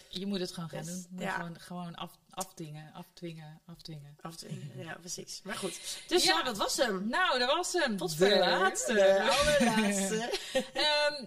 Je 0.10 0.26
moet 0.26 0.40
het 0.40 0.52
gewoon 0.54 0.70
gaan 0.70 0.84
doen. 0.86 0.96
Je 0.96 1.08
moet 1.10 1.22
ja. 1.22 1.32
Gewoon, 1.36 1.60
gewoon 1.60 1.96
af, 1.96 2.18
afdingen, 2.34 2.92
afdwingen, 2.94 3.62
afdwingen. 3.66 4.18
Afdwingen, 4.22 4.72
ja, 4.86 4.98
precies. 5.00 5.42
Maar 5.44 5.56
goed. 5.56 5.80
Dus 6.08 6.24
ja, 6.24 6.44
dat 6.44 6.58
was 6.58 6.78
hem. 6.78 7.08
Nou, 7.10 7.40
dat 7.40 7.56
was 7.56 7.74
hem. 7.74 7.98
Tot 7.98 8.10
de 8.10 8.16
ver. 8.16 8.40
laatste. 8.40 8.94
De 9.04 9.32
allerlaatste. 9.32 10.30
Ehm, 10.74 11.26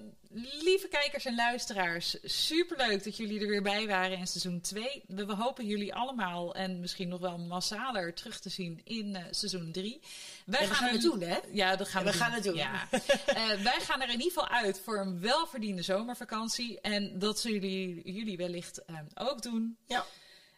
lieve 0.63 0.89
kijkers 0.89 1.25
en 1.25 1.35
luisteraars, 1.35 2.17
superleuk 2.23 3.05
dat 3.05 3.17
jullie 3.17 3.41
er 3.41 3.49
weer 3.49 3.63
bij 3.63 3.87
waren 3.87 4.19
in 4.19 4.27
seizoen 4.27 4.61
2. 4.61 5.03
We, 5.07 5.27
we 5.27 5.35
hopen 5.35 5.67
jullie 5.67 5.95
allemaal 5.95 6.55
en 6.55 6.81
misschien 6.81 7.09
nog 7.09 7.21
wel 7.21 7.39
massaler 7.39 8.15
terug 8.15 8.41
te 8.41 8.49
zien 8.49 8.81
in 8.85 9.17
eh, 9.17 9.25
seizoen 9.31 9.73
3. 9.73 10.01
Wij 10.47 10.67
gaan 10.67 10.93
het 10.93 11.03
doen, 11.03 11.21
hè? 11.21 11.39
Ja, 11.53 11.77
dat 11.77 11.89
gaan 11.89 12.05
Ja, 12.05 12.11
we, 12.11 12.17
we 12.17 12.23
gaan 12.25 12.33
het 12.33 12.45
doen. 12.45 12.55
Ja. 12.55 12.89
Eh, 12.91 13.63
wij 13.63 13.81
gaan 13.81 14.03
er 14.03 14.09
in 14.09 14.21
ieder 14.21 14.33
geval 14.33 14.49
uit 14.49 14.81
voor 14.85 14.99
een 14.99 15.21
welverdiende 15.21 15.83
zomervakantie. 15.83 16.81
En 16.81 17.19
dat 17.19 17.41
zullen 17.41 17.61
jullie, 17.61 18.13
jullie 18.13 18.37
wellicht 18.37 18.85
ehm, 18.85 19.05
ook 19.15 19.43
doen. 19.43 19.77
Ja. 19.87 20.07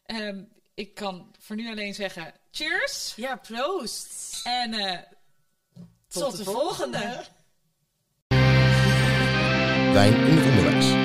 Ehm, 0.08 0.42
ik 0.74 0.94
kan 0.94 1.34
voor 1.38 1.56
nu 1.56 1.70
alleen 1.70 1.94
zeggen 1.94 2.32
cheers. 2.50 3.12
Ja, 3.16 3.36
proost. 3.36 4.40
En 4.44 4.72
eh, 4.72 4.98
Tot, 6.08 6.36
de 6.36 6.44
volgende. 6.44 7.24
Wijn 9.92 10.14
in 10.14 10.36
het 10.36 10.46
onderwijs. 10.46 10.97